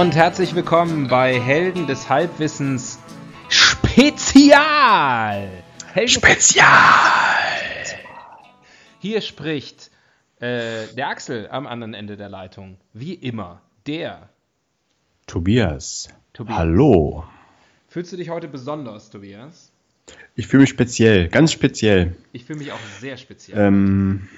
Und 0.00 0.16
herzlich 0.16 0.54
willkommen 0.54 1.08
bei 1.08 1.38
Helden 1.38 1.86
des 1.86 2.08
Halbwissens 2.08 2.98
Spezial. 3.50 4.42
Helden 5.92 6.08
Spezial. 6.08 6.66
Hier 8.98 9.20
spricht 9.20 9.90
äh, 10.38 10.86
der 10.96 11.08
Axel 11.08 11.48
am 11.50 11.66
anderen 11.66 11.92
Ende 11.92 12.16
der 12.16 12.30
Leitung. 12.30 12.78
Wie 12.94 13.12
immer, 13.12 13.60
der. 13.86 14.30
Tobias. 15.26 16.08
Tobias. 16.32 16.56
Hallo. 16.56 17.24
Fühlst 17.88 18.10
du 18.10 18.16
dich 18.16 18.30
heute 18.30 18.48
besonders, 18.48 19.10
Tobias? 19.10 19.70
Ich 20.34 20.46
fühle 20.46 20.62
mich 20.62 20.70
speziell, 20.70 21.28
ganz 21.28 21.52
speziell. 21.52 22.16
Ich 22.32 22.46
fühle 22.46 22.60
mich 22.60 22.72
auch 22.72 22.80
sehr 23.00 23.18
speziell. 23.18 23.58
Ähm, 23.58 24.30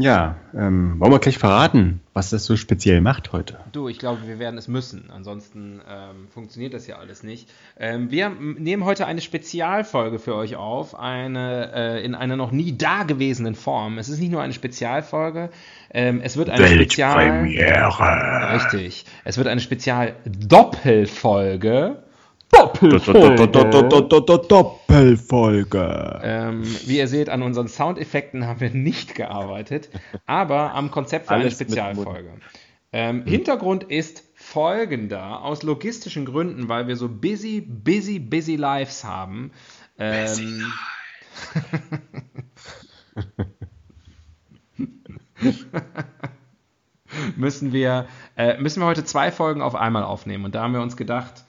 ja, 0.00 0.36
ähm, 0.54 0.98
wollen 0.98 1.12
wir 1.12 1.18
gleich 1.18 1.38
verraten, 1.38 2.00
was 2.12 2.30
das 2.30 2.44
so 2.44 2.56
speziell 2.56 3.00
macht 3.00 3.32
heute? 3.32 3.58
Du, 3.72 3.88
ich 3.88 3.98
glaube, 3.98 4.26
wir 4.26 4.38
werden 4.38 4.58
es 4.58 4.68
müssen. 4.68 5.10
Ansonsten 5.10 5.80
ähm, 5.88 6.28
funktioniert 6.28 6.74
das 6.74 6.86
ja 6.86 6.96
alles 6.96 7.22
nicht. 7.22 7.48
Ähm, 7.78 8.10
wir 8.10 8.30
nehmen 8.30 8.84
heute 8.84 9.06
eine 9.06 9.20
Spezialfolge 9.20 10.18
für 10.18 10.34
euch 10.34 10.56
auf, 10.56 10.98
eine 10.98 11.72
äh, 11.74 12.04
in 12.04 12.14
einer 12.14 12.36
noch 12.36 12.52
nie 12.52 12.76
dagewesenen 12.76 13.54
Form. 13.54 13.98
Es 13.98 14.08
ist 14.08 14.20
nicht 14.20 14.32
nur 14.32 14.42
eine 14.42 14.52
Spezialfolge, 14.52 15.50
ähm, 15.92 16.20
es 16.22 16.36
wird 16.36 16.50
eine 16.50 16.66
Spezial 16.66 17.46
richtig. 18.54 19.04
Es 19.24 19.38
wird 19.38 19.48
eine 19.48 19.60
Spezial-Doppelfolge. 19.60 22.02
Doppelfolge. 22.50 23.48
Doppelfolge. 24.48 26.20
Ähm, 26.22 26.62
wie 26.86 26.98
ihr 26.98 27.08
seht, 27.08 27.28
an 27.28 27.42
unseren 27.42 27.68
Soundeffekten 27.68 28.46
haben 28.46 28.60
wir 28.60 28.70
nicht 28.70 29.14
gearbeitet, 29.14 29.90
aber 30.26 30.74
am 30.74 30.90
Konzept 30.90 31.28
für 31.28 31.34
eine 31.34 31.50
Spezialfolge. 31.50 32.32
Ähm, 32.92 33.24
Hintergrund 33.24 33.84
ist 33.84 34.24
folgender, 34.34 35.44
aus 35.44 35.62
logistischen 35.62 36.24
Gründen, 36.24 36.68
weil 36.68 36.88
wir 36.88 36.96
so 36.96 37.08
busy, 37.08 37.60
busy, 37.60 38.18
busy 38.18 38.56
Lives 38.56 39.04
haben. 39.04 39.52
Ähm, 39.98 40.72
müssen 47.36 47.72
wir 47.72 48.08
äh, 48.36 48.58
müssen 48.58 48.80
wir 48.80 48.86
heute 48.86 49.04
zwei 49.04 49.30
Folgen 49.30 49.62
auf 49.62 49.76
einmal 49.76 50.02
aufnehmen 50.02 50.44
und 50.44 50.54
da 50.54 50.62
haben 50.62 50.74
wir 50.74 50.80
uns 50.80 50.96
gedacht, 50.96 51.44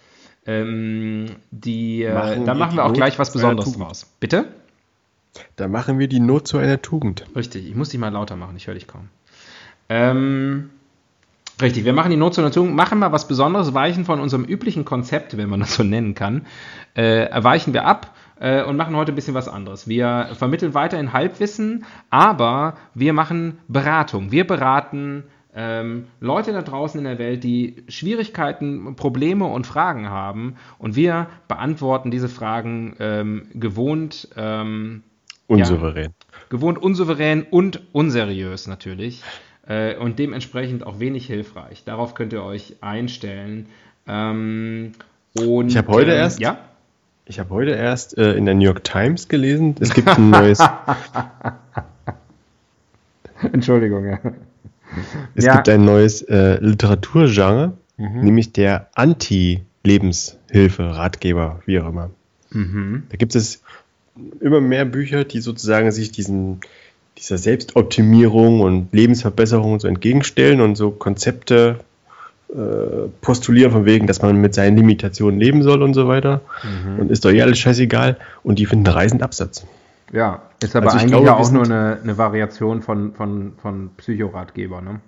ähm, 0.45 1.27
die, 1.51 2.03
äh, 2.03 2.13
Machen 2.13 2.45
da 2.45 2.53
wir 2.53 2.59
machen 2.59 2.75
wir 2.77 2.83
auch 2.83 2.89
Not 2.89 2.97
gleich 2.97 3.19
was 3.19 3.31
zu 3.31 3.39
einer 3.39 3.49
Besonderes 3.49 3.73
Tugend. 3.73 3.87
draus. 3.87 4.05
Bitte? 4.19 4.45
Da 5.55 5.67
machen 5.67 5.99
wir 5.99 6.07
die 6.07 6.19
Not 6.19 6.47
zu 6.47 6.57
einer 6.57 6.81
Tugend. 6.81 7.25
Richtig, 7.35 7.67
ich 7.67 7.75
muss 7.75 7.89
dich 7.89 7.99
mal 7.99 8.09
lauter 8.09 8.35
machen, 8.35 8.55
ich 8.57 8.67
höre 8.67 8.73
dich 8.73 8.87
kaum. 8.87 9.09
Ähm, 9.87 10.69
richtig, 11.61 11.85
wir 11.85 11.93
machen 11.93 12.11
die 12.11 12.17
Not 12.17 12.33
zur 12.33 12.43
Natur, 12.43 12.65
machen 12.65 12.99
mal 12.99 13.11
was 13.11 13.27
Besonderes, 13.27 13.73
weichen 13.73 14.05
von 14.05 14.19
unserem 14.19 14.43
üblichen 14.43 14.83
Konzept, 14.83 15.37
wenn 15.37 15.49
man 15.49 15.59
das 15.61 15.75
so 15.75 15.83
nennen 15.83 16.15
kann, 16.15 16.45
äh, 16.95 17.27
weichen 17.43 17.73
wir 17.73 17.85
ab 17.85 18.13
äh, 18.39 18.63
und 18.63 18.75
machen 18.75 18.95
heute 18.95 19.11
ein 19.13 19.15
bisschen 19.15 19.35
was 19.35 19.47
anderes. 19.47 19.87
Wir 19.87 20.31
vermitteln 20.33 20.73
weiterhin 20.73 21.13
Halbwissen, 21.13 21.85
aber 22.09 22.75
wir 22.93 23.13
machen 23.13 23.59
Beratung. 23.67 24.31
Wir 24.31 24.45
beraten 24.45 25.23
ähm, 25.55 26.07
Leute 26.19 26.53
da 26.53 26.61
draußen 26.61 26.97
in 26.97 27.03
der 27.05 27.19
Welt, 27.19 27.43
die 27.43 27.83
Schwierigkeiten, 27.89 28.95
Probleme 28.95 29.45
und 29.45 29.67
Fragen 29.67 30.09
haben 30.09 30.55
und 30.77 30.95
wir 30.95 31.27
beantworten 31.47 32.09
diese 32.11 32.29
Fragen 32.29 32.95
ähm, 32.99 33.47
gewohnt. 33.53 34.29
Ähm, 34.37 35.03
Unsouverän. 35.47 36.13
gewohnt 36.49 36.77
unsouverän 36.81 37.43
und 37.49 37.81
unseriös 37.91 38.67
natürlich 38.67 39.21
äh, 39.67 39.97
und 39.97 40.17
dementsprechend 40.19 40.85
auch 40.87 40.99
wenig 41.01 41.25
hilfreich. 41.27 41.83
Darauf 41.83 42.13
könnt 42.13 42.31
ihr 42.31 42.43
euch 42.43 42.77
einstellen. 42.79 43.65
Ähm, 44.07 44.93
und, 45.33 45.67
Ich 45.67 45.77
habe 45.77 45.89
heute 45.89 46.11
ähm, 46.11 46.17
erst- 46.17 46.39
Ja? 46.39 46.57
Ich 47.25 47.39
habe 47.39 47.49
heute 47.51 47.71
erst 47.71 48.17
äh, 48.17 48.33
in 48.33 48.45
der 48.45 48.55
New 48.55 48.63
York 48.65 48.83
Times 48.83 49.27
gelesen, 49.29 49.75
es 49.79 49.93
gibt 49.93 50.07
ein 50.07 50.29
neues, 50.31 50.59
Entschuldigung, 53.53 54.05
ja. 54.05 54.19
Es 55.35 55.45
Ja. 55.45 55.55
gibt 55.55 55.69
ein 55.69 55.85
neues 55.85 56.21
äh, 56.23 56.57
Literaturgenre, 56.59 57.73
Mhm. 57.97 58.21
nämlich 58.21 58.51
der 58.53 58.87
Anti-Lebenshilfe-Ratgeber, 58.95 61.61
wie 61.65 61.79
auch 61.79 61.87
immer. 61.89 62.09
Mhm. 62.51 63.03
Da 63.09 63.17
gibt 63.17 63.35
es 63.35 63.61
immer 64.39 64.61
mehr 64.61 64.85
Bücher, 64.85 65.23
die 65.23 65.39
sozusagen 65.39 65.91
sich 65.91 66.11
diesen, 66.11 66.59
dieser 67.17 67.37
Selbstoptimierung 67.37 68.61
und 68.61 68.93
Lebensverbesserung 68.93 69.79
so 69.79 69.87
entgegenstellen 69.87 70.61
und 70.61 70.75
so 70.75 70.91
Konzepte 70.91 71.79
äh, 72.49 73.07
postulieren 73.21 73.71
von 73.71 73.85
wegen, 73.85 74.07
dass 74.07 74.21
man 74.21 74.35
mit 74.35 74.53
seinen 74.53 74.75
Limitationen 74.75 75.39
leben 75.39 75.63
soll 75.63 75.81
und 75.81 75.93
so 75.93 76.07
weiter. 76.07 76.41
Mhm. 76.63 76.99
Und 76.99 77.11
ist 77.11 77.23
doch 77.23 77.31
eh 77.31 77.41
alles 77.41 77.59
scheißegal. 77.59 78.17
Und 78.43 78.59
die 78.59 78.65
finden 78.65 78.87
reißend 78.87 79.23
Absatz. 79.23 79.65
Ja, 80.11 80.41
ist 80.61 80.75
aber 80.75 80.87
Also 80.87 80.97
ich 80.97 81.03
eigentlich 81.03 81.11
glaube, 81.11 81.25
ja 81.27 81.35
auch 81.35 81.51
nur 81.51 81.63
eine, 81.63 81.99
eine 82.01 82.17
Variation 82.17 82.81
von, 82.81 83.13
von, 83.13 83.53
von 83.61 83.89
Psychoratgeber, 83.97 84.81
ne? 84.81 84.99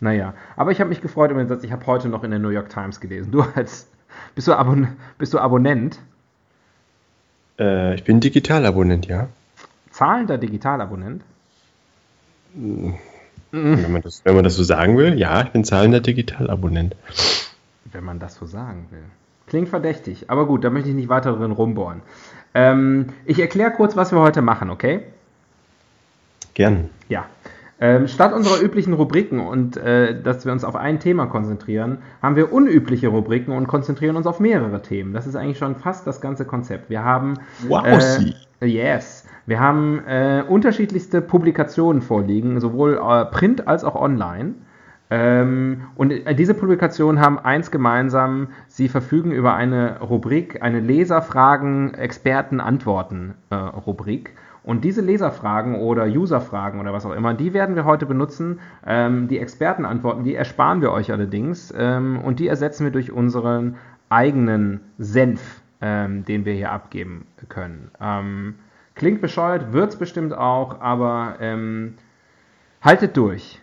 Naja, 0.00 0.34
aber 0.56 0.72
ich 0.72 0.80
habe 0.80 0.88
mich 0.88 1.00
gefreut 1.00 1.30
über 1.30 1.40
den 1.42 1.48
Satz, 1.48 1.62
ich 1.62 1.70
habe 1.70 1.86
heute 1.86 2.08
noch 2.08 2.24
in 2.24 2.30
der 2.30 2.40
New 2.40 2.48
York 2.48 2.70
Times 2.70 3.00
gelesen. 3.00 3.30
Du 3.30 3.42
als, 3.54 3.88
bist 4.34 4.48
du, 4.48 4.54
Abon 4.54 4.88
bist 5.16 5.32
du 5.32 5.38
Abonnent? 5.38 5.98
Äh, 7.58 7.94
ich 7.94 8.04
bin 8.04 8.20
Digitalabonnent, 8.20 9.06
ja. 9.06 9.28
Zahlender 9.90 10.38
Digitalabonnent? 10.38 11.22
Wenn, 12.54 13.92
man 13.92 14.02
das, 14.02 14.24
wenn 14.24 14.34
man 14.34 14.44
das 14.44 14.56
so 14.56 14.62
sagen 14.62 14.98
will, 14.98 15.18
ja, 15.18 15.42
ich 15.42 15.50
bin 15.50 15.64
zahlender 15.64 16.00
Digitalabonnent. 16.00 16.96
Wenn 17.84 18.04
man 18.04 18.18
das 18.18 18.34
so 18.34 18.46
sagen 18.46 18.88
will. 18.90 19.04
Klingt 19.46 19.68
verdächtig, 19.68 20.30
aber 20.30 20.46
gut, 20.46 20.64
da 20.64 20.70
möchte 20.70 20.88
ich 20.88 20.94
nicht 20.94 21.08
weiter 21.08 21.32
drin 21.32 21.52
rumbohren. 21.52 22.00
Ähm, 22.54 23.06
ich 23.24 23.38
erkläre 23.38 23.70
kurz, 23.72 23.96
was 23.96 24.12
wir 24.12 24.20
heute 24.20 24.42
machen, 24.42 24.70
okay? 24.70 25.00
Gern. 26.54 26.90
Ja. 27.08 27.26
Ähm, 27.80 28.06
statt 28.06 28.32
unserer 28.32 28.62
üblichen 28.62 28.92
Rubriken 28.92 29.40
und 29.40 29.76
äh, 29.76 30.22
dass 30.22 30.44
wir 30.44 30.52
uns 30.52 30.62
auf 30.62 30.76
ein 30.76 31.00
Thema 31.00 31.26
konzentrieren, 31.26 31.98
haben 32.22 32.36
wir 32.36 32.52
unübliche 32.52 33.08
Rubriken 33.08 33.52
und 33.52 33.66
konzentrieren 33.66 34.14
uns 34.14 34.26
auf 34.26 34.38
mehrere 34.38 34.82
Themen. 34.82 35.12
Das 35.14 35.26
ist 35.26 35.34
eigentlich 35.34 35.58
schon 35.58 35.74
fast 35.74 36.06
das 36.06 36.20
ganze 36.20 36.44
Konzept. 36.44 36.90
Wir 36.90 37.02
haben 37.02 37.34
Wowsi. 37.66 38.34
äh, 38.60 38.66
yes, 38.66 39.26
wir 39.46 39.58
haben 39.58 40.00
äh, 40.06 40.44
unterschiedlichste 40.46 41.20
Publikationen 41.20 42.02
vorliegen, 42.02 42.60
sowohl 42.60 43.00
äh, 43.02 43.24
print 43.24 43.66
als 43.66 43.82
auch 43.82 43.96
online. 43.96 44.54
Ähm, 45.14 45.82
und 45.94 46.10
äh, 46.10 46.34
diese 46.34 46.54
Publikationen 46.54 47.20
haben 47.20 47.38
eins 47.38 47.70
gemeinsam, 47.70 48.48
sie 48.68 48.88
verfügen 48.88 49.30
über 49.30 49.54
eine 49.54 50.00
Rubrik, 50.00 50.62
eine 50.62 50.80
Leserfragen, 50.80 51.92
Experten, 51.92 52.60
Antworten 52.60 53.34
äh, 53.50 53.56
Rubrik. 53.56 54.34
Und 54.64 54.84
diese 54.84 55.02
Leserfragen 55.02 55.74
oder 55.74 56.06
Userfragen 56.06 56.80
oder 56.80 56.94
was 56.94 57.04
auch 57.04 57.12
immer, 57.12 57.34
die 57.34 57.52
werden 57.52 57.76
wir 57.76 57.84
heute 57.84 58.06
benutzen. 58.06 58.60
Ähm, 58.86 59.28
die 59.28 59.38
Expertenantworten, 59.38 60.24
die 60.24 60.34
ersparen 60.34 60.80
wir 60.80 60.92
euch 60.92 61.12
allerdings 61.12 61.74
ähm, 61.76 62.18
und 62.18 62.40
die 62.40 62.48
ersetzen 62.48 62.84
wir 62.84 62.90
durch 62.90 63.12
unseren 63.12 63.76
eigenen 64.08 64.80
Senf, 64.98 65.60
den 65.80 66.44
wir 66.44 66.52
hier 66.52 66.70
abgeben 66.70 67.26
können. 67.48 67.90
Klingt 68.94 69.20
bescheuert, 69.20 69.72
wird's 69.72 69.96
bestimmt 69.96 70.32
auch, 70.34 70.80
aber 70.80 71.36
haltet 72.82 73.16
durch. 73.16 73.61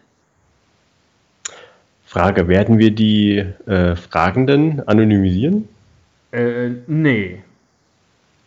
Frage, 2.09 2.47
werden 2.47 2.79
wir 2.79 2.89
die 2.89 3.37
äh, 3.67 3.95
Fragenden 3.95 4.81
anonymisieren? 4.87 5.67
Äh, 6.31 6.69
nee. 6.87 7.43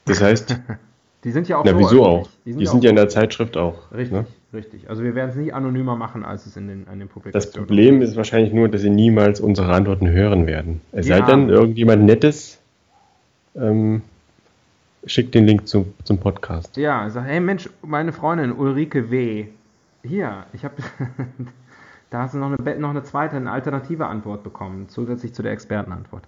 Das 0.04 0.20
heißt, 0.20 0.58
Die 1.24 1.30
sind 1.30 1.46
ja 1.46 1.58
auch 1.58 1.64
na 1.64 1.70
so 1.70 1.78
wieso 1.78 2.04
auch? 2.04 2.28
Die 2.44 2.52
Die 2.52 2.52
sind, 2.54 2.66
sind 2.66 2.82
ja 2.82 2.88
ja 2.88 2.90
in 2.90 2.96
der 2.96 3.08
Zeitschrift 3.08 3.56
auch. 3.56 3.92
richtig, 3.92 4.10
Ne? 4.10 4.26
richtig. 4.52 4.90
Also 4.90 5.04
wir 5.04 5.14
werden 5.14 5.30
es 5.30 5.36
nicht 5.36 5.54
anonymer 5.54 5.94
machen, 5.94 6.24
als 6.24 6.46
es 6.46 6.56
in 6.56 6.66
den, 6.66 6.88
an 6.88 6.98
den 6.98 7.06
Das 7.06 7.12
Publikationen 7.14 7.66
Problem 7.68 8.02
ist 8.02 8.16
wahrscheinlich 8.16 8.52
nur, 8.52 8.68
dass 8.68 8.80
sie 8.80 8.90
niemals 8.90 9.38
unsere 9.38 9.72
Antworten 9.72 10.10
hören 10.10 10.48
werden. 10.48 10.80
Es 10.90 11.06
sei 11.06 11.18
Ja. 11.18 11.26
denn, 11.26 11.48
irgendjemand 11.48 12.02
Nettes 12.02 12.58
ähm, 13.54 14.02
schickt 15.06 15.36
den 15.36 15.46
Link 15.46 15.68
zu, 15.68 15.86
zum 16.02 16.18
Podcast. 16.18 16.76
Ja, 16.76 17.08
sag, 17.10 17.26
hey 17.26 17.38
Mensch, 17.38 17.70
meine 17.82 18.12
Freundin 18.12 18.50
Ulrike 18.50 19.12
W. 19.12 19.46
Hier, 20.02 20.46
ich 20.52 20.64
habe. 20.64 20.74
da 22.12 22.22
hast 22.22 22.34
du 22.34 22.38
noch 22.38 22.52
eine, 22.58 22.78
noch 22.78 22.90
eine 22.90 23.02
zweite, 23.02 23.36
eine 23.36 23.50
alternative 23.50 24.06
Antwort 24.06 24.42
bekommen, 24.42 24.88
zusätzlich 24.88 25.34
zu 25.34 25.42
der 25.42 25.52
Expertenantwort. 25.52 26.24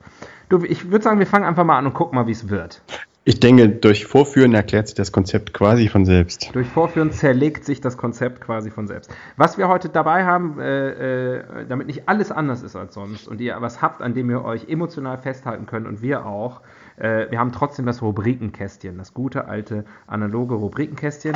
Du, 0.49 0.65
ich 0.65 0.91
würde 0.91 1.05
sagen, 1.05 1.19
wir 1.19 1.27
fangen 1.27 1.45
einfach 1.45 1.65
mal 1.65 1.79
an 1.79 1.87
und 1.87 1.93
gucken 1.93 2.17
mal, 2.17 2.27
wie 2.27 2.33
es 2.33 2.49
wird. 2.49 2.81
Ich 3.27 3.41
denke, 3.41 3.71
durch 3.71 4.05
Vorführen 4.05 4.53
erklärt 4.53 4.89
sich 4.89 4.97
das 4.97 5.11
Konzept 5.11 5.55
quasi 5.55 5.89
von 5.89 6.05
selbst. 6.05 6.55
Durch 6.55 6.67
Vorführen 6.67 7.11
zerlegt 7.11 7.65
sich 7.65 7.81
das 7.81 7.97
Konzept 7.97 8.43
quasi 8.43 8.71
von 8.71 8.87
selbst. 8.87 9.11
Was 9.39 9.57
wir 9.57 9.69
heute 9.69 9.89
dabei 9.89 10.27
haben, 10.27 10.61
äh, 10.61 11.39
äh, 11.39 11.67
damit 11.67 11.87
nicht 11.87 12.07
alles 12.07 12.31
anders 12.31 12.63
ist 12.63 12.77
als 12.77 12.93
sonst 12.93 13.27
und 13.27 13.41
ihr 13.41 13.57
was 13.61 13.81
habt, 13.81 14.03
an 14.03 14.13
dem 14.13 14.29
ihr 14.29 14.45
euch 14.45 14.69
emotional 14.69 15.17
festhalten 15.17 15.65
könnt 15.65 15.87
und 15.87 16.03
wir 16.03 16.27
auch, 16.27 16.61
äh, 16.97 17.31
wir 17.31 17.39
haben 17.39 17.53
trotzdem 17.53 17.87
das 17.87 18.03
Rubrikenkästchen, 18.03 18.99
das 18.99 19.15
gute 19.15 19.49
alte 19.49 19.87
analoge 20.07 20.55
Rubrikenkästchen. 20.55 21.35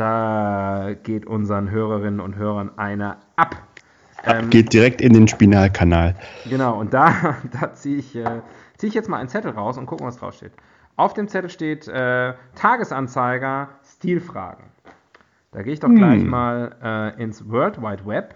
Da 0.00 0.94
geht 1.02 1.26
unseren 1.26 1.70
Hörerinnen 1.70 2.20
und 2.20 2.36
Hörern 2.36 2.70
einer 2.78 3.18
ab. 3.36 3.54
Ähm, 4.24 4.48
geht 4.48 4.72
direkt 4.72 5.02
in 5.02 5.12
den 5.12 5.28
Spinalkanal. 5.28 6.14
Genau, 6.48 6.80
und 6.80 6.94
da, 6.94 7.36
da 7.60 7.74
ziehe 7.74 7.98
ich. 7.98 8.16
Äh, 8.16 8.40
ziehe 8.78 8.88
ich 8.88 8.94
jetzt 8.94 9.10
mal 9.10 9.18
einen 9.18 9.28
Zettel 9.28 9.50
raus 9.50 9.76
und 9.76 9.84
gucken, 9.84 10.06
was 10.06 10.16
drauf 10.16 10.32
steht. 10.32 10.52
Auf 10.96 11.12
dem 11.12 11.28
Zettel 11.28 11.50
steht 11.50 11.86
äh, 11.86 12.32
Tagesanzeiger, 12.54 13.68
Stilfragen. 13.84 14.64
Da 15.52 15.60
gehe 15.60 15.74
ich 15.74 15.80
doch 15.80 15.88
hm. 15.88 15.96
gleich 15.96 16.24
mal 16.24 17.14
äh, 17.18 17.22
ins 17.22 17.50
World 17.50 17.82
Wide 17.82 18.06
Web 18.06 18.34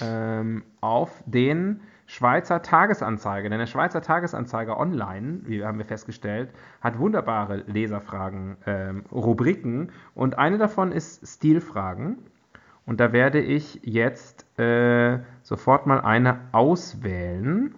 ähm, 0.00 0.64
auf 0.80 1.22
den 1.24 1.82
Schweizer 2.06 2.62
Tagesanzeiger. 2.62 3.48
Denn 3.48 3.58
der 3.58 3.66
Schweizer 3.66 4.00
Tagesanzeiger 4.00 4.78
online, 4.78 5.40
wie 5.44 5.64
haben 5.64 5.78
wir 5.78 5.84
festgestellt, 5.84 6.50
hat 6.80 6.98
wunderbare 6.98 7.64
Leserfragen, 7.66 8.56
ähm, 8.66 9.04
Rubriken. 9.10 9.90
Und 10.14 10.38
eine 10.38 10.58
davon 10.58 10.92
ist 10.92 11.26
Stilfragen. 11.26 12.18
Und 12.86 13.00
da 13.00 13.12
werde 13.12 13.40
ich 13.40 13.80
jetzt 13.82 14.46
äh, 14.58 15.18
sofort 15.42 15.86
mal 15.86 16.00
eine 16.00 16.38
auswählen. 16.52 17.74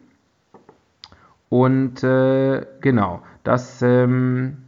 Und 1.48 2.04
äh, 2.04 2.66
genau, 2.82 3.22
das, 3.42 3.80
ähm, 3.80 4.58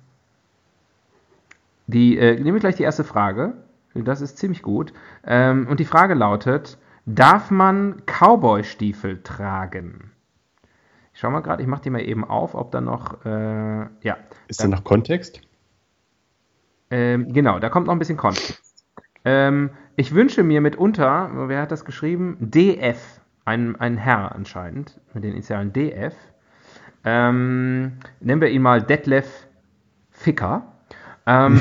die, 1.86 2.16
äh, 2.16 2.36
nehmen 2.36 2.54
wir 2.54 2.60
gleich 2.60 2.76
die 2.76 2.84
erste 2.84 3.04
Frage. 3.04 3.52
Das 3.92 4.22
ist 4.22 4.38
ziemlich 4.38 4.62
gut. 4.62 4.94
Ähm, 5.26 5.66
und 5.68 5.80
die 5.80 5.84
Frage 5.84 6.14
lautet: 6.14 6.78
Darf 7.14 7.50
man 7.50 8.02
Cowboy-Stiefel 8.06 9.22
tragen? 9.24 10.12
Ich 11.12 11.18
schau 11.18 11.30
mal 11.30 11.40
gerade, 11.40 11.60
ich 11.60 11.68
mache 11.68 11.82
die 11.82 11.90
mal 11.90 12.02
eben 12.02 12.24
auf, 12.24 12.54
ob 12.54 12.70
da 12.70 12.80
noch, 12.80 13.24
äh, 13.24 13.80
ja. 14.02 14.16
Ist 14.46 14.62
da 14.62 14.68
noch 14.68 14.84
Kontext? 14.84 15.40
Ähm, 16.90 17.32
genau, 17.32 17.58
da 17.58 17.68
kommt 17.68 17.86
noch 17.88 17.94
ein 17.94 17.98
bisschen 17.98 18.16
Kontext. 18.16 18.84
Ähm, 19.24 19.70
ich 19.96 20.14
wünsche 20.14 20.44
mir 20.44 20.60
mitunter, 20.60 21.30
wer 21.48 21.62
hat 21.62 21.72
das 21.72 21.84
geschrieben? 21.84 22.36
DF, 22.38 23.20
ein, 23.44 23.74
ein 23.76 23.96
Herr 23.96 24.32
anscheinend, 24.32 25.00
mit 25.12 25.24
den 25.24 25.32
Initialen 25.32 25.72
DF. 25.72 26.14
Ähm, 27.04 27.98
nennen 28.20 28.40
wir 28.40 28.50
ihn 28.50 28.62
mal 28.62 28.82
Detlef 28.82 29.48
Ficker. 30.10 30.76
Ähm, 31.26 31.60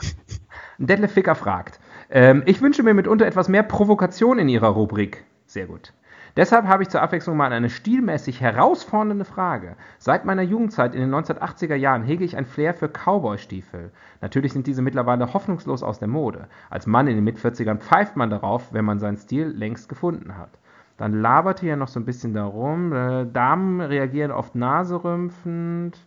Detlef 0.78 1.12
Ficker 1.12 1.34
fragt, 1.34 1.80
ähm, 2.10 2.42
ich 2.46 2.60
wünsche 2.60 2.82
mir 2.82 2.94
mitunter 2.94 3.26
etwas 3.26 3.48
mehr 3.48 3.62
Provokation 3.62 4.38
in 4.38 4.48
Ihrer 4.48 4.68
Rubrik. 4.68 5.24
Sehr 5.46 5.66
gut. 5.66 5.92
Deshalb 6.36 6.66
habe 6.66 6.82
ich 6.82 6.88
zur 6.88 7.02
Abwechslung 7.02 7.36
mal 7.36 7.52
eine 7.52 7.70
stilmäßig 7.70 8.40
herausfordernde 8.40 9.24
Frage. 9.24 9.74
Seit 9.98 10.24
meiner 10.24 10.42
Jugendzeit 10.42 10.94
in 10.94 11.00
den 11.00 11.12
1980er 11.12 11.74
Jahren 11.74 12.04
hege 12.04 12.24
ich 12.24 12.36
ein 12.36 12.46
Flair 12.46 12.72
für 12.72 12.88
Cowboy-Stiefel. 12.88 13.90
Natürlich 14.20 14.52
sind 14.52 14.66
diese 14.66 14.82
mittlerweile 14.82 15.34
hoffnungslos 15.34 15.82
aus 15.82 15.98
der 15.98 16.08
Mode. 16.08 16.46
Als 16.68 16.86
Mann 16.86 17.08
in 17.08 17.16
den 17.16 17.24
Mit-40ern 17.24 17.78
pfeift 17.78 18.16
man 18.16 18.30
darauf, 18.30 18.72
wenn 18.72 18.84
man 18.84 19.00
seinen 19.00 19.16
Stil 19.16 19.48
längst 19.48 19.88
gefunden 19.88 20.36
hat. 20.36 20.50
Dann 20.98 21.20
laberte 21.20 21.66
er 21.66 21.76
noch 21.76 21.88
so 21.88 21.98
ein 21.98 22.04
bisschen 22.04 22.34
darum. 22.34 22.92
Äh, 22.92 23.26
Damen 23.26 23.80
reagieren 23.80 24.30
oft 24.30 24.54
naserümpfend. 24.54 25.98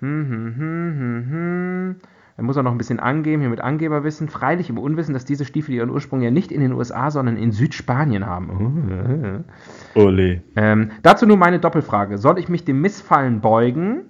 Hm, 0.00 0.28
hm, 0.28 0.54
hm, 0.56 0.98
hm, 0.98 1.30
hm. 1.30 1.96
Er 2.42 2.44
muss 2.44 2.56
auch 2.56 2.64
noch 2.64 2.72
ein 2.72 2.78
bisschen 2.78 2.98
angeben, 2.98 3.40
hier 3.40 3.50
mit 3.50 3.60
Angeberwissen. 3.60 4.28
Freilich 4.28 4.68
im 4.68 4.76
Unwissen, 4.76 5.14
dass 5.14 5.24
diese 5.24 5.44
Stiefel 5.44 5.76
ihren 5.76 5.90
Ursprung 5.90 6.22
ja 6.22 6.32
nicht 6.32 6.50
in 6.50 6.60
den 6.60 6.72
USA, 6.72 7.08
sondern 7.12 7.36
in 7.36 7.52
Südspanien 7.52 8.26
haben. 8.26 9.44
Ole. 9.94 10.42
Ähm, 10.56 10.90
dazu 11.04 11.24
nur 11.24 11.36
meine 11.36 11.60
Doppelfrage. 11.60 12.18
Soll 12.18 12.40
ich 12.40 12.48
mich 12.48 12.64
dem 12.64 12.80
Missfallen 12.80 13.42
beugen? 13.42 14.06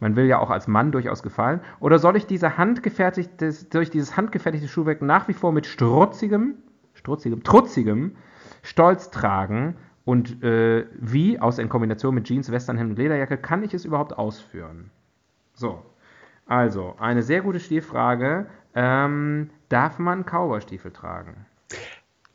Man 0.00 0.16
will 0.16 0.24
ja 0.24 0.40
auch 0.40 0.50
als 0.50 0.66
Mann 0.66 0.90
durchaus 0.90 1.22
gefallen. 1.22 1.60
Oder 1.78 2.00
soll 2.00 2.16
ich 2.16 2.26
diese 2.26 2.58
handgefertigtes, 2.58 3.68
durch 3.68 3.90
dieses 3.90 4.16
handgefertigte 4.16 4.66
Schuhwerk 4.66 5.00
nach 5.00 5.28
wie 5.28 5.32
vor 5.32 5.52
mit 5.52 5.66
strutzigem, 5.66 6.54
strutzigem, 6.94 7.44
trutzigem 7.44 8.16
Stolz 8.62 9.12
tragen 9.12 9.76
und 10.04 10.42
äh, 10.42 10.86
wie, 10.98 11.38
außer 11.38 11.62
in 11.62 11.68
Kombination 11.68 12.12
mit 12.12 12.24
Jeans, 12.24 12.50
Westernhemd 12.50 12.90
und 12.90 12.98
Lederjacke, 12.98 13.36
kann 13.36 13.62
ich 13.62 13.72
es 13.72 13.84
überhaupt 13.84 14.18
ausführen? 14.18 14.90
So, 15.54 15.80
also, 16.52 16.96
eine 16.98 17.22
sehr 17.22 17.40
gute 17.40 17.60
Stilfrage. 17.60 18.44
Ähm, 18.74 19.48
darf 19.70 19.98
man 19.98 20.26
Cowboy-Stiefel 20.26 20.90
tragen? 20.90 21.46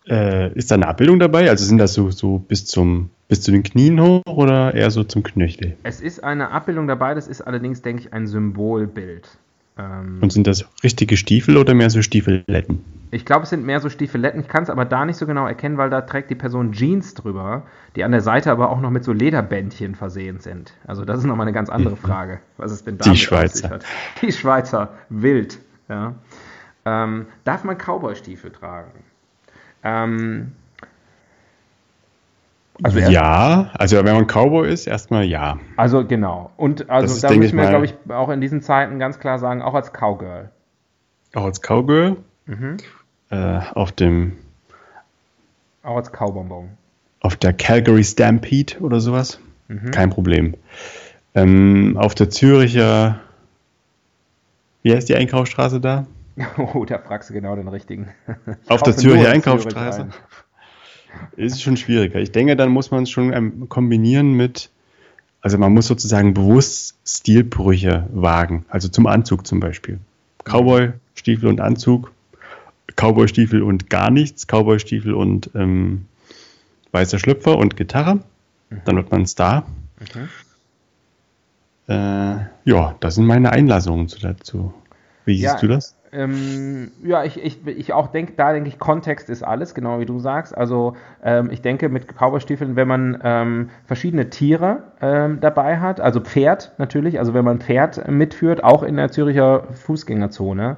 Äh, 0.08 0.52
ist 0.54 0.72
da 0.72 0.76
eine 0.76 0.88
Abbildung 0.88 1.20
dabei? 1.20 1.52
Also 1.52 1.66
sind 1.66 1.78
das 1.78 1.94
so, 1.94 2.10
so 2.10 2.40
bis, 2.40 2.66
zum, 2.66 3.12
bis 3.28 3.42
zu 3.42 3.52
den 3.52 3.62
Knien 3.62 4.02
hoch 4.02 4.24
oder 4.26 4.74
eher 4.74 4.90
so 4.90 5.04
zum 5.04 5.22
Knöchel? 5.22 5.78
Es 5.84 6.02
ist 6.02 6.24
eine 6.24 6.50
Abbildung 6.50 6.88
dabei, 6.88 7.14
das 7.14 7.28
ist 7.28 7.42
allerdings, 7.42 7.84
denke 7.84 8.02
ich, 8.02 8.14
ein 8.14 8.26
Symbolbild. 8.26 9.38
Ähm, 9.78 10.20
und 10.22 10.32
sind 10.32 10.48
das 10.48 10.66
richtige 10.84 11.18
Stiefel 11.18 11.58
oder 11.58 11.74
mehr 11.74 11.90
so 11.90 12.02
Stiefeletten? 12.02 12.84
Ich 13.12 13.26
glaube, 13.26 13.44
es 13.44 13.50
sind 13.50 13.66
mehr 13.66 13.80
so 13.80 13.90
Stiefeletten. 13.90 14.42
Ich 14.42 14.48
kann 14.48 14.64
es 14.64 14.70
aber 14.70 14.84
da 14.86 15.06
nicht 15.06 15.18
so 15.18 15.26
genau 15.26 15.48
erkennen, 15.48 15.78
weil 15.78 15.90
da 15.90 16.02
trägt 16.02 16.30
die 16.30 16.36
Person 16.36 16.74
Jeans 16.74 17.14
drüber, 17.14 17.64
die 17.96 18.04
an 18.04 18.12
der 18.12 18.22
Seite 18.22 18.52
aber 18.52 18.70
auch 18.70 18.82
noch 18.82 18.90
mit 18.90 19.04
so 19.04 19.14
Lederbändchen 19.14 19.96
versehen 19.96 20.40
sind. 20.40 20.74
Also 20.86 21.06
das 21.06 21.20
ist 21.20 21.26
nochmal 21.26 21.46
eine 21.46 21.54
ganz 21.54 21.70
andere 21.70 21.96
mhm. 21.96 22.00
Frage, 22.00 22.40
was 22.58 22.72
es 22.72 22.84
denn 22.84 22.98
da 22.98 23.10
Die 23.10 23.18
Schweizer. 23.18 23.80
Die 24.22 24.32
Schweizer, 24.32 24.94
wild. 25.10 25.60
Ja. 25.88 26.16
Ähm, 26.86 27.28
darf 27.44 27.64
man 27.64 27.78
Cowboy-Stiefel 27.78 28.52
tragen? 28.52 28.92
Ähm, 29.84 30.54
also 32.84 33.00
ja, 33.00 33.72
also 33.74 33.98
wenn 33.98 34.16
man 34.16 34.28
Cowboy 34.28 34.72
ist, 34.72 34.88
erstmal 34.88 35.26
ja. 35.26 35.60
Also 35.76 36.06
genau. 36.06 36.52
Und 36.58 36.90
also 36.90 37.14
ist, 37.14 37.24
da 37.24 37.32
müssen 37.34 37.58
wir, 37.58 37.70
glaube 37.70 37.86
ich, 37.86 37.96
auch 38.10 38.30
in 38.30 38.42
diesen 38.42 38.62
Zeiten 38.62 39.00
ganz 39.00 39.20
klar 39.20 39.40
sagen, 39.40 39.62
auch 39.62 39.74
als 39.74 39.92
Cowgirl. 39.94 40.50
Auch 41.34 41.46
als 41.46 41.62
Cowgirl? 41.62 42.18
Mhm. 42.46 42.78
Äh, 43.30 43.60
auf 43.74 43.92
dem. 43.92 44.34
Auch 45.84 45.98
als 45.98 46.12
Cowbonbon. 46.12 46.70
Auf 47.22 47.36
der 47.36 47.54
Calgary 47.54 48.04
Stampede 48.04 48.78
oder 48.80 49.00
sowas. 49.00 49.40
Mhm. 49.68 49.92
Kein 49.92 50.10
Problem. 50.10 50.56
Ähm, 51.34 51.98
auf 51.98 52.16
der 52.16 52.30
Züricher. 52.30 53.20
Wie 54.84 54.94
heißt 54.94 55.10
die 55.10 55.16
Einkaufsstraße 55.16 55.82
da? 55.82 56.06
Oh, 56.58 56.86
da 56.86 57.00
fragst 57.00 57.32
du 57.32 57.34
genau 57.34 57.56
den 57.56 57.68
richtigen. 57.68 58.10
Ich 58.64 58.70
auf 58.70 58.84
der 58.84 58.96
Züricher 58.96 59.32
Einkaufsstraße. 59.32 60.10
Zürich 60.10 60.16
ist 61.36 61.62
schon 61.62 61.78
schwieriger. 61.78 62.20
Ich 62.20 62.32
denke, 62.32 62.56
dann 62.56 62.70
muss 62.70 62.92
man 62.92 63.04
es 63.04 63.10
schon 63.10 63.34
ähm, 63.34 63.70
kombinieren 63.70 64.34
mit, 64.34 64.70
also 65.42 65.58
man 65.58 65.74
muss 65.74 65.88
sozusagen 65.88 66.34
bewusst 66.34 66.96
Stilbrüche 67.06 68.08
wagen. 68.12 68.66
Also 68.70 68.88
zum 68.88 69.08
Anzug 69.08 69.46
zum 69.48 69.60
Beispiel. 69.60 70.00
Cowboy, 70.44 70.94
Stiefel 71.16 71.50
und 71.50 71.62
Anzug 71.62 72.12
Cowboy-Stiefel 72.96 73.62
und 73.62 73.90
gar 73.90 74.10
nichts, 74.10 74.48
Cowboy-Stiefel 74.48 75.14
und 75.14 75.52
ähm, 75.56 76.06
weißer 76.92 77.20
Schlüpfer 77.20 77.58
und 77.58 77.78
Gitarre. 77.78 78.16
Mhm. 78.70 78.82
Dann 78.86 78.96
wird 78.96 79.12
man 79.12 79.26
Star. 79.26 79.66
Mhm. 80.00 80.30
Äh, 81.88 82.40
ja, 82.66 82.96
das 83.00 83.16
sind 83.16 83.26
meine 83.26 83.52
Einlassungen 83.52 84.12
dazu. 84.22 84.74
Wie 85.26 85.36
siehst 85.38 85.56
ja, 85.56 85.60
du 85.60 85.68
das? 85.68 85.96
Ähm, 86.18 86.92
ja, 87.04 87.24
ich, 87.24 87.44
ich, 87.44 87.68
ich 87.68 87.94
auch 87.94 88.08
denke, 88.08 88.34
da 88.36 88.52
denke 88.52 88.70
ich, 88.70 88.80
Kontext 88.80 89.30
ist 89.30 89.44
alles, 89.44 89.76
genau 89.76 90.00
wie 90.00 90.06
du 90.06 90.18
sagst. 90.18 90.58
Also 90.58 90.98
ähm, 91.24 91.50
ich 91.52 91.62
denke, 91.62 91.90
mit 91.90 92.08
Cowboy-Stiefeln, 92.08 92.76
wenn 92.76 92.88
man 92.88 93.20
ähm, 93.24 93.70
verschiedene 93.86 94.32
Tiere 94.32 94.84
ähm, 95.00 95.40
dabei 95.42 95.78
hat, 95.78 96.02
also 96.02 96.20
Pferd 96.20 96.74
natürlich, 96.80 97.20
also 97.20 97.36
wenn 97.36 97.46
man 97.46 97.60
Pferd 97.60 98.08
mitführt, 98.10 98.64
auch 98.64 98.82
in 98.82 98.98
der 98.98 99.12
Züricher 99.12 99.66
Fußgängerzone, 99.72 100.78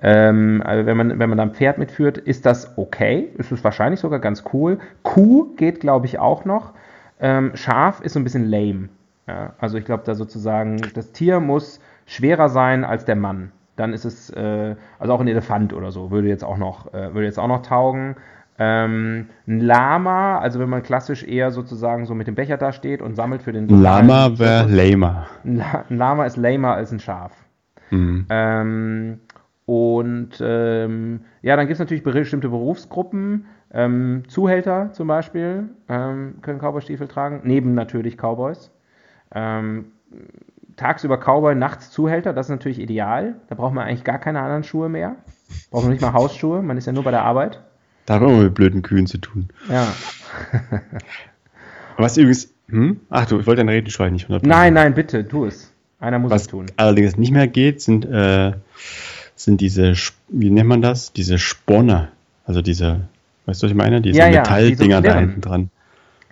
ähm, 0.00 0.62
also 0.64 0.86
wenn 0.86 0.96
man, 0.96 1.18
wenn 1.18 1.28
man 1.28 1.36
da 1.36 1.44
ein 1.44 1.54
Pferd 1.54 1.76
mitführt, 1.76 2.16
ist 2.16 2.46
das 2.46 2.78
okay. 2.78 3.28
Ist 3.36 3.52
es 3.52 3.62
wahrscheinlich 3.62 4.00
sogar 4.00 4.20
ganz 4.20 4.44
cool. 4.54 4.78
Kuh 5.02 5.54
geht, 5.56 5.80
glaube 5.80 6.06
ich, 6.06 6.18
auch 6.18 6.46
noch. 6.46 6.72
Ähm, 7.20 7.50
Schaf 7.54 8.00
ist 8.00 8.14
so 8.14 8.20
ein 8.20 8.24
bisschen 8.24 8.48
lame. 8.48 8.88
Ja? 9.26 9.52
Also 9.58 9.76
ich 9.76 9.84
glaube, 9.84 10.04
da 10.06 10.14
sozusagen, 10.14 10.80
das 10.94 11.12
Tier 11.12 11.40
muss 11.40 11.80
schwerer 12.06 12.48
sein 12.48 12.84
als 12.84 13.04
der 13.04 13.16
Mann. 13.16 13.52
Dann 13.78 13.92
ist 13.92 14.04
es, 14.04 14.30
äh, 14.30 14.74
also 14.98 15.12
auch 15.12 15.20
ein 15.20 15.28
Elefant 15.28 15.72
oder 15.72 15.92
so, 15.92 16.10
würde 16.10 16.28
jetzt 16.28 16.44
auch 16.44 16.58
noch, 16.58 16.92
äh, 16.92 17.14
würde 17.14 17.24
jetzt 17.24 17.38
auch 17.38 17.48
noch 17.48 17.62
taugen. 17.62 18.16
Ähm, 18.58 19.28
ein 19.46 19.60
Lama, 19.60 20.38
also 20.40 20.58
wenn 20.58 20.68
man 20.68 20.82
klassisch 20.82 21.22
eher 21.22 21.52
sozusagen 21.52 22.06
so 22.06 22.14
mit 22.14 22.26
dem 22.26 22.34
Becher 22.34 22.56
da 22.56 22.72
steht 22.72 23.00
und 23.00 23.14
sammelt 23.14 23.42
für 23.42 23.52
den. 23.52 23.68
Lama 23.68 24.38
wäre 24.38 24.66
lamer. 24.68 25.26
Ein 25.44 25.96
Lama 25.96 26.26
ist 26.26 26.36
lamer 26.36 26.74
als 26.74 26.90
ein 26.90 26.98
Schaf. 26.98 27.32
Mhm. 27.90 28.26
Ähm, 28.28 29.20
Und 29.64 30.40
ähm, 30.40 31.20
ja, 31.42 31.54
dann 31.54 31.66
gibt 31.66 31.74
es 31.74 31.78
natürlich 31.78 32.02
bestimmte 32.02 32.48
Berufsgruppen. 32.48 33.44
Ähm, 33.70 34.22
Zuhälter 34.26 34.92
zum 34.94 35.08
Beispiel 35.08 35.68
ähm, 35.90 36.36
können 36.40 36.58
Cowboystiefel 36.58 37.06
tragen, 37.06 37.42
neben 37.44 37.74
natürlich 37.74 38.16
Cowboys. 38.16 38.70
Tagsüber 40.78 41.18
Cowboy, 41.18 41.54
nachts 41.54 41.90
Zuhälter, 41.90 42.32
das 42.32 42.46
ist 42.46 42.50
natürlich 42.50 42.78
ideal. 42.78 43.34
Da 43.48 43.54
braucht 43.54 43.74
man 43.74 43.86
eigentlich 43.86 44.04
gar 44.04 44.18
keine 44.18 44.40
anderen 44.40 44.64
Schuhe 44.64 44.88
mehr. 44.88 45.16
Braucht 45.70 45.84
man 45.84 45.92
nicht 45.92 46.00
mal 46.02 46.12
Hausschuhe, 46.14 46.62
man 46.62 46.78
ist 46.78 46.86
ja 46.86 46.92
nur 46.92 47.04
bei 47.04 47.10
der 47.10 47.24
Arbeit. 47.24 47.60
Da 48.06 48.14
haben 48.14 48.26
wir 48.28 48.44
mit 48.44 48.54
blöden 48.54 48.80
Kühen 48.82 49.06
zu 49.06 49.18
tun. 49.18 49.48
Ja. 49.68 49.86
Was 51.96 52.16
übrigens, 52.16 52.52
hm? 52.68 53.00
Ach 53.10 53.26
du, 53.26 53.40
ich 53.40 53.46
wollte 53.46 53.60
deine 53.60 53.72
Redenschwein 53.72 54.12
nicht 54.12 54.28
100%. 54.30 54.40
Nein, 54.46 54.74
nein, 54.74 54.94
bitte, 54.94 55.26
tu 55.26 55.46
es. 55.46 55.72
Einer 56.00 56.18
muss 56.18 56.30
Was 56.30 56.42
es 56.42 56.48
tun. 56.48 56.66
allerdings 56.76 57.16
nicht 57.16 57.32
mehr 57.32 57.48
geht, 57.48 57.82
sind, 57.82 58.04
äh, 58.04 58.52
sind 59.34 59.60
diese, 59.60 59.94
wie 60.28 60.50
nennt 60.50 60.68
man 60.68 60.80
das? 60.80 61.12
Diese 61.12 61.38
Sporne. 61.38 62.08
Also 62.46 62.62
diese, 62.62 63.00
weißt 63.46 63.62
du, 63.62 63.66
was 63.66 63.70
ich 63.72 63.76
meine? 63.76 64.00
Diese 64.00 64.16
Ja, 64.18 64.28
ja, 64.28 64.40
Metalldinger 64.40 65.00
die 65.02 65.08
so 65.08 65.12
da 65.14 65.18
hinten 65.18 65.40
dran. 65.40 65.70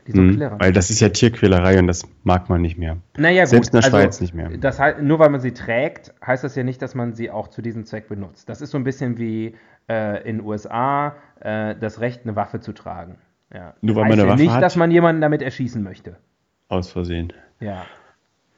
Die 0.06 0.12
so 0.12 0.18
Hm, 0.18 0.34
klirren. 0.36 0.60
weil 0.60 0.72
das 0.72 0.90
ist 0.90 1.00
ja 1.00 1.08
Tierquälerei 1.08 1.78
und 1.78 1.86
das 1.86 2.06
mag 2.22 2.48
man 2.48 2.62
nicht 2.62 2.78
mehr. 2.78 2.98
Naja, 3.16 3.42
gut. 3.44 3.50
Selbst 3.50 3.68
in 3.74 3.80
der 3.80 3.84
also, 3.84 3.96
Schweiz 3.96 4.20
nicht 4.20 4.34
mehr. 4.34 4.50
Das 4.58 4.78
heißt, 4.78 5.00
nur 5.00 5.18
weil 5.18 5.30
man 5.30 5.40
sie 5.40 5.52
trägt, 5.52 6.14
heißt 6.24 6.44
das 6.44 6.54
ja 6.54 6.62
nicht, 6.62 6.80
dass 6.82 6.94
man 6.94 7.14
sie 7.14 7.30
auch 7.30 7.48
zu 7.48 7.62
diesem 7.62 7.84
Zweck 7.84 8.08
benutzt. 8.08 8.48
Das 8.48 8.60
ist 8.60 8.70
so 8.70 8.78
ein 8.78 8.84
bisschen 8.84 9.18
wie 9.18 9.54
äh, 9.88 10.28
in 10.28 10.38
den 10.38 10.46
USA 10.46 11.16
äh, 11.40 11.74
das 11.74 12.00
Recht, 12.00 12.22
eine 12.24 12.36
Waffe 12.36 12.60
zu 12.60 12.72
tragen. 12.72 13.18
Ja. 13.52 13.74
Nur 13.80 13.96
weil 13.96 14.04
heißt 14.04 14.10
man 14.10 14.18
eine 14.20 14.28
ja 14.28 14.32
Waffe 14.34 14.42
nicht, 14.42 14.52
hat? 14.52 14.62
dass 14.62 14.76
man 14.76 14.90
jemanden 14.90 15.20
damit 15.20 15.42
erschießen 15.42 15.82
möchte. 15.82 16.16
Aus 16.68 16.90
Versehen. 16.90 17.32
Ja. 17.60 17.84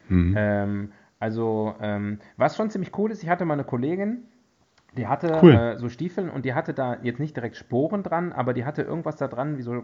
Hm. 0.09 0.35
Ähm, 0.37 0.93
also, 1.21 1.75
ähm, 1.81 2.19
was 2.37 2.57
schon 2.57 2.71
ziemlich 2.71 2.97
cool 2.99 3.11
ist, 3.11 3.23
ich 3.23 3.29
hatte 3.29 3.45
mal 3.45 3.55
eine 3.55 3.65
Kollegin, 3.65 4.25
die 4.97 5.07
hatte 5.07 5.39
Cool. 5.43 5.55
äh, 5.55 5.77
so 5.79 5.89
Stiefeln 5.89 6.31
und 6.31 6.45
die 6.45 6.55
hatte 6.55 6.73
da 6.73 6.97
jetzt 7.03 7.21
nicht 7.21 7.37
direkt 7.37 7.57
Sporen 7.57 8.03
dran, 8.03 8.33
aber 8.33 8.55
die 8.55 8.65
hatte 8.65 8.83
irgendwas 8.83 9.17
da 9.17 9.29
dran, 9.29 9.59
wie 9.59 9.63
so 9.63 9.83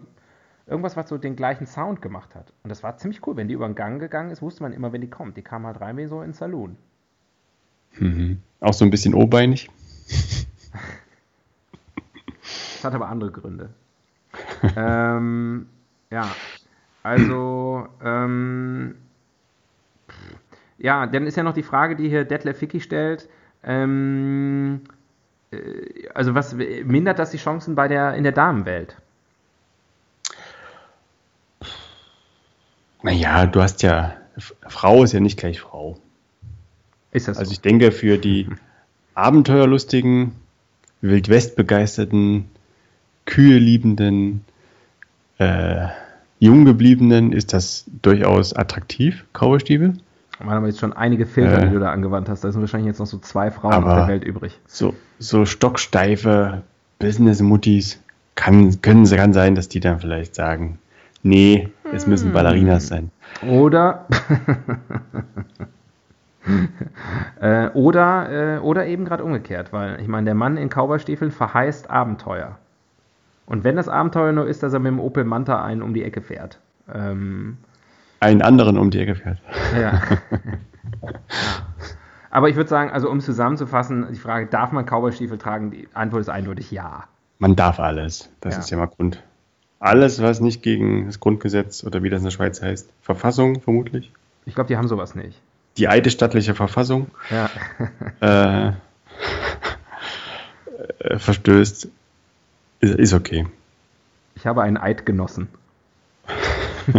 irgendwas, 0.66 0.97
was 0.97 1.09
so 1.09 1.18
den 1.18 1.37
gleichen 1.37 1.66
Sound 1.66 2.00
gemacht 2.00 2.35
hat. 2.35 2.52
Und 2.62 2.71
das 2.71 2.83
war 2.83 2.97
ziemlich 2.97 3.26
cool. 3.26 3.37
Wenn 3.37 3.49
die 3.49 3.54
über 3.54 3.66
den 3.66 3.75
Gang 3.75 4.00
gegangen 4.00 4.30
ist, 4.30 4.42
wusste 4.42 4.62
man 4.62 4.73
immer, 4.73 4.92
wenn 4.92 5.00
die 5.00 5.11
kommt. 5.11 5.37
Die 5.37 5.42
kam 5.42 5.66
halt 5.66 5.80
rein 5.80 5.97
wie 5.97 6.06
so 6.06 6.23
ins 6.23 6.38
Saloon. 6.38 6.76
Mhm. 7.99 8.40
Auch 8.61 8.73
so 8.73 8.85
ein 8.85 8.90
bisschen 8.90 9.14
obeinig. 9.14 9.71
Das 12.42 12.85
hat 12.85 12.94
aber 12.94 13.09
andere 13.09 13.30
Gründe. 13.30 13.71
ähm, 14.76 15.66
ja, 16.11 16.28
also, 17.02 17.88
ähm, 18.02 18.97
ja, 20.78 21.06
dann 21.06 21.26
ist 21.26 21.37
ja 21.37 21.42
noch 21.42 21.54
die 21.54 21.62
Frage, 21.62 21.97
die 21.97 22.09
hier 22.09 22.25
Detlef 22.25 22.59
Ficky 22.59 22.80
stellt. 22.80 23.28
Ähm, 23.62 24.83
äh, 25.50 26.09
also, 26.14 26.35
was 26.35 26.54
mindert 26.54 27.18
das 27.18 27.30
die 27.30 27.38
Chancen 27.38 27.75
bei 27.75 27.88
der, 27.88 28.14
in 28.14 28.23
der 28.23 28.33
Damenwelt? 28.33 28.97
Naja, 33.05 33.47
du 33.47 33.61
hast 33.63 33.83
ja, 33.83 34.13
Frau 34.67 35.05
ist 35.05 35.13
ja 35.13 35.21
nicht 35.21 35.39
gleich 35.39 35.61
Frau. 35.61 35.99
Ist 37.13 37.29
das 37.29 37.37
Also 37.39 37.51
so? 37.51 37.53
ich 37.53 37.61
denke, 37.61 37.93
für 37.93 38.19
die 38.19 38.49
abenteuerlustigen, 39.15 40.33
Wildwest-begeisterten, 41.03 42.47
Kühe 43.27 43.59
liebenden, 43.59 44.45
äh, 45.39 45.87
Junggebliebenen 46.41 47.33
ist 47.33 47.53
das 47.53 47.85
durchaus 48.03 48.55
attraktiv, 48.55 49.25
Cowboystiefel. 49.33 49.95
Wir 50.41 50.51
haben 50.51 50.67
jetzt 50.67 50.81
schon 50.81 50.93
einige 50.93 51.27
Filter, 51.27 51.59
Äh. 51.63 51.67
die 51.67 51.73
du 51.75 51.79
da 51.81 51.93
angewandt 51.93 52.29
hast. 52.29 52.43
Da 52.43 52.51
sind 52.51 52.61
wahrscheinlich 52.61 52.89
jetzt 52.89 52.99
noch 52.99 53.07
so 53.07 53.19
zwei 53.19 53.51
Frauen 53.51 53.73
Aber- 53.75 53.91
auf 53.93 53.97
der 53.99 54.09
Welt 54.09 54.25
übrig. 54.25 54.59
So, 54.67 54.95
so 55.19 55.45
stocksteife 55.47 56.63
Business-Muttis 56.99 58.01
kann, 58.35 58.81
können, 58.83 59.05
kann 59.07 59.33
sein, 59.33 59.55
dass 59.55 59.69
die 59.69 59.81
dann 59.81 60.01
vielleicht 60.01 60.35
sagen, 60.35 60.79
nee, 61.25 61.71
es 61.93 62.07
müssen 62.07 62.33
Ballerinas 62.33 62.87
sein. 62.87 63.11
Oder 63.43 64.07
äh, 67.40 67.69
oder, 67.71 68.57
äh, 68.57 68.59
oder 68.59 68.87
eben 68.87 69.04
gerade 69.04 69.25
umgekehrt, 69.25 69.73
weil 69.73 70.00
ich 70.00 70.09
meine, 70.09 70.26
der 70.26 70.35
Mann 70.35 70.57
in 70.57 70.69
Cowboystiefeln 70.69 71.31
verheißt 71.31 71.90
Abenteuer. 71.90 72.59
Und 73.47 73.64
wenn 73.64 73.76
das 73.76 73.88
Abenteuer 73.88 74.33
nur 74.33 74.47
ist, 74.47 74.62
dass 74.62 74.73
er 74.73 74.78
mit 74.78 74.93
dem 74.93 75.00
Opel 75.00 75.25
Manta 75.25 75.62
einen 75.62 75.83
um 75.83 75.93
die 75.95 76.02
Ecke 76.02 76.21
fährt. 76.21 76.61
Ähm, 76.93 77.59
Einen 78.21 78.43
anderen 78.43 78.78
um 78.78 78.90
die 78.90 79.00
Ecke 79.00 79.14
fährt. 79.16 79.38
ja. 79.75 79.81
ja. 81.02 81.12
Aber 82.31 82.49
ich 82.49 82.57
würde 82.57 82.69
sagen, 82.69 82.90
also 82.90 83.11
um 83.11 83.21
zusammenzufassen, 83.21 84.07
die 84.11 84.19
Frage, 84.19 84.47
darf 84.47 84.73
man 84.73 84.85
Cowboystiefel 84.87 85.38
tragen? 85.38 85.71
Die 85.71 85.88
Antwort 85.95 86.23
ist 86.23 86.28
eindeutig 86.28 86.71
ja. 86.73 87.04
Man 87.38 87.54
darf 87.54 87.78
alles. 87.78 88.28
Das 88.40 88.54
Ja. 88.54 88.61
ist 88.61 88.71
ja 88.71 88.76
mal 88.78 88.87
Grund. 88.87 89.23
Alles, 89.85 90.23
was 90.23 90.41
nicht 90.41 90.62
gegen 90.62 91.05
das 91.07 91.21
Grundgesetz 91.21 91.85
oder 91.85 92.03
wie 92.03 92.09
das 92.09 92.21
in 92.21 92.25
der 92.25 92.31
Schweiz 92.31 92.62
heißt, 92.62 92.88
Verfassung 93.03 93.61
vermutlich, 93.61 94.11
Ich 94.47 94.55
glaube, 94.55 94.69
die 94.69 94.79
haben 94.79 94.88
sowas 94.88 95.14
nicht. 95.14 95.38
die 95.76 95.88
eidesstattliche 95.88 96.55
Verfassung 96.55 97.09
Ja. 97.31 97.50
äh, 98.21 98.73
äh, 101.00 101.19
verstößt, 101.19 101.88
ist, 102.81 102.95
ist 102.95 103.12
okay. 103.12 103.47
Ich 104.37 104.47
habe 104.47 104.62
einen 104.62 104.79
Eid 104.79 105.05
genossen. 105.05 105.49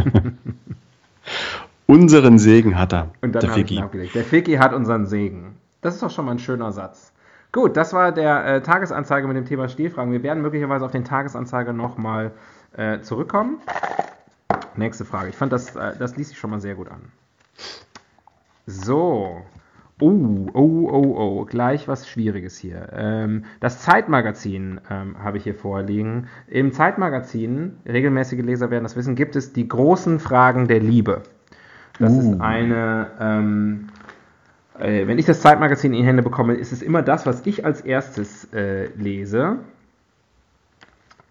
Unseren 1.88 2.38
Segen 2.39 2.77
hat 2.77 2.94
er, 2.94 3.10
Und 3.22 3.34
dann 3.34 3.42
der 3.65 3.84
abgelegt. 3.84 4.15
Der 4.15 4.24
Ficky 4.24 4.56
hat 4.56 4.74
unseren 4.74 5.06
Segen. 5.06 5.56
Das 5.82 5.94
ist 5.96 6.04
doch 6.04 6.10
schon 6.12 6.25
mal 6.25 6.32
ein 6.34 6.39
schöner 6.39 6.72
Satz. 6.72 7.12
Gut, 7.51 7.77
das 7.77 7.94
war 7.94 8.12
der 8.12 8.46
äh, 8.46 8.62
Tagesanzeiger 8.62 9.27
mit 9.27 9.38
dem 9.38 9.46
Thema 9.46 9.70
Stilfragen. 9.70 10.12
Wir 10.12 10.24
werden 10.24 10.42
möglicherweise 10.42 10.84
auf 10.84 10.92
den 10.92 11.06
Tagesanzeiger 11.06 11.74
nochmal 11.74 12.32
äh, 12.77 13.01
zurückkommen. 13.01 13.60
Nächste 14.75 15.05
Frage. 15.05 15.29
Ich 15.29 15.36
fand, 15.36 15.53
das, 15.53 15.75
äh, 15.75 15.94
das 15.98 16.17
ließ 16.17 16.29
sich 16.29 16.38
schon 16.38 16.50
mal 16.50 16.62
sehr 16.62 16.75
gut 16.75 16.89
an. 16.89 17.12
So. 18.65 19.41
Oh, 20.01 20.48
oh, 20.53 20.89
oh, 20.91 21.15
oh. 21.17 21.46
Gleich 21.46 21.88
was 21.88 22.10
Schwieriges 22.10 22.58
hier. 22.58 22.89
Ähm, 22.94 23.46
das 23.62 23.82
Zeitmagazin 23.82 24.82
ähm, 24.89 25.15
habe 25.24 25.38
ich 25.38 25.44
hier 25.44 25.55
vorliegen. 25.55 26.27
Im 26.48 26.74
Zeitmagazin, 26.74 27.77
regelmäßige 27.88 28.41
Leser 28.41 28.72
werden 28.72 28.84
das 28.84 28.98
wissen, 28.98 29.15
gibt 29.15 29.38
es 29.38 29.53
die 29.53 29.67
großen 29.67 30.20
Fragen 30.20 30.67
der 30.67 30.82
Liebe. 30.82 31.24
Das 31.98 32.12
ist 32.12 32.41
eine, 32.41 33.08
ähm, 33.22 33.88
äh, 34.77 35.08
wenn 35.08 35.17
ich 35.17 35.25
das 35.25 35.39
Zeitmagazin 35.39 35.94
in 35.94 36.01
die 36.01 36.08
Hände 36.08 36.24
bekomme, 36.24 36.55
ist 36.55 36.74
es 36.74 36.82
immer 36.82 37.01
das, 37.01 37.25
was 37.25 37.46
ich 37.46 37.63
als 37.63 37.79
erstes 37.79 38.51
äh, 38.53 38.88
lese. 38.98 39.60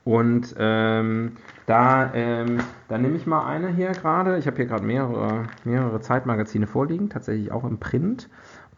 Und 0.05 0.55
ähm, 0.59 1.33
da, 1.67 2.13
ähm, 2.15 2.59
da 2.89 2.99
nehme 2.99 3.17
ich 3.17 3.27
mal 3.27 3.47
eine 3.47 3.69
hier 3.69 3.93
gerade. 3.93 4.37
Ich 4.37 4.47
habe 4.47 4.57
hier 4.57 4.67
gerade 4.67 4.85
mehrere, 4.85 5.45
mehrere 5.65 6.01
Zeitmagazine 6.01 6.67
vorliegen, 6.67 7.09
tatsächlich 7.09 7.51
auch 7.51 7.65
im 7.65 7.79
Print. 7.79 8.29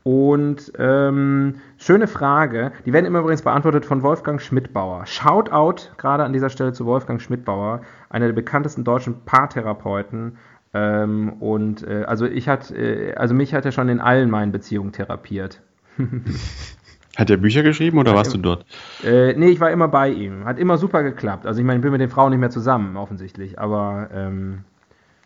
Und 0.05 0.73
ähm, 0.79 1.57
schöne 1.79 2.07
Frage, 2.07 2.71
die 2.85 2.93
werden 2.93 3.07
immer 3.07 3.19
übrigens 3.19 3.43
beantwortet 3.43 3.85
von 3.85 4.05
Wolfgang 4.05 4.41
Schmidbauer. 4.41 5.05
Shoutout 5.05 5.91
gerade 5.97 6.23
an 6.23 6.33
dieser 6.33 6.49
Stelle 6.49 6.73
zu 6.73 6.87
Wolfgang 6.87 7.21
Schmidbauer, 7.21 7.81
einer 8.09 8.27
der 8.27 8.33
bekanntesten 8.33 8.85
deutschen 8.85 9.25
Paartherapeuten. 9.25 10.39
Ähm, 10.75 11.33
und 11.41 11.85
äh, 11.85 12.05
also 12.07 12.25
ich 12.25 12.49
hat, 12.49 12.71
äh, 12.71 13.15
also 13.17 13.35
mich 13.35 13.53
hat 13.53 13.65
er 13.65 13.73
schon 13.73 13.89
in 13.89 14.01
allen 14.01 14.31
meinen 14.31 14.53
Beziehungen 14.53 14.93
therapiert. 14.93 15.61
Hat 17.17 17.31
er 17.31 17.39
Bücher 17.39 17.63
geschrieben 17.63 17.99
oder 17.99 18.15
warst 18.15 18.35
du 18.35 18.39
dort? 18.39 18.67
Äh, 19.03 19.33
nee, 19.33 19.49
ich 19.49 19.59
war 19.59 19.71
immer 19.71 19.89
bei 19.89 20.11
ihm. 20.11 20.45
Hat 20.45 20.59
immer 20.59 20.77
super 20.77 21.03
geklappt. 21.03 21.47
Also 21.47 21.61
ich 21.61 21.67
meine, 21.67 21.79
ich 21.79 21.83
bin 21.83 21.91
mit 21.91 22.01
den 22.01 22.11
Frauen 22.11 22.31
nicht 22.31 22.41
mehr 22.41 22.51
zusammen, 22.51 22.99
offensichtlich. 22.99 23.59
Aber 23.59 24.11
ähm, 24.13 24.65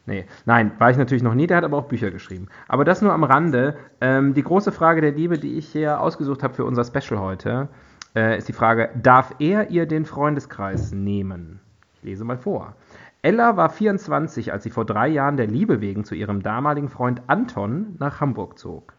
nee, 0.07 0.25
nein, 0.47 0.71
war 0.79 0.93
ich 0.93 0.97
natürlich 0.97 1.25
noch 1.25 1.35
nie. 1.35 1.49
Der 1.49 1.57
hat 1.57 1.65
aber 1.65 1.77
auch 1.79 1.89
Bücher 1.89 2.13
geschrieben. 2.13 2.47
Aber 2.69 2.85
das 2.85 3.03
nur 3.03 3.13
am 3.13 3.25
Rande. 3.25 3.77
Ähm, 4.01 4.35
die 4.35 4.45
große 4.45 4.71
Frage 4.71 5.01
der 5.01 5.11
Liebe, 5.11 5.37
die 5.37 5.59
ich 5.59 5.67
hier 5.67 6.01
ausgesucht 6.01 6.45
habe 6.45 6.55
für 6.55 6.65
unser 6.65 6.85
Special 6.85 7.19
heute, 7.19 7.69
äh, 8.15 8.39
ist 8.39 8.49
die 8.49 8.53
Frage: 8.53 8.91
Darf 9.03 9.35
er 9.41 9.71
ihr 9.71 9.87
den 9.87 10.05
Freundeskreis 10.05 10.93
nehmen? 10.93 11.59
Ich 11.95 12.05
lese 12.05 12.25
mal 12.25 12.39
vor. 12.39 12.77
Ella 13.23 13.57
war 13.57 13.69
24, 13.69 14.53
als 14.53 14.63
sie 14.63 14.71
vor 14.71 14.87
drei 14.87 15.09
Jahren 15.09 15.37
der 15.37 15.49
Liebe 15.49 15.81
wegen 15.81 16.05
zu 16.05 16.15
ihrem 16.15 16.43
damaligen 16.43 16.89
Freund 16.89 17.21
Anton 17.27 17.97
nach 17.99 18.21
Hamburg 18.21 18.59
zog. 18.59 18.95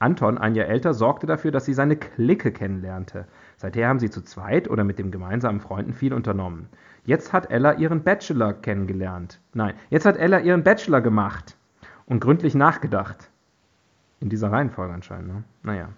Anton, 0.00 0.38
ein 0.38 0.54
Jahr 0.54 0.66
älter, 0.66 0.94
sorgte 0.94 1.26
dafür, 1.26 1.50
dass 1.50 1.66
sie 1.66 1.74
seine 1.74 1.94
Clique 1.94 2.52
kennenlernte. 2.52 3.26
Seither 3.58 3.86
haben 3.86 3.98
sie 3.98 4.08
zu 4.08 4.22
zweit 4.22 4.68
oder 4.68 4.82
mit 4.82 4.98
dem 4.98 5.10
gemeinsamen 5.10 5.60
Freunden 5.60 5.92
viel 5.92 6.14
unternommen. 6.14 6.70
Jetzt 7.04 7.34
hat 7.34 7.50
Ella 7.50 7.74
ihren 7.74 8.02
Bachelor 8.02 8.54
kennengelernt. 8.54 9.40
Nein, 9.52 9.74
jetzt 9.90 10.06
hat 10.06 10.16
Ella 10.16 10.40
ihren 10.40 10.64
Bachelor 10.64 11.02
gemacht 11.02 11.56
und 12.06 12.20
gründlich 12.20 12.54
nachgedacht. 12.54 13.30
In 14.20 14.30
dieser 14.30 14.50
Reihenfolge 14.50 14.94
anscheinend, 14.94 15.28
ne? 15.28 15.44
Naja. 15.62 15.88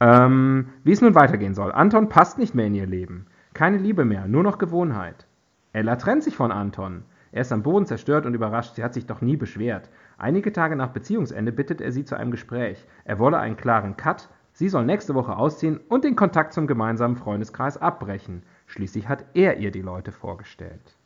Ähm, 0.00 0.68
wie 0.84 0.92
es 0.92 1.02
nun 1.02 1.14
weitergehen 1.14 1.54
soll. 1.54 1.72
Anton 1.72 2.08
passt 2.08 2.38
nicht 2.38 2.54
mehr 2.54 2.66
in 2.66 2.74
ihr 2.74 2.86
Leben. 2.86 3.26
Keine 3.52 3.76
Liebe 3.76 4.06
mehr, 4.06 4.26
nur 4.28 4.42
noch 4.42 4.56
Gewohnheit. 4.56 5.26
Ella 5.74 5.96
trennt 5.96 6.22
sich 6.22 6.36
von 6.36 6.52
Anton. 6.52 7.02
Er 7.32 7.42
ist 7.42 7.52
am 7.52 7.62
Boden 7.62 7.84
zerstört 7.84 8.24
und 8.24 8.32
überrascht. 8.32 8.76
Sie 8.76 8.84
hat 8.84 8.94
sich 8.94 9.04
doch 9.04 9.20
nie 9.20 9.36
beschwert. 9.36 9.90
Einige 10.18 10.52
Tage 10.52 10.76
nach 10.76 10.90
Beziehungsende 10.90 11.52
bittet 11.52 11.80
er 11.80 11.92
sie 11.92 12.04
zu 12.04 12.16
einem 12.16 12.30
Gespräch. 12.30 12.86
Er 13.04 13.18
wolle 13.18 13.38
einen 13.38 13.56
klaren 13.56 13.96
Cut, 13.96 14.28
Sie 14.58 14.70
soll 14.70 14.86
nächste 14.86 15.14
Woche 15.14 15.36
ausziehen 15.36 15.78
und 15.90 16.02
den 16.02 16.16
Kontakt 16.16 16.54
zum 16.54 16.66
gemeinsamen 16.66 17.16
Freundeskreis 17.16 17.76
abbrechen. 17.76 18.42
Schließlich 18.66 19.06
hat 19.06 19.26
er 19.34 19.58
ihr 19.58 19.70
die 19.70 19.82
Leute 19.82 20.12
vorgestellt. 20.12 20.96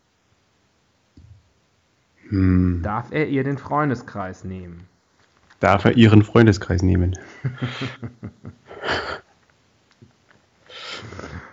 Hm. 2.28 2.78
Darf 2.84 3.10
er 3.10 3.26
ihr 3.26 3.42
den 3.42 3.58
Freundeskreis 3.58 4.44
nehmen? 4.44 4.86
Darf 5.58 5.84
er 5.84 5.96
ihren 5.96 6.22
Freundeskreis 6.22 6.82
nehmen? 6.84 7.18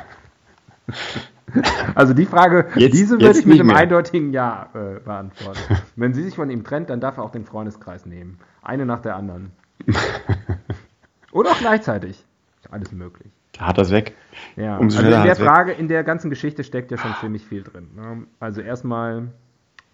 Also 1.95 2.13
die 2.13 2.25
Frage, 2.25 2.67
Jetzt- 2.75 2.93
diese 2.93 3.19
würde 3.19 3.37
ich 3.37 3.45
mit 3.45 3.59
einem 3.59 3.67
mehr. 3.67 3.77
eindeutigen 3.77 4.31
Ja 4.33 4.69
äh, 4.73 4.99
beantworten. 4.99 5.59
Wenn 5.95 6.13
sie 6.13 6.23
sich 6.23 6.35
von 6.35 6.49
ihm 6.49 6.63
trennt, 6.63 6.89
dann 6.89 6.99
darf 6.99 7.17
er 7.17 7.23
auch 7.23 7.31
den 7.31 7.45
Freundeskreis 7.45 8.05
nehmen. 8.05 8.39
Eine 8.61 8.85
nach 8.85 9.01
der 9.01 9.15
anderen. 9.15 9.51
Oder 11.31 11.51
auch 11.51 11.59
gleichzeitig. 11.59 12.23
Ist 12.61 12.71
alles 12.73 12.91
möglich. 12.91 13.31
Da 13.53 13.67
hat 13.67 13.77
er's 13.77 13.91
weg. 13.91 14.15
Ja, 14.55 14.77
Umso 14.77 14.97
also 14.99 15.09
in 15.09 15.11
der 15.21 15.29
hat's 15.31 15.39
weg. 15.39 15.47
Frage, 15.47 15.71
in 15.73 15.87
der 15.87 16.03
ganzen 16.03 16.29
Geschichte 16.29 16.63
steckt 16.63 16.91
ja 16.91 16.97
schon 16.97 17.13
ziemlich 17.19 17.45
viel 17.45 17.63
drin. 17.63 17.89
Ne? 17.95 18.23
Also 18.39 18.61
erstmal 18.61 19.27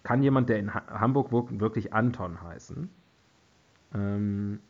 kann 0.02 0.22
jemand, 0.22 0.48
der 0.48 0.58
in 0.58 0.72
ha 0.74 0.82
Hamburg 0.88 1.32
wohnt, 1.32 1.60
wirklich 1.60 1.92
Anton 1.92 2.38
heißen. 2.42 2.88
Ähm, 3.94 4.60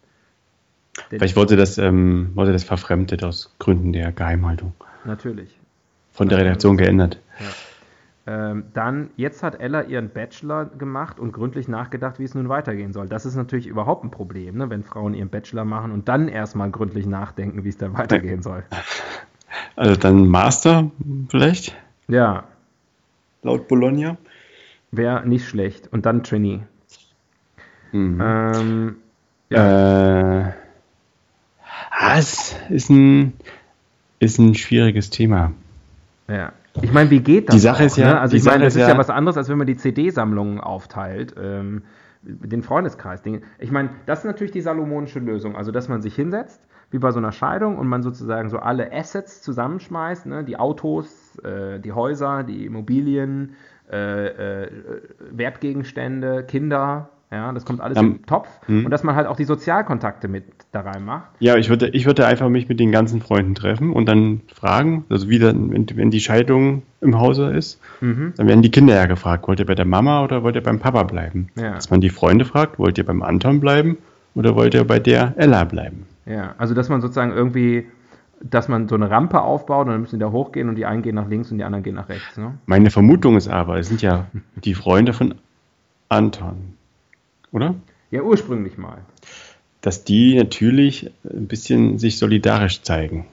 Vielleicht 1.11 1.37
wurde 1.37 1.57
das, 1.57 1.77
ähm, 1.79 2.31
wurde 2.35 2.53
das 2.53 2.65
verfremdet 2.65 3.23
aus 3.23 3.55
Gründen 3.59 3.93
der 3.93 4.13
Geheimhaltung. 4.13 4.73
Natürlich. 5.05 5.59
Von 6.17 6.29
der 6.29 6.39
Redaktion 6.39 6.77
geändert. 6.77 7.21
Ähm, 8.29 8.65
dann, 8.75 9.11
jetzt 9.17 9.45
hat 9.45 9.61
Ella 9.61 9.83
ihren 9.83 10.09
Bachelor 10.09 10.65
gemacht 10.65 11.21
und 11.21 11.31
gründlich 11.33 11.69
nachgedacht, 11.69 12.19
wie 12.19 12.25
es 12.25 12.35
nun 12.35 12.49
weitergehen 12.49 12.93
soll. 12.93 13.07
Das 13.09 13.25
ist 13.25 13.37
natürlich 13.37 13.69
überhaupt 13.69 14.03
ein 14.03 14.11
Problem, 14.11 14.57
ne? 14.57 14.69
wenn 14.69 14.83
Frauen 14.83 15.15
ihren 15.15 15.29
Bachelor 15.29 15.65
machen 15.65 15.93
und 15.93 16.09
dann 16.09 16.27
erstmal 16.27 16.71
gründlich 16.71 17.07
nachdenken, 17.07 17.63
wie 17.63 17.69
es 17.69 17.79
dann 17.79 17.95
weitergehen 17.97 18.43
soll. 18.43 18.65
Also 19.77 19.97
dann 19.97 20.27
Master 20.27 20.91
vielleicht, 21.29 21.77
Ja, 22.09 22.45
laut 23.43 23.69
Bologna. 23.69 24.17
wäre 24.91 25.27
nicht 25.27 25.47
schlecht. 25.47 25.91
Und 25.93 26.05
dann 26.05 26.25
Trini. 26.25 26.63
Mhm. 27.93 28.21
Ähm, 28.21 28.97
Äh, 29.51 29.57
ah, 31.91 32.19
es 32.19 32.57
ist 32.69 32.91
ein, 32.91 33.35
ist 34.19 34.39
ein 34.39 34.55
schwieriges 34.55 35.11
Thema. 35.11 35.53
Ja. 36.29 36.53
Ich 36.83 36.93
meine, 36.93 37.11
wie 37.11 37.21
geht 37.21 37.49
das? 37.49 37.55
Die 37.57 37.61
Sache 37.61 37.85
ist 37.85 37.97
ja- 37.97 38.15
Ne? 38.15 38.21
Also 38.21 38.37
ich 38.37 38.45
meine, 38.45 38.65
das 38.65 38.75
ist 38.75 38.83
ist 38.83 38.89
ja, 38.89 38.95
ja- 38.95 38.99
was 38.99 39.11
anderes, 39.11 39.37
als 39.37 39.49
wenn 39.49 39.59
man 39.59 39.67
die 39.67 39.77
CD-Sammlungen 39.77 40.61
aufteilt. 40.61 41.35
Ähm, 41.41 41.83
den 42.23 42.63
Freundeskreis. 42.63 43.23
Den, 43.23 43.43
ich 43.61 43.71
meine, 43.71 43.91
das 44.07 44.21
ist 44.21 44.25
natürlich 44.25 44.51
die 44.51 44.61
salomonische 44.61 45.21
Lösung. 45.21 45.55
Also, 45.55 45.71
dass 45.71 45.89
man 45.89 46.03
sich 46.03 46.17
hinsetzt, 46.17 46.61
wie 46.91 46.99
bei 46.99 47.13
so 47.13 47.19
einer 47.19 47.31
Scheidung, 47.31 47.79
und 47.79 47.87
man 47.87 48.03
sozusagen 48.03 48.49
so 48.49 48.59
alle 48.59 48.93
Assets 48.93 49.43
zusammenschmeißt, 49.43 50.27
ne? 50.27 50.43
die 50.43 50.59
Autos, 50.59 51.39
äh, 51.45 51.79
die 51.79 51.93
Häuser, 51.93 52.43
die 52.43 52.67
Immobilien, 52.67 53.55
äh, 53.93 54.65
äh, 54.65 54.71
Wertgegenstände, 55.31 56.43
Kinder, 56.45 57.11
ja, 57.31 57.53
das 57.53 57.65
kommt 57.65 57.81
alles 57.81 57.99
Ähm, 57.99 58.17
im 58.21 58.27
Topf. 58.27 58.49
Und 58.69 58.91
dass 58.91 59.03
man 59.03 59.15
halt 59.17 59.27
auch 59.27 59.37
die 59.37 59.45
Sozialkontakte 59.45 60.29
mit 60.29 60.45
da 60.73 60.83
rein 60.83 61.05
macht. 61.05 61.25
Ja, 61.41 61.57
ich 61.57 61.69
würde, 61.69 61.89
ich 61.89 62.07
würde 62.07 62.27
einfach 62.27 62.49
mich 62.49 62.69
mit 62.69 62.79
den 62.79 62.93
ganzen 62.93 63.21
Freunden 63.21 63.55
treffen 63.55 63.93
und 63.93 64.07
dann 64.07 64.43
fragen, 64.55 65.05
also 65.09 65.29
wie 65.29 65.39
dann, 65.39 65.73
wenn, 65.73 65.87
wenn 65.97 66.11
die 66.11 66.21
Scheidung 66.21 66.83
im 67.01 67.19
Hause 67.19 67.51
ist, 67.53 67.81
Mhm. 68.01 68.35
dann 68.37 68.47
werden 68.47 68.63
die 68.63 68.71
Kinder 68.71 68.95
ja 68.95 69.07
gefragt, 69.07 69.49
wollt 69.49 69.59
ihr 69.59 69.67
bei 69.67 69.75
der 69.75 69.87
Mama 69.87 70.23
oder 70.23 70.43
wollt 70.43 70.55
ihr 70.55 70.63
beim 70.63 70.79
Papa 70.79 71.03
bleiben? 71.05 71.49
Ja. 71.57 71.73
Dass 71.75 71.91
man 71.91 72.01
die 72.01 72.11
Freunde 72.11 72.45
fragt, 72.45 72.79
wollt 72.79 72.99
ihr 72.99 73.05
beim 73.07 73.23
Anton 73.23 73.59
bleiben 73.61 73.97
oder 74.35 74.55
wollt 74.55 74.75
ihr 74.75 74.85
bei 74.85 74.99
der 74.99 75.35
Ella 75.37 75.65
bleiben? 75.65 76.07
Ja, 76.27 76.55
also 76.59 76.75
dass 76.75 76.89
man 76.89 77.01
sozusagen 77.01 77.33
irgendwie, 77.33 77.87
dass 78.43 78.69
man 78.69 78.87
so 78.89 78.95
eine 78.97 79.11
Rampe 79.11 79.41
aufbaut 79.41 79.87
und 79.87 79.93
dann 79.93 80.01
müssen 80.03 80.17
die 80.19 80.25
da 80.25 80.31
hochgehen 80.31 80.69
und 80.69 80.75
die 80.77 80.85
einen 80.87 81.03
gehen 81.03 81.15
nach 81.15 81.29
links 81.29 81.51
und 81.51 81.59
die 81.59 81.65
anderen 81.65 81.83
gehen 81.85 81.95
nach 81.95 82.09
rechts. 82.09 82.37
Ne? 82.37 82.55
Meine 82.67 82.91
Vermutung 82.91 83.37
ist 83.37 83.49
aber, 83.49 83.79
es 83.79 83.89
sind 83.89 84.03
ja 84.03 84.27
die 84.63 84.75
Freunde 84.75 85.13
von 85.15 85.35
Anton, 86.09 86.75
oder? 87.57 87.75
Ja, 88.11 88.23
ursprünglich 88.23 88.79
mal. 88.79 88.99
Dass 89.81 90.05
die 90.05 90.37
natürlich 90.37 91.11
ein 91.25 91.49
bisschen 91.49 91.99
sich 91.99 92.19
solidarisch 92.19 92.83
zeigen. 92.83 93.27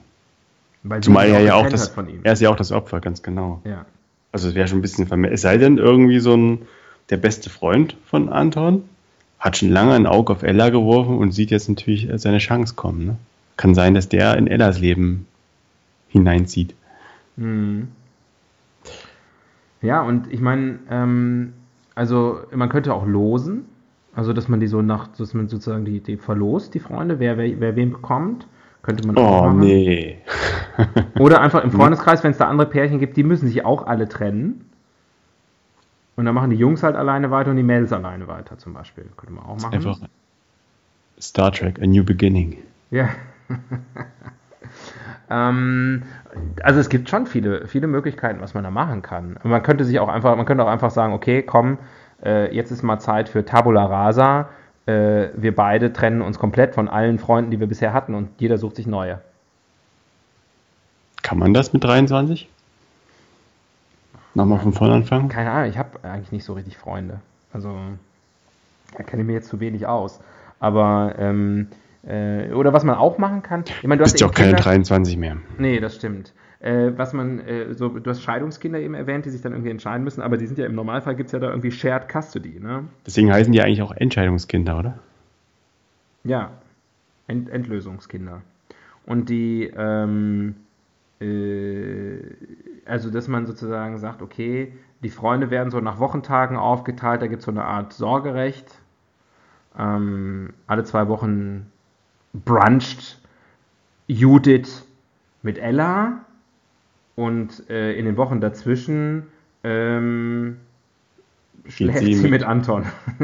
Weil 0.82 1.02
Zumal 1.02 1.28
er 1.28 1.40
ja 1.40 1.54
auch 1.54 1.68
das, 1.68 1.88
hat 1.88 1.94
von 1.94 2.08
ihm. 2.08 2.20
er 2.24 2.32
ist 2.32 2.40
ja 2.40 2.50
auch 2.50 2.56
das 2.56 2.72
Opfer, 2.72 3.00
ganz 3.00 3.22
genau. 3.22 3.60
Ja. 3.64 3.86
Also 4.32 4.48
es 4.48 4.54
wäre 4.54 4.66
schon 4.66 4.78
ein 4.78 4.82
bisschen 4.82 5.06
verme 5.06 5.30
Es 5.30 5.42
sei 5.42 5.58
denn, 5.58 5.78
irgendwie 5.78 6.18
so 6.18 6.34
ein, 6.36 6.62
der 7.10 7.18
beste 7.18 7.50
Freund 7.50 7.96
von 8.06 8.28
Anton 8.28 8.84
hat 9.38 9.58
schon 9.58 9.70
lange 9.70 9.92
ein 9.92 10.06
Auge 10.06 10.32
auf 10.32 10.42
Ella 10.42 10.70
geworfen 10.70 11.18
und 11.18 11.32
sieht 11.32 11.50
jetzt 11.50 11.68
natürlich 11.68 12.08
äh, 12.08 12.18
seine 12.18 12.38
Chance 12.38 12.74
kommen. 12.74 13.06
Ne? 13.06 13.16
Kann 13.56 13.74
sein, 13.74 13.94
dass 13.94 14.08
der 14.08 14.36
in 14.36 14.46
Ellas 14.46 14.80
Leben 14.80 15.26
hineinzieht. 16.08 16.74
Hm. 17.36 17.88
Ja, 19.82 20.02
und 20.02 20.32
ich 20.32 20.40
meine, 20.40 20.78
ähm, 20.90 21.52
also 21.94 22.40
man 22.54 22.70
könnte 22.70 22.94
auch 22.94 23.06
losen, 23.06 23.66
also 24.16 24.32
dass 24.32 24.48
man 24.48 24.60
die 24.60 24.66
so 24.66 24.82
nach, 24.82 25.08
dass 25.08 25.34
man 25.34 25.48
sozusagen 25.48 25.84
die, 25.84 26.00
die 26.00 26.16
verlost, 26.16 26.74
die 26.74 26.80
Freunde, 26.80 27.18
wer, 27.18 27.36
wer, 27.38 27.60
wer 27.60 27.76
wen 27.76 27.90
bekommt, 27.90 28.46
könnte 28.82 29.06
man 29.06 29.16
auch 29.16 29.42
Oh, 29.42 29.44
machen. 29.46 29.60
nee. 29.60 30.18
Oder 31.18 31.40
einfach 31.40 31.62
im 31.64 31.70
Freundeskreis, 31.70 32.24
wenn 32.24 32.32
es 32.32 32.38
da 32.38 32.48
andere 32.48 32.68
Pärchen 32.68 32.98
gibt, 32.98 33.16
die 33.16 33.22
müssen 33.22 33.46
sich 33.48 33.64
auch 33.64 33.86
alle 33.86 34.08
trennen. 34.08 34.70
Und 36.16 36.26
dann 36.26 36.34
machen 36.34 36.50
die 36.50 36.56
Jungs 36.56 36.82
halt 36.82 36.94
alleine 36.96 37.30
weiter 37.30 37.50
und 37.50 37.56
die 37.56 37.62
Mädels 37.62 37.92
alleine 37.92 38.28
weiter, 38.28 38.56
zum 38.58 38.72
Beispiel. 38.72 39.04
Könnte 39.16 39.34
man 39.34 39.44
auch 39.44 39.60
machen. 39.60 39.74
Einfach 39.74 39.98
Star 41.20 41.52
Trek, 41.52 41.80
A 41.82 41.86
New 41.86 42.04
Beginning. 42.04 42.58
Ja. 42.90 43.08
ähm, 45.30 46.02
also 46.62 46.80
es 46.80 46.88
gibt 46.88 47.08
schon 47.08 47.26
viele, 47.26 47.66
viele 47.66 47.86
Möglichkeiten, 47.86 48.40
was 48.40 48.54
man 48.54 48.64
da 48.64 48.70
machen 48.70 49.02
kann. 49.02 49.38
Man 49.42 49.62
könnte 49.62 49.84
sich 49.84 49.98
auch 49.98 50.08
einfach, 50.08 50.36
man 50.36 50.46
könnte 50.46 50.64
auch 50.64 50.68
einfach 50.68 50.90
sagen, 50.90 51.12
okay, 51.12 51.42
komm, 51.42 51.78
äh, 52.24 52.54
jetzt 52.54 52.70
ist 52.70 52.82
mal 52.82 52.98
Zeit 52.98 53.28
für 53.28 53.44
Tabula 53.44 53.84
Rasa. 53.86 54.48
Äh, 54.86 55.28
wir 55.34 55.54
beide 55.54 55.92
trennen 55.92 56.20
uns 56.22 56.38
komplett 56.38 56.74
von 56.74 56.88
allen 56.88 57.18
Freunden, 57.18 57.50
die 57.50 57.60
wir 57.60 57.66
bisher 57.66 57.92
hatten 57.92 58.14
und 58.14 58.28
jeder 58.38 58.58
sucht 58.58 58.76
sich 58.76 58.86
neue. 58.86 59.20
Kann 61.22 61.38
man 61.38 61.54
das 61.54 61.72
mit 61.72 61.82
23? 61.84 62.48
Nochmal 64.34 64.58
von 64.58 64.72
vorne 64.72 64.94
anfangen? 64.94 65.28
Keine 65.28 65.50
Ahnung, 65.50 65.70
ich 65.70 65.78
habe 65.78 65.90
eigentlich 66.02 66.32
nicht 66.32 66.44
so 66.44 66.54
richtig 66.54 66.76
Freunde. 66.76 67.20
Also, 67.52 67.74
da 68.96 69.02
kenne 69.04 69.22
ich 69.22 69.26
mir 69.26 69.34
jetzt 69.34 69.48
zu 69.48 69.60
wenig 69.60 69.86
aus. 69.86 70.20
Aber, 70.60 71.14
ähm, 71.18 71.68
äh, 72.06 72.50
oder 72.52 72.72
was 72.72 72.84
man 72.84 72.96
auch 72.96 73.16
machen 73.16 73.42
kann, 73.42 73.64
ich 73.80 73.84
meine, 73.84 73.98
du 73.98 74.04
Bist 74.04 74.14
hast 74.16 74.20
ja 74.20 74.26
auch 74.26 74.32
keine 74.34 74.48
Kinder- 74.50 74.62
23 74.62 75.16
mehr. 75.16 75.36
Nee, 75.58 75.78
das 75.80 75.94
stimmt. 75.94 76.32
Äh, 76.64 76.96
was 76.96 77.12
man, 77.12 77.40
äh, 77.40 77.74
so, 77.74 77.90
du 77.90 78.08
hast 78.08 78.22
Scheidungskinder 78.22 78.80
eben 78.80 78.94
erwähnt, 78.94 79.26
die 79.26 79.30
sich 79.30 79.42
dann 79.42 79.52
irgendwie 79.52 79.70
entscheiden 79.70 80.02
müssen, 80.02 80.22
aber 80.22 80.38
die 80.38 80.46
sind 80.46 80.58
ja 80.58 80.64
im 80.64 80.74
Normalfall 80.74 81.14
gibt 81.14 81.26
es 81.26 81.32
ja 81.32 81.38
da 81.38 81.50
irgendwie 81.50 81.70
Shared 81.70 82.08
Custody, 82.10 82.58
ne? 82.58 82.84
Deswegen 83.06 83.30
heißen 83.30 83.52
die 83.52 83.60
eigentlich 83.60 83.82
auch 83.82 83.92
Entscheidungskinder, 83.92 84.78
oder? 84.78 84.98
Ja, 86.24 86.52
Ent 87.26 87.50
Endlösungskinder. 87.50 88.40
Und 89.04 89.28
die, 89.28 89.70
ähm, 89.76 90.54
äh, 91.20 92.16
also 92.86 93.10
dass 93.10 93.28
man 93.28 93.44
sozusagen 93.44 93.98
sagt, 93.98 94.22
okay, 94.22 94.72
die 95.02 95.10
Freunde 95.10 95.50
werden 95.50 95.70
so 95.70 95.80
nach 95.80 95.98
Wochentagen 95.98 96.56
aufgeteilt, 96.56 97.20
da 97.20 97.26
gibt 97.26 97.40
es 97.40 97.44
so 97.44 97.50
eine 97.50 97.66
Art 97.66 97.92
Sorgerecht. 97.92 98.80
Ähm, 99.78 100.54
alle 100.66 100.84
zwei 100.84 101.08
Wochen 101.08 101.70
bruncht 102.32 103.20
Judith 104.06 104.86
mit 105.42 105.58
Ella 105.58 106.24
und 107.16 107.68
äh, 107.70 107.92
in 107.98 108.04
den 108.06 108.16
Wochen 108.16 108.40
dazwischen 108.40 109.24
ähm, 109.62 110.56
schläft 111.68 111.98
sie 112.00 112.14
sie, 112.14 112.22
mit- 112.22 112.30
mit 112.30 112.42
Anton. 112.44 112.84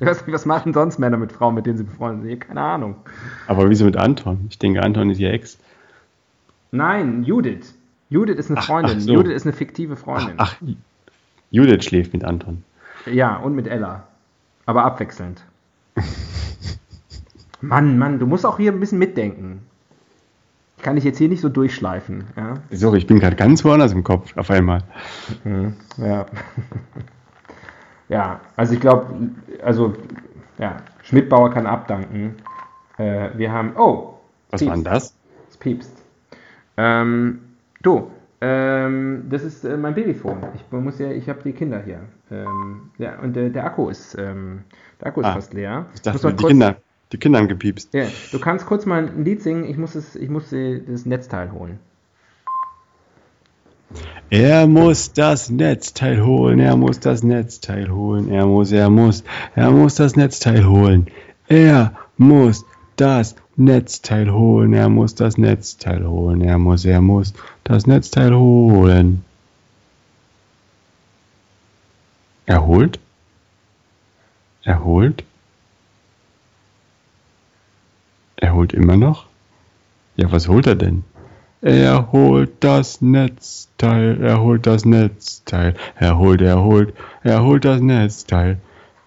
ich 0.00 0.06
weiß 0.06 0.26
nicht, 0.26 0.34
was 0.34 0.46
machen 0.46 0.72
sonst 0.72 0.98
Männer 0.98 1.16
mit 1.16 1.32
Frauen, 1.32 1.54
mit 1.54 1.66
denen 1.66 1.78
sie 1.78 1.84
befreundet 1.84 2.28
sind? 2.28 2.40
Keine 2.40 2.60
Ahnung. 2.60 2.96
Aber 3.46 3.68
wieso 3.68 3.84
mit 3.84 3.96
Anton? 3.96 4.46
Ich 4.50 4.58
denke, 4.58 4.82
Anton 4.82 5.10
ist 5.10 5.18
ihr 5.18 5.32
Ex. 5.32 5.58
Nein, 6.70 7.24
Judith. 7.24 7.74
Judith 8.10 8.36
ist 8.36 8.50
eine 8.50 8.58
Ach, 8.60 8.66
Freundin. 8.66 8.96
ach 8.98 9.02
so. 9.02 9.12
Judith 9.12 9.32
ist 9.34 9.44
eine 9.46 9.52
fiktive 9.52 9.94
Ach, 9.94 9.98
Freundin. 9.98 10.34
ach, 10.38 10.56
Judith 11.50 11.84
schläft 11.84 12.12
mit 12.12 12.24
Anton. 12.24 12.62
Ja, 13.06 13.36
und 13.36 13.54
mit 13.54 13.66
Ella. 13.66 14.06
Aber 14.66 14.84
abwechselnd. 14.84 15.42
Mann, 17.60 17.98
Mann, 17.98 18.18
du 18.18 18.26
musst 18.26 18.46
auch 18.46 18.56
hier 18.58 18.70
ein 18.72 18.80
bisschen 18.80 18.98
mitdenken. 18.98 19.62
Ich 20.78 20.82
kann 20.84 20.94
dich 20.94 21.04
jetzt 21.04 21.18
hier 21.18 21.28
nicht 21.28 21.40
so 21.40 21.48
durchschleifen. 21.48 22.24
Ja, 22.36 22.54
Sorry, 22.70 22.98
ich 22.98 23.06
bin 23.08 23.18
gerade 23.18 23.34
ganz 23.36 23.64
woanders 23.64 23.92
im 23.92 24.04
Kopf 24.04 24.34
auf 24.36 24.48
einmal. 24.50 24.82
ja. 25.98 26.24
ja 28.08 28.40
also 28.56 28.74
ich 28.74 28.80
glaube, 28.80 29.06
also, 29.62 29.94
ja, 30.58 30.76
Schmidtbauer 31.02 31.50
kann 31.50 31.66
abdanken. 31.66 32.36
Äh, 32.96 33.30
wir 33.36 33.50
haben, 33.52 33.72
oh, 33.76 34.14
Was 34.50 34.60
Piepst. 34.60 34.68
war 34.68 34.74
denn 34.76 34.84
das? 34.84 35.16
Es 35.50 35.56
piepst. 35.56 35.92
Ähm, 36.76 37.40
du, 37.82 38.10
ähm, 38.40 39.24
das 39.28 39.42
ist 39.42 39.64
äh, 39.64 39.76
mein 39.76 39.94
Babyphone. 39.94 40.38
Ich 40.54 40.64
muss 40.70 40.98
ja, 41.00 41.10
ich 41.10 41.28
habe 41.28 41.40
die 41.42 41.52
Kinder 41.52 41.82
hier. 41.84 42.00
Ähm, 42.30 42.90
ja, 42.98 43.18
und 43.20 43.36
äh, 43.36 43.50
der 43.50 43.64
Akku 43.66 43.88
ist, 43.88 44.16
ähm, 44.16 44.62
der 45.00 45.08
Akku 45.08 45.20
ist 45.22 45.26
Ah, 45.26 45.32
fast 45.34 45.54
leer. 45.54 45.86
Ich 45.94 46.02
dachte, 46.02 46.16
muss 46.18 46.22
mal 46.22 46.30
die 46.34 46.36
kurz- 46.36 46.50
Kinder. 46.50 46.76
Die 47.12 47.18
Kinder 47.18 47.38
haben 47.38 47.48
gepiepst. 47.48 47.94
Ja, 47.94 48.06
du 48.32 48.38
kannst 48.38 48.66
kurz 48.66 48.84
mal 48.84 49.08
ein 49.08 49.24
Lied 49.24 49.42
singen, 49.42 49.64
ich 49.64 49.78
muss, 49.78 49.94
es, 49.94 50.14
ich 50.14 50.28
muss 50.28 50.50
das 50.50 51.06
Netzteil 51.06 51.52
holen. 51.52 51.78
Er 54.28 54.66
muss 54.66 55.14
das 55.14 55.48
Netzteil 55.48 56.22
holen, 56.22 56.60
er 56.60 56.76
muss 56.76 57.00
das 57.00 57.22
Netzteil 57.22 57.90
holen, 57.90 58.28
er 58.30 58.46
muss, 58.46 58.70
er 58.72 58.90
muss, 58.90 59.24
er 59.54 59.70
muss 59.70 59.94
das 59.94 60.16
Netzteil 60.16 60.66
holen. 60.66 61.06
Er 61.48 61.94
muss 62.18 62.66
das 62.96 63.36
Netzteil 63.56 64.30
holen, 64.30 64.74
er 64.74 64.90
muss 64.90 65.14
das 65.14 65.38
Netzteil 65.38 66.06
holen, 66.06 66.42
er 66.42 66.58
muss, 66.58 66.84
er 66.84 67.00
muss 67.00 67.32
das 67.64 67.86
Netzteil 67.86 68.34
holen. 68.34 69.24
Er 72.44 72.66
holt? 74.84 75.24
Er 78.40 78.54
holt? 78.54 78.72
Er 78.72 78.80
immer 78.80 78.96
noch? 78.96 79.26
Ja, 80.16 80.30
was 80.30 80.48
holt 80.48 80.66
er 80.66 80.76
denn? 80.76 81.04
Er 81.60 82.12
holt 82.12 82.52
das 82.60 83.00
Netzteil, 83.00 84.22
er 84.22 84.40
holt 84.40 84.66
das 84.66 84.84
Netzteil, 84.84 85.74
er 85.96 86.16
holt, 86.18 86.40
er 86.40 86.62
holt, 86.62 86.94
er 87.24 87.42
holt 87.42 87.64
das 87.64 87.80
Netzteil. 87.80 88.58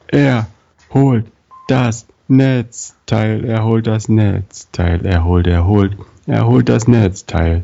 Er 0.08 0.48
holt 0.94 1.32
das 1.70 2.08
Netzteil, 2.28 3.46
er 3.46 3.64
holt 3.64 3.88
das 3.88 4.10
Netzteil, 4.10 5.06
er 5.06 5.24
holt, 5.24 5.48
er 5.48 5.66
holt, 5.66 5.98
er 6.28 6.46
holt 6.46 6.68
das 6.68 6.90
Netzteil. 6.90 7.64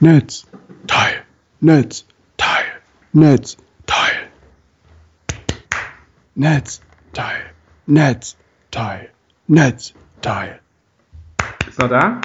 Netzteil, 0.00 1.22
Netzteil, 1.60 2.64
Netzteil. 3.12 3.58
Netzteil, 6.34 7.42
Netzteil, 7.86 9.10
Netzteil. 9.46 10.60
Ist 11.74 11.80
noch 11.80 11.88
da? 11.88 12.20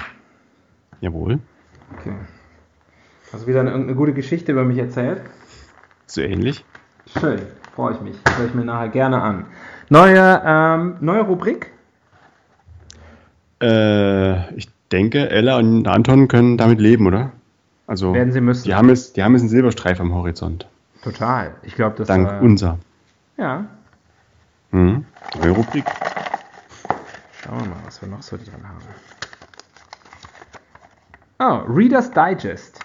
Jawohl. 1.00 1.40
Okay. 1.98 2.14
Hast 3.32 3.42
du 3.42 3.46
wieder 3.48 3.62
eine, 3.62 3.74
eine 3.74 3.96
gute 3.96 4.12
Geschichte 4.12 4.52
über 4.52 4.62
mich 4.62 4.78
erzählt? 4.78 5.22
So 6.06 6.20
ähnlich. 6.20 6.64
Schön, 7.18 7.40
freue 7.74 7.94
ich 7.94 8.00
mich. 8.00 8.16
Höre 8.36 8.46
ich 8.46 8.54
mir 8.54 8.64
nachher 8.64 8.90
gerne 8.90 9.20
an. 9.20 9.46
Neue, 9.88 10.40
ähm, 10.44 10.98
neue 11.00 11.22
Rubrik? 11.22 11.72
Äh, 13.60 14.54
ich 14.54 14.68
denke, 14.92 15.28
Ella 15.30 15.58
und 15.58 15.88
Anton 15.88 16.28
können 16.28 16.56
damit 16.56 16.80
leben, 16.80 17.08
oder? 17.08 17.32
Also, 17.88 18.14
Werden 18.14 18.30
sie 18.30 18.40
müssen. 18.40 18.62
Die 18.62 18.76
haben, 18.76 18.88
es, 18.88 19.14
die 19.14 19.24
haben 19.24 19.34
es 19.34 19.42
einen 19.42 19.48
Silberstreif 19.48 20.00
am 20.00 20.14
Horizont. 20.14 20.68
Total. 21.02 21.56
Ich 21.64 21.74
glaube, 21.74 21.96
das 21.96 22.06
Dank 22.06 22.30
äh, 22.30 22.38
unser. 22.38 22.78
Ja. 23.36 23.64
Mhm. 24.70 25.06
Neue 25.40 25.50
Rubrik. 25.50 25.86
Schauen 27.42 27.58
wir 27.62 27.66
mal, 27.66 27.80
was 27.84 28.00
wir 28.00 28.08
noch 28.08 28.22
so 28.22 28.36
drin 28.36 28.62
haben. 28.62 28.78
Oh, 31.40 31.62
Reader's 31.66 32.10
Digest. 32.10 32.80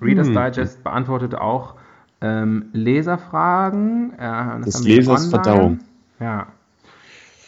Reader's 0.00 0.28
Hm. 0.28 0.34
Digest 0.34 0.84
beantwortet 0.84 1.34
auch 1.34 1.74
ähm, 2.20 2.66
Leserfragen. 2.74 4.12
Äh, 4.18 4.60
das 4.62 4.84
wir 4.84 4.96
Lesers 4.96 5.24
online. 5.24 5.30
Verdauung. 5.30 5.80
Ja. 6.20 6.46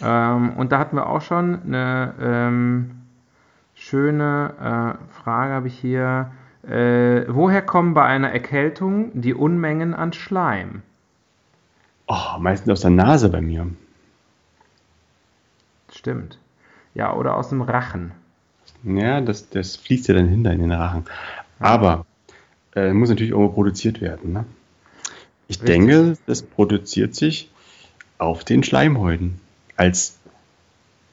Ähm, 0.00 0.54
und 0.56 0.72
da 0.72 0.78
hatten 0.78 0.96
wir 0.96 1.06
auch 1.06 1.20
schon 1.20 1.60
eine 1.66 2.14
ähm, 2.18 2.90
schöne 3.74 4.96
äh, 4.98 5.22
Frage, 5.22 5.52
habe 5.52 5.68
ich 5.68 5.78
hier. 5.78 6.30
Äh, 6.66 7.26
woher 7.28 7.60
kommen 7.60 7.92
bei 7.92 8.04
einer 8.04 8.32
Erkältung 8.32 9.10
die 9.14 9.34
Unmengen 9.34 9.94
an 9.94 10.14
Schleim? 10.14 10.82
Oh, 12.08 12.38
meistens 12.38 12.72
aus 12.72 12.80
der 12.80 12.90
Nase 12.90 13.28
bei 13.28 13.42
mir. 13.42 13.66
Stimmt. 15.92 16.38
Ja, 16.94 17.12
oder 17.12 17.36
aus 17.36 17.50
dem 17.50 17.60
Rachen. 17.60 18.12
Ja, 18.86 19.20
das, 19.20 19.50
das 19.50 19.76
fließt 19.76 20.08
ja 20.08 20.14
dann 20.14 20.28
hinter 20.28 20.52
in 20.52 20.60
den 20.60 20.72
Rachen. 20.72 21.04
Aber 21.58 22.06
äh, 22.74 22.92
muss 22.92 23.08
natürlich 23.08 23.32
irgendwo 23.32 23.52
produziert 23.52 24.00
werden. 24.00 24.32
Ne? 24.32 24.44
Ich 25.48 25.60
Richtig. 25.60 25.66
denke, 25.66 26.16
das 26.26 26.42
produziert 26.42 27.14
sich 27.14 27.50
auf 28.18 28.44
den 28.44 28.62
Schleimhäuten 28.62 29.40
als 29.76 30.18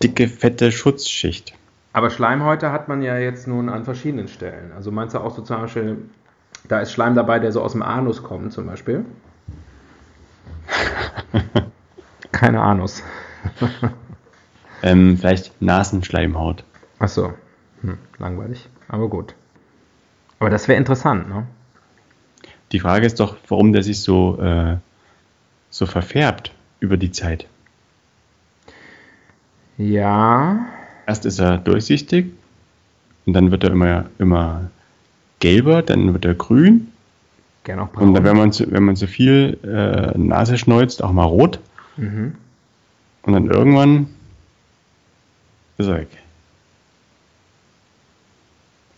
dicke, 0.03 0.27
fette 0.27 0.71
Schutzschicht. 0.71 1.53
Aber 1.93 2.09
Schleimhäute 2.09 2.71
hat 2.71 2.88
man 2.88 3.01
ja 3.01 3.17
jetzt 3.17 3.47
nun 3.47 3.69
an 3.69 3.86
verschiedenen 3.86 4.27
Stellen. 4.27 4.71
Also 4.75 4.91
meinst 4.91 5.15
du 5.15 5.19
auch 5.19 5.36
so 5.36 5.41
zum 5.41 5.62
Beispiel, 5.62 5.97
da 6.67 6.79
ist 6.79 6.91
Schleim 6.91 7.15
dabei, 7.15 7.39
der 7.39 7.51
so 7.51 7.62
aus 7.62 7.71
dem 7.71 7.81
Anus 7.81 8.23
kommt 8.23 8.53
zum 8.53 8.67
Beispiel? 8.67 9.05
Keine 12.31 12.62
Anus. 12.62 13.03
Ähm, 14.81 15.17
vielleicht 15.17 15.62
Nasenschleimhaut. 15.62 16.63
Achso, 16.99 17.33
hm, 17.83 17.97
langweilig. 18.17 18.67
Aber 18.87 19.07
gut. 19.07 19.35
Aber 20.39 20.49
das 20.49 20.67
wäre 20.67 20.77
interessant, 20.77 21.29
ne? 21.29 21.45
Die 22.71 22.79
Frage 22.79 23.05
ist 23.05 23.19
doch, 23.19 23.37
warum 23.47 23.71
der 23.71 23.83
sich 23.83 24.01
so, 24.01 24.39
äh, 24.41 24.77
so 25.69 25.85
verfärbt 25.85 26.51
über 26.79 26.97
die 26.97 27.11
Zeit. 27.11 27.47
Ja, 29.77 30.65
Erst 31.05 31.25
ist 31.25 31.39
er 31.39 31.57
durchsichtig 31.57 32.27
und 33.25 33.33
dann 33.33 33.51
wird 33.51 33.63
er 33.63 33.71
immer, 33.71 34.05
immer 34.19 34.69
gelber, 35.39 35.81
dann 35.81 36.13
wird 36.13 36.23
er 36.25 36.33
grün 36.35 36.87
gerne 37.65 37.83
auch 37.83 37.93
und 37.93 38.13
dann, 38.13 38.13
braun. 38.13 38.23
wenn 38.23 38.37
man 38.37 38.51
zu, 38.53 38.71
wenn 38.71 38.83
man 38.83 38.95
zu 38.95 39.07
viel 39.07 39.57
äh, 39.63 40.17
Nase 40.17 40.57
schneuzt, 40.57 41.03
auch 41.03 41.11
mal 41.11 41.23
rot 41.25 41.59
Mhm. 41.97 42.33
und 43.23 43.33
dann 43.33 43.47
irgendwann 43.51 44.07
ist 45.77 45.87
er 45.87 45.97
weg. 45.97 46.07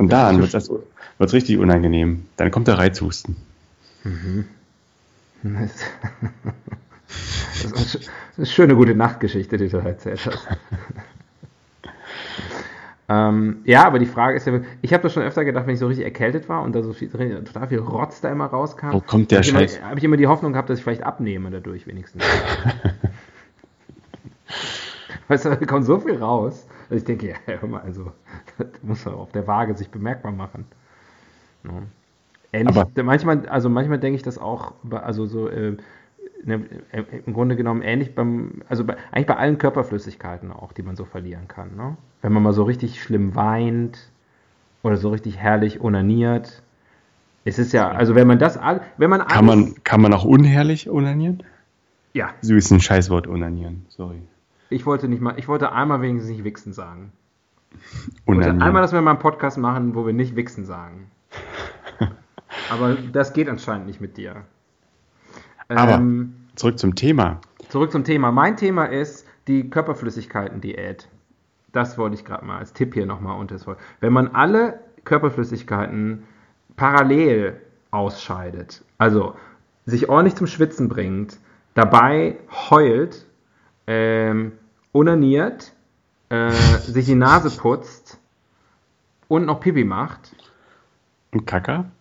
Und 0.06 0.12
dann 0.12 0.40
wird 0.40 0.54
es 0.54 0.70
wird's 1.18 1.34
richtig 1.34 1.58
unangenehm. 1.58 2.28
Dann 2.38 2.52
kommt 2.52 2.68
der 2.68 2.78
Reizhusten. 2.78 3.38
Das 5.44 5.82
ist 7.96 8.12
eine 8.38 8.46
schöne 8.46 8.76
gute 8.76 8.94
Nachtgeschichte, 8.94 9.58
die 9.58 9.68
du 9.68 9.82
da 9.82 9.88
erzählt 9.88 10.24
hast. 10.28 10.48
ähm, 13.10 13.62
ja, 13.64 13.86
aber 13.86 13.98
die 13.98 14.06
Frage 14.06 14.38
ist 14.38 14.46
ja, 14.46 14.60
ich 14.84 14.94
habe 14.94 15.02
das 15.02 15.14
schon 15.14 15.24
öfter 15.24 15.44
gedacht, 15.44 15.66
wenn 15.66 15.74
ich 15.74 15.80
so 15.80 15.88
richtig 15.88 16.06
erkältet 16.06 16.48
war 16.50 16.62
und 16.62 16.76
da 16.76 16.84
so 16.84 16.94
viel, 16.94 17.10
total 17.10 17.68
viel 17.68 17.80
Rotz 17.80 18.22
da 18.22 18.32
immer 18.32 18.46
rauskam. 18.46 18.92
Wo 18.92 19.02
kommt 19.02 19.32
der 19.32 19.40
hab 19.40 19.46
Scheiß? 19.46 19.82
Habe 19.82 19.98
ich 19.98 20.04
immer 20.04 20.18
die 20.18 20.28
Hoffnung 20.28 20.54
gehabt, 20.54 20.70
dass 20.70 20.78
ich 20.78 20.84
vielleicht 20.84 21.04
abnehme 21.04 21.50
dadurch 21.50 21.88
wenigstens. 21.88 22.24
weißt 25.28 25.46
du, 25.46 25.50
da 25.50 25.56
kommt 25.56 25.86
so 25.86 26.00
viel 26.00 26.18
raus, 26.18 26.68
ich 26.98 27.04
denke, 27.04 27.28
ja, 27.48 27.54
hör 27.60 27.68
mal, 27.70 27.82
also, 27.82 28.12
das 28.58 28.68
muss 28.84 29.06
man 29.06 29.16
auf 29.16 29.32
der 29.32 29.48
Waage 29.48 29.76
sich 29.76 29.90
bemerkbar 29.90 30.32
machen. 30.32 30.66
Ja. 31.64 31.72
Ähnlich, 32.54 32.78
Aber- 32.78 33.04
manchmal, 33.04 33.48
also 33.50 33.70
manchmal 33.70 34.00
denke 34.00 34.16
ich 34.16 34.24
das 34.24 34.38
auch, 34.38 34.74
also 34.92 35.26
so, 35.26 35.50
äh, 35.50 35.76
ne, 36.44 36.62
äh, 36.92 37.04
im 37.26 37.34
Grunde 37.34 37.56
genommen 37.56 37.82
ähnlich 37.82 38.16
beim, 38.16 38.62
also 38.70 38.86
bei, 38.86 38.96
eigentlich 39.12 39.26
bei 39.28 39.36
allen 39.36 39.58
Körperflüssigkeiten 39.58 40.52
auch, 40.52 40.72
die 40.72 40.84
man 40.84 40.96
so 40.96 41.04
verlieren 41.06 41.48
kann. 41.48 41.76
Ne? 41.76 41.98
Wenn 42.22 42.32
man 42.32 42.44
mal 42.44 42.54
so 42.54 42.64
richtig 42.64 43.02
schlimm 43.02 43.36
weint 43.36 44.00
oder 44.84 44.96
so 44.98 45.10
richtig 45.10 45.38
herrlich 45.38 45.82
onaniert. 45.82 46.62
Es 47.44 47.60
ist 47.60 47.74
ja, 47.74 47.90
also 47.92 48.16
wenn 48.16 48.28
man 48.28 48.40
das, 48.40 48.58
wenn 48.98 49.10
man 49.10 49.22
Kann 49.28 49.50
alles- 49.50 49.66
man, 49.74 49.84
kann 49.84 50.02
man 50.02 50.14
auch 50.14 50.24
unherrlich 50.26 50.90
onanieren? 50.90 51.44
ja, 52.14 52.30
So 52.42 52.56
ist 52.56 52.72
ein 52.72 52.80
Scheißwort 52.80 53.28
onanieren. 53.28 53.86
Sorry. 53.90 54.22
Ich 54.70 54.86
wollte 54.86 55.08
nicht 55.08 55.22
mal, 55.22 55.36
ich 55.38 55.48
wollte 55.48 55.72
einmal 55.72 56.02
wenigstens 56.02 56.32
nicht 56.32 56.44
wichsen 56.44 56.74
sagen. 56.74 57.12
Onanieren. 58.26 58.62
einmal, 58.62 58.82
dass 58.82 58.94
wir 58.94 59.02
mal 59.02 59.12
einen 59.12 59.20
Podcast 59.20 59.58
machen, 59.58 59.96
wo 59.96 60.06
wir 60.06 60.14
nicht 60.14 60.36
wichsen 60.36 60.66
sagen. 60.66 61.12
Aber 62.70 62.96
das 62.96 63.34
geht 63.34 63.50
anscheinend 63.50 63.88
nicht 63.88 64.02
mit 64.02 64.18
dir. 64.18 64.46
Aber 65.68 65.96
Ähm, 65.96 66.36
zurück 66.56 66.80
zum 66.80 66.96
Thema. 66.96 67.42
Zurück 67.70 67.92
zum 67.92 68.04
Thema. 68.04 68.32
Mein 68.32 68.58
Thema 68.58 68.86
ist 68.86 69.28
die 69.48 69.70
Körperflüssigkeiten-Diät. 69.70 71.08
Das 71.72 71.98
wollte 71.98 72.16
ich 72.16 72.24
gerade 72.24 72.46
mal 72.46 72.60
als 72.60 72.74
Tipp 72.74 72.94
hier 72.94 73.06
nochmal 73.06 73.38
unter 73.40 73.56
das. 73.56 73.66
Wenn 74.00 74.14
man 74.14 74.30
alle 74.30 74.80
Körperflüssigkeiten 75.04 76.24
parallel 76.78 77.62
ausscheidet, 77.92 78.84
also 78.98 79.36
sich 79.86 80.10
ordentlich 80.10 80.36
zum 80.36 80.48
Schwitzen 80.48 80.88
bringt, 80.88 81.38
dabei 81.74 82.38
heult, 82.70 83.26
ähm, 83.88 84.54
onaniert, 84.94 85.74
äh, 86.30 86.52
sich 86.88 87.06
die 87.06 87.16
Nase 87.16 87.52
putzt 87.52 88.20
und 89.28 89.46
noch 89.46 89.60
Pipi 89.60 89.84
macht, 89.84 90.36
Und 91.32 91.46
Kacker? 91.46 91.92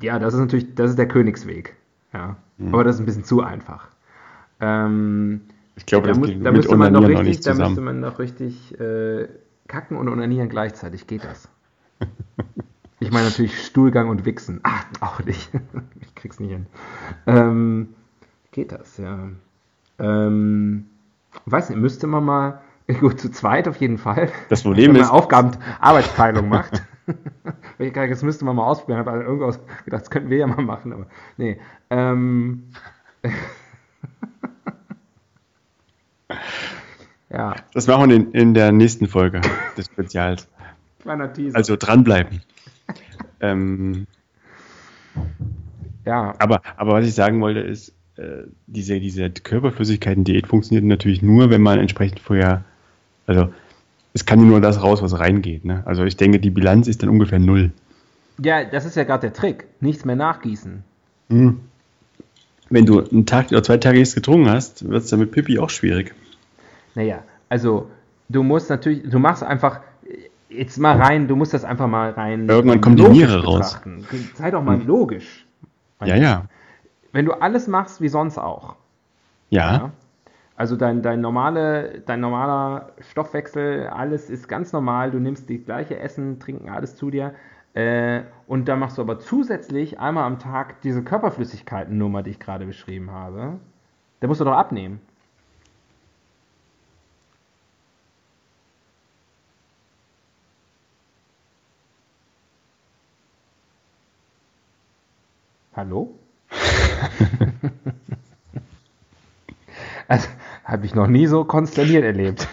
ja, 0.00 0.18
das 0.18 0.34
ist 0.34 0.40
natürlich, 0.40 0.74
das 0.74 0.90
ist 0.90 0.98
der 0.98 1.08
Königsweg. 1.08 1.76
Ja. 2.12 2.36
Aber 2.70 2.84
das 2.84 2.96
ist 2.96 3.00
ein 3.02 3.06
bisschen 3.06 3.24
zu 3.24 3.42
einfach. 3.42 3.88
Ähm, 4.60 5.42
Ich 5.76 5.86
glaube, 5.86 6.08
da, 6.08 6.08
das 6.08 6.18
muss, 6.18 6.30
da 6.42 6.52
mit 6.52 6.52
müsste 6.52 6.76
man 6.76 6.92
noch 6.92 7.06
noch 7.08 7.08
richtig, 7.08 7.26
nicht 7.26 7.46
da 7.46 7.54
müsste 7.54 7.80
man 7.80 8.00
noch 8.00 8.18
richtig 8.18 8.78
äh, 8.80 9.28
kacken 9.68 9.96
und 9.96 10.08
onanieren 10.08 10.48
gleichzeitig. 10.48 11.06
Geht 11.06 11.24
das? 11.24 11.48
Ich 13.00 13.10
meine 13.10 13.26
natürlich 13.26 13.66
Stuhlgang 13.66 14.08
und 14.10 14.24
Wichsen. 14.24 14.60
Ah, 14.62 14.82
auch 15.00 15.20
nicht. 15.24 15.50
Ich 16.00 16.14
krieg's 16.14 16.38
nicht 16.38 16.50
hin. 16.52 16.66
Ähm, 17.26 17.94
geht 18.52 18.72
das, 18.72 18.96
ja. 18.98 19.30
Ähm, 19.98 20.86
weiß 21.46 21.70
nicht, 21.70 21.78
müsste 21.78 22.06
man 22.06 22.24
mal, 22.24 22.60
gut, 23.00 23.20
zu 23.20 23.30
zweit 23.30 23.68
auf 23.68 23.76
jeden 23.76 23.98
Fall. 23.98 24.30
Das 24.48 24.62
Problem 24.64 24.86
Wenn 24.88 24.92
man 24.94 25.02
ist- 25.02 25.10
Aufgaben, 25.10 25.52
Arbeitsteilung 25.80 26.48
macht. 26.48 26.82
Ich 27.78 27.92
das 27.92 28.22
müsste 28.22 28.44
man 28.44 28.54
mal 28.54 28.64
ausprobieren. 28.64 29.00
Habe 29.00 29.10
also 29.10 29.24
irgendwas 29.24 29.58
gedacht, 29.84 30.02
das 30.02 30.10
könnten 30.10 30.30
wir 30.30 30.38
ja 30.38 30.46
mal 30.46 30.62
machen, 30.62 30.92
aber 30.92 31.06
nee. 31.36 31.58
Ähm, 31.90 32.68
ja, 37.30 37.56
Das 37.74 37.86
machen 37.88 38.08
wir 38.10 38.16
in, 38.16 38.30
in 38.32 38.54
der 38.54 38.70
nächsten 38.72 39.08
Folge 39.08 39.40
des 39.76 39.86
Spezials. 39.86 40.48
kleiner 41.00 41.32
Teaser. 41.32 41.56
Also 41.56 41.76
dranbleiben. 41.76 42.40
ähm, 43.40 44.06
ja, 46.04 46.34
aber, 46.38 46.62
aber 46.76 46.92
was 46.92 47.06
ich 47.06 47.14
sagen 47.14 47.40
wollte, 47.40 47.60
ist, 47.60 47.92
diese, 48.66 49.00
diese 49.00 49.30
Körperflüssigkeiten-Diät 49.30 50.46
funktioniert 50.46 50.84
natürlich 50.84 51.22
nur, 51.22 51.50
wenn 51.50 51.62
man 51.62 51.78
entsprechend 51.78 52.20
vorher, 52.20 52.64
also 53.26 53.48
es 54.12 54.26
kann 54.26 54.40
ja 54.40 54.46
nur 54.46 54.60
das 54.60 54.82
raus, 54.82 55.02
was 55.02 55.18
reingeht. 55.18 55.64
Ne? 55.64 55.82
Also 55.86 56.04
ich 56.04 56.16
denke, 56.16 56.38
die 56.38 56.50
Bilanz 56.50 56.88
ist 56.88 57.02
dann 57.02 57.08
ungefähr 57.08 57.38
null. 57.38 57.72
ja, 58.38 58.64
das 58.64 58.84
ist 58.84 58.96
ja 58.96 59.04
gerade 59.04 59.22
der 59.22 59.32
Trick. 59.32 59.66
Nichts 59.80 60.04
mehr 60.04 60.16
nachgießen. 60.16 60.84
Hm. 61.30 61.60
Wenn 62.68 62.86
du 62.86 63.00
einen 63.00 63.26
Tag 63.26 63.50
oder 63.50 63.62
zwei 63.62 63.78
Tage 63.78 63.98
nichts 63.98 64.14
getrunken 64.14 64.48
hast, 64.50 64.88
wird 64.88 65.04
es 65.04 65.10
dann 65.10 65.20
mit 65.20 65.32
Pipi 65.32 65.58
auch 65.58 65.70
schwierig. 65.70 66.14
Naja, 66.94 67.22
also 67.48 67.90
du 68.28 68.42
musst 68.42 68.70
natürlich, 68.70 69.08
du 69.08 69.18
machst 69.18 69.42
einfach 69.42 69.80
jetzt 70.48 70.78
mal 70.78 70.96
rein, 70.96 71.28
du 71.28 71.36
musst 71.36 71.54
das 71.54 71.64
einfach 71.64 71.86
mal 71.86 72.10
rein. 72.10 72.48
Irgendwann 72.48 72.80
kommt 72.80 72.98
die 72.98 73.08
Niere 73.08 73.44
raus. 73.44 73.80
Sei 74.34 74.50
doch 74.50 74.62
mal 74.62 74.80
logisch. 74.82 75.46
Ja, 76.04 76.16
ja. 76.16 76.46
Wenn 77.12 77.24
du 77.26 77.32
alles 77.32 77.68
machst 77.68 78.00
wie 78.00 78.08
sonst 78.08 78.38
auch. 78.38 78.76
Ja, 79.50 79.92
Also 80.56 80.76
dein, 80.76 81.02
dein, 81.02 81.20
normale, 81.20 82.02
dein 82.06 82.20
normaler 82.20 82.92
Stoffwechsel, 83.00 83.88
alles 83.88 84.30
ist 84.30 84.48
ganz 84.48 84.72
normal, 84.72 85.10
du 85.10 85.18
nimmst 85.20 85.48
die 85.48 85.62
gleiche 85.62 85.98
Essen, 85.98 86.40
Trinken, 86.40 86.68
alles 86.70 86.96
zu 86.96 87.10
dir. 87.10 87.34
Äh, 87.74 88.22
und 88.46 88.68
dann 88.68 88.78
machst 88.78 88.98
du 88.98 89.02
aber 89.02 89.18
zusätzlich 89.18 89.98
einmal 90.00 90.24
am 90.24 90.38
Tag 90.38 90.80
diese 90.82 91.02
Körperflüssigkeiten-Nummer, 91.02 92.22
die 92.22 92.30
ich 92.30 92.40
gerade 92.40 92.66
beschrieben 92.66 93.10
habe. 93.10 93.60
Da 94.20 94.28
musst 94.28 94.40
du 94.40 94.44
doch 94.44 94.52
abnehmen. 94.56 95.00
Hallo? 105.74 106.18
Also, 110.08 110.28
habe 110.64 110.84
ich 110.84 110.94
noch 110.94 111.06
nie 111.06 111.26
so 111.26 111.44
konsterniert 111.44 112.04
erlebt. 112.04 112.46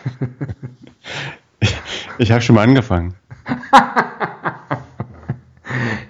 ich 2.17 2.31
habe 2.31 2.41
schon 2.41 2.55
mal 2.55 2.63
angefangen. 2.63 3.15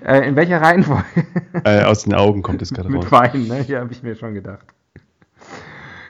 Äh, 0.01 0.27
in 0.27 0.35
welcher 0.35 0.59
Reihenfolge? 0.59 1.05
Äh, 1.65 1.83
aus 1.83 2.03
den 2.03 2.15
Augen 2.15 2.41
kommt 2.41 2.63
es 2.63 2.73
gerade 2.73 2.89
raus. 2.91 3.03
Mit 3.03 3.11
Wein, 3.11 3.47
ne? 3.47 3.61
Ja, 3.67 3.81
habe 3.81 3.91
ich 3.91 4.01
mir 4.01 4.15
schon 4.15 4.33
gedacht. 4.33 4.65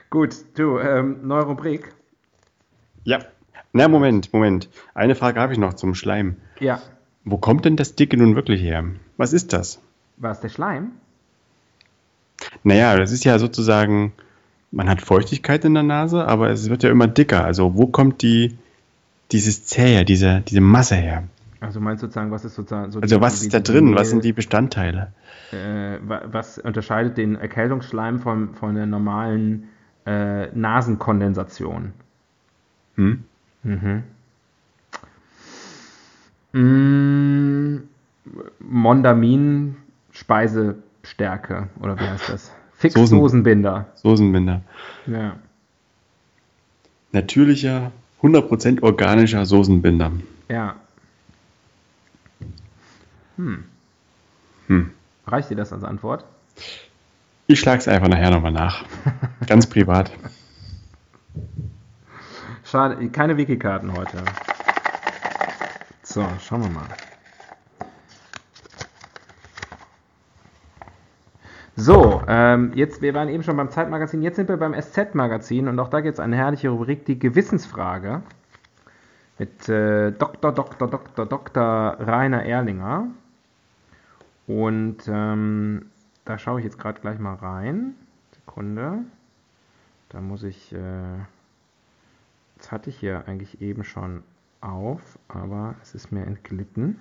Gut, 0.08 0.34
du, 0.54 0.78
ähm, 0.78 1.18
neue 1.26 1.42
Rubrik. 1.42 1.92
Ja. 3.04 3.18
Na, 3.74 3.88
Moment, 3.88 4.32
Moment. 4.32 4.70
Eine 4.94 5.14
Frage 5.14 5.38
habe 5.38 5.52
ich 5.52 5.58
noch 5.58 5.74
zum 5.74 5.94
Schleim. 5.94 6.36
Ja, 6.60 6.80
Wo 7.24 7.36
kommt 7.36 7.66
denn 7.66 7.76
das 7.76 7.94
Dicke 7.94 8.16
nun 8.16 8.36
wirklich 8.36 8.62
her? 8.62 8.84
Was 9.18 9.34
ist 9.34 9.52
das? 9.52 9.82
war 10.16 10.32
es 10.32 10.40
der 10.40 10.48
Schleim? 10.48 10.92
Naja, 12.64 12.96
das 12.96 13.12
ist 13.12 13.24
ja 13.24 13.38
sozusagen, 13.38 14.12
man 14.70 14.88
hat 14.88 15.00
Feuchtigkeit 15.02 15.64
in 15.64 15.74
der 15.74 15.82
Nase, 15.82 16.26
aber 16.26 16.50
es 16.50 16.68
wird 16.70 16.82
ja 16.82 16.90
immer 16.90 17.06
dicker. 17.08 17.44
Also 17.44 17.76
wo 17.76 17.86
kommt 17.86 18.22
die, 18.22 18.56
dieses 19.32 19.64
Zähe, 19.64 20.04
diese, 20.04 20.42
diese 20.46 20.60
Masse 20.60 20.96
her? 20.96 21.24
Also 21.60 21.80
meinst 21.80 22.02
du 22.02 22.06
sozusagen, 22.06 22.30
was 22.30 22.44
ist 22.44 22.54
sozusagen 22.54 22.90
so 22.90 23.00
Also 23.00 23.20
was 23.20 23.42
ist 23.42 23.52
da 23.52 23.60
drin? 23.60 23.94
Was 23.94 24.10
sind 24.10 24.24
die 24.24 24.32
Bestandteile? 24.32 25.12
Äh, 25.52 25.98
wa- 26.06 26.22
was 26.26 26.58
unterscheidet 26.58 27.16
den 27.18 27.36
Erkältungsschleim 27.36 28.20
von, 28.20 28.54
von 28.54 28.74
der 28.74 28.86
normalen 28.86 29.68
äh, 30.06 30.46
Nasenkondensation? 30.56 31.92
Hm? 32.96 33.24
Mhm. 33.62 34.02
Mm, 36.52 37.82
Mondamin 38.60 39.76
Speisestärke 41.02 41.68
oder 41.80 41.98
wie 41.98 42.04
heißt 42.08 42.28
das? 42.28 42.52
Fixdosenbinder. 42.74 43.86
Soßenbinder. 43.96 44.62
Ja. 45.06 45.36
Natürlicher, 47.12 47.92
100% 48.22 48.82
organischer 48.82 49.44
Soßenbinder. 49.44 50.12
Ja. 50.48 50.76
Hm. 53.36 53.64
Hm. 54.68 54.90
Reicht 55.26 55.50
dir 55.50 55.56
das 55.56 55.72
als 55.72 55.84
Antwort? 55.84 56.24
Ich 57.46 57.60
schlage 57.60 57.80
es 57.80 57.88
einfach 57.88 58.08
nachher 58.08 58.30
nochmal 58.30 58.52
nach. 58.52 58.84
Ganz 59.46 59.66
privat. 59.66 60.10
Schade, 62.64 63.08
keine 63.10 63.36
Wikikarten 63.36 63.92
heute. 63.92 64.18
So, 66.02 66.26
schauen 66.40 66.62
wir 66.62 66.70
mal. 66.70 66.86
So, 71.80 72.22
ähm, 72.28 72.72
jetzt, 72.74 73.00
wir 73.00 73.14
waren 73.14 73.30
eben 73.30 73.42
schon 73.42 73.56
beim 73.56 73.70
Zeitmagazin, 73.70 74.20
jetzt 74.20 74.36
sind 74.36 74.50
wir 74.50 74.58
beim 74.58 74.74
SZ-Magazin 74.78 75.66
und 75.66 75.78
auch 75.78 75.88
da 75.88 76.02
gibt 76.02 76.12
es 76.12 76.20
eine 76.20 76.36
herrliche 76.36 76.68
Rubrik, 76.68 77.06
die 77.06 77.18
Gewissensfrage 77.18 78.20
mit 79.38 79.66
äh, 79.70 80.12
Dr. 80.12 80.52
Dr. 80.52 80.88
Dr. 80.88 81.24
Dr. 81.24 81.96
Rainer 81.98 82.44
Erlinger. 82.44 83.06
Und 84.46 85.08
ähm, 85.08 85.86
da 86.26 86.36
schaue 86.36 86.58
ich 86.58 86.66
jetzt 86.66 86.78
gerade 86.78 87.00
gleich 87.00 87.18
mal 87.18 87.36
rein. 87.36 87.94
Sekunde. 88.34 88.98
Da 90.10 90.20
muss 90.20 90.42
ich. 90.42 90.74
Äh, 90.74 91.16
das 92.58 92.72
hatte 92.72 92.90
ich 92.90 92.98
hier 92.98 93.26
eigentlich 93.26 93.62
eben 93.62 93.84
schon 93.84 94.22
auf, 94.60 95.18
aber 95.28 95.76
es 95.80 95.94
ist 95.94 96.12
mir 96.12 96.26
entglitten. 96.26 96.98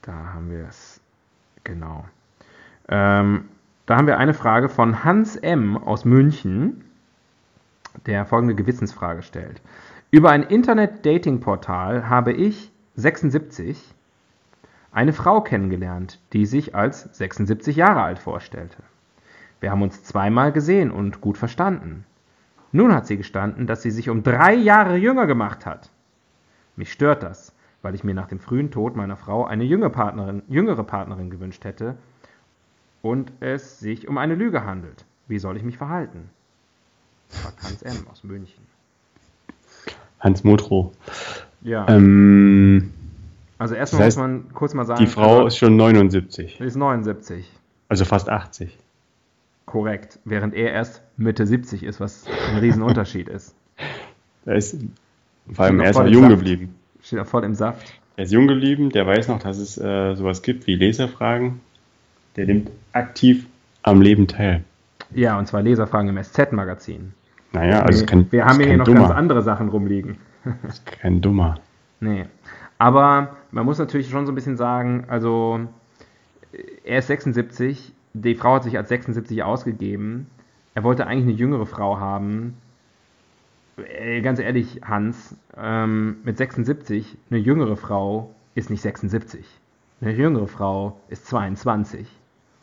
Da 0.00 0.32
haben 0.32 0.50
wir 0.50 0.66
es. 0.66 1.02
Genau. 1.62 2.06
Ähm, 2.88 3.48
da 3.86 3.96
haben 3.96 4.06
wir 4.06 4.18
eine 4.18 4.34
Frage 4.34 4.68
von 4.68 5.04
Hans 5.04 5.36
M. 5.36 5.76
aus 5.76 6.04
München, 6.04 6.84
der 8.06 8.24
folgende 8.26 8.54
Gewissensfrage 8.54 9.22
stellt. 9.22 9.60
Über 10.10 10.30
ein 10.30 10.42
Internet-Dating-Portal 10.42 12.08
habe 12.08 12.32
ich 12.32 12.72
76 12.94 13.94
eine 14.92 15.12
Frau 15.12 15.40
kennengelernt, 15.40 16.20
die 16.32 16.46
sich 16.46 16.74
als 16.74 17.02
76 17.16 17.76
Jahre 17.76 18.02
alt 18.02 18.18
vorstellte. 18.18 18.78
Wir 19.60 19.70
haben 19.70 19.82
uns 19.82 20.02
zweimal 20.04 20.52
gesehen 20.52 20.90
und 20.90 21.20
gut 21.20 21.36
verstanden. 21.36 22.04
Nun 22.72 22.94
hat 22.94 23.06
sie 23.06 23.16
gestanden, 23.16 23.66
dass 23.66 23.82
sie 23.82 23.90
sich 23.90 24.08
um 24.10 24.22
drei 24.22 24.54
Jahre 24.54 24.96
jünger 24.96 25.26
gemacht 25.26 25.66
hat. 25.66 25.90
Mich 26.76 26.92
stört 26.92 27.22
das, 27.22 27.54
weil 27.82 27.94
ich 27.94 28.04
mir 28.04 28.14
nach 28.14 28.28
dem 28.28 28.38
frühen 28.38 28.70
Tod 28.70 28.96
meiner 28.96 29.16
Frau 29.16 29.44
eine 29.44 29.64
jüngere 29.64 29.90
Partnerin, 29.90 30.42
jüngere 30.48 30.84
Partnerin 30.84 31.30
gewünscht 31.30 31.64
hätte 31.64 31.96
und 33.06 33.32
es 33.38 33.78
sich 33.78 34.08
um 34.08 34.18
eine 34.18 34.34
Lüge 34.34 34.64
handelt. 34.64 35.04
Wie 35.28 35.38
soll 35.38 35.56
ich 35.56 35.62
mich 35.62 35.76
verhalten? 35.76 36.28
Fragt 37.28 37.62
Hans 37.62 37.82
M. 37.82 38.06
aus 38.10 38.24
München. 38.24 38.64
Hans 40.18 40.42
Motrow. 40.42 40.92
Ja, 41.62 41.86
Ähm, 41.88 42.92
also 43.58 43.74
erstmal 43.74 44.00
das 44.00 44.06
heißt, 44.06 44.18
muss 44.18 44.26
man 44.26 44.52
kurz 44.52 44.74
mal 44.74 44.84
sagen, 44.84 45.00
die 45.04 45.06
Frau 45.06 45.36
also, 45.36 45.46
ist 45.46 45.56
schon 45.56 45.76
79. 45.76 46.60
ist 46.60 46.76
79. 46.76 47.50
Also 47.88 48.04
fast 48.04 48.28
80. 48.28 48.76
Korrekt, 49.66 50.18
während 50.24 50.54
er 50.54 50.72
erst 50.72 51.02
Mitte 51.16 51.46
70 51.46 51.84
ist, 51.84 52.00
was 52.00 52.24
ein 52.50 52.58
Riesenunterschied 52.58 53.28
ist. 53.28 53.54
Er 54.48 54.54
ist, 54.54 54.76
vor 55.52 55.64
allem, 55.64 55.80
er 55.80 55.90
ist 55.90 55.96
noch 55.96 56.06
jung 56.06 56.22
Saft. 56.22 56.36
geblieben. 56.36 56.76
Steht 57.02 57.18
auch 57.18 57.26
voll 57.26 57.42
im 57.42 57.56
Saft. 57.56 58.00
Er 58.16 58.22
ist 58.22 58.30
jung 58.30 58.46
geblieben, 58.46 58.90
der 58.90 59.04
weiß 59.04 59.26
noch, 59.26 59.40
dass 59.40 59.58
es 59.58 59.76
äh, 59.76 60.14
sowas 60.14 60.42
gibt 60.42 60.68
wie 60.68 60.76
Leserfragen. 60.76 61.60
Der 62.36 62.46
nimmt 62.46 62.70
aktiv 62.92 63.46
am 63.82 64.00
Leben 64.00 64.26
teil. 64.26 64.64
Ja, 65.14 65.38
und 65.38 65.46
zwar 65.46 65.62
Leserfragen 65.62 66.08
im 66.16 66.22
SZ-Magazin. 66.22 67.12
Naja, 67.52 67.82
also 67.82 68.00
Nee, 68.00 68.06
kein, 68.06 68.32
wir 68.32 68.44
haben 68.44 68.60
hier 68.60 68.76
noch 68.76 68.84
Dummer. 68.84 69.00
ganz 69.02 69.12
andere 69.12 69.42
Sachen 69.42 69.68
rumliegen. 69.68 70.18
Ist 70.68 70.84
kein 70.84 71.20
Dummer. 71.20 71.56
Nee. 72.00 72.24
Aber 72.78 73.36
man 73.52 73.64
muss 73.64 73.78
natürlich 73.78 74.10
schon 74.10 74.26
so 74.26 74.32
ein 74.32 74.34
bisschen 74.34 74.56
sagen, 74.56 75.04
also 75.08 75.60
er 76.84 76.98
ist 76.98 77.06
76, 77.06 77.92
die 78.12 78.34
Frau 78.34 78.56
hat 78.56 78.64
sich 78.64 78.76
als 78.76 78.88
76 78.90 79.42
ausgegeben. 79.42 80.26
Er 80.74 80.84
wollte 80.84 81.06
eigentlich 81.06 81.24
eine 81.24 81.32
jüngere 81.32 81.66
Frau 81.66 81.98
haben. 81.98 82.56
Äh, 83.78 84.20
Ganz 84.20 84.38
ehrlich, 84.40 84.80
Hans, 84.84 85.36
ähm, 85.56 86.16
mit 86.24 86.36
76, 86.36 87.16
eine 87.30 87.40
jüngere 87.40 87.76
Frau 87.76 88.34
ist 88.54 88.68
nicht 88.70 88.82
76. 88.82 89.46
Eine 90.02 90.12
jüngere 90.12 90.48
Frau 90.48 91.00
ist 91.08 91.26
22. 91.26 92.06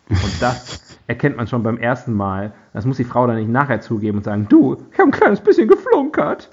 Und 0.09 0.41
das 0.41 0.97
erkennt 1.07 1.37
man 1.37 1.47
schon 1.47 1.63
beim 1.63 1.77
ersten 1.77 2.13
Mal. 2.13 2.53
Das 2.73 2.85
muss 2.85 2.97
die 2.97 3.03
Frau 3.03 3.27
dann 3.27 3.37
nicht 3.37 3.49
nachher 3.49 3.81
zugeben 3.81 4.17
und 4.17 4.23
sagen, 4.23 4.47
du, 4.49 4.77
ich 4.91 4.99
habe 4.99 5.09
ein 5.09 5.11
kleines 5.11 5.41
bisschen 5.41 5.67
geflunkert. 5.67 6.49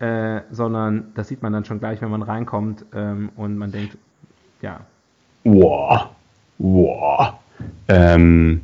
Äh, 0.00 0.42
sondern 0.52 1.10
das 1.16 1.26
sieht 1.26 1.42
man 1.42 1.52
dann 1.52 1.64
schon 1.64 1.80
gleich, 1.80 2.00
wenn 2.00 2.10
man 2.10 2.22
reinkommt 2.22 2.84
ähm, 2.94 3.30
und 3.34 3.58
man 3.58 3.72
denkt, 3.72 3.98
ja. 4.62 4.78
Wow. 5.42 6.06
Wow. 6.58 7.32
Ähm, 7.88 8.60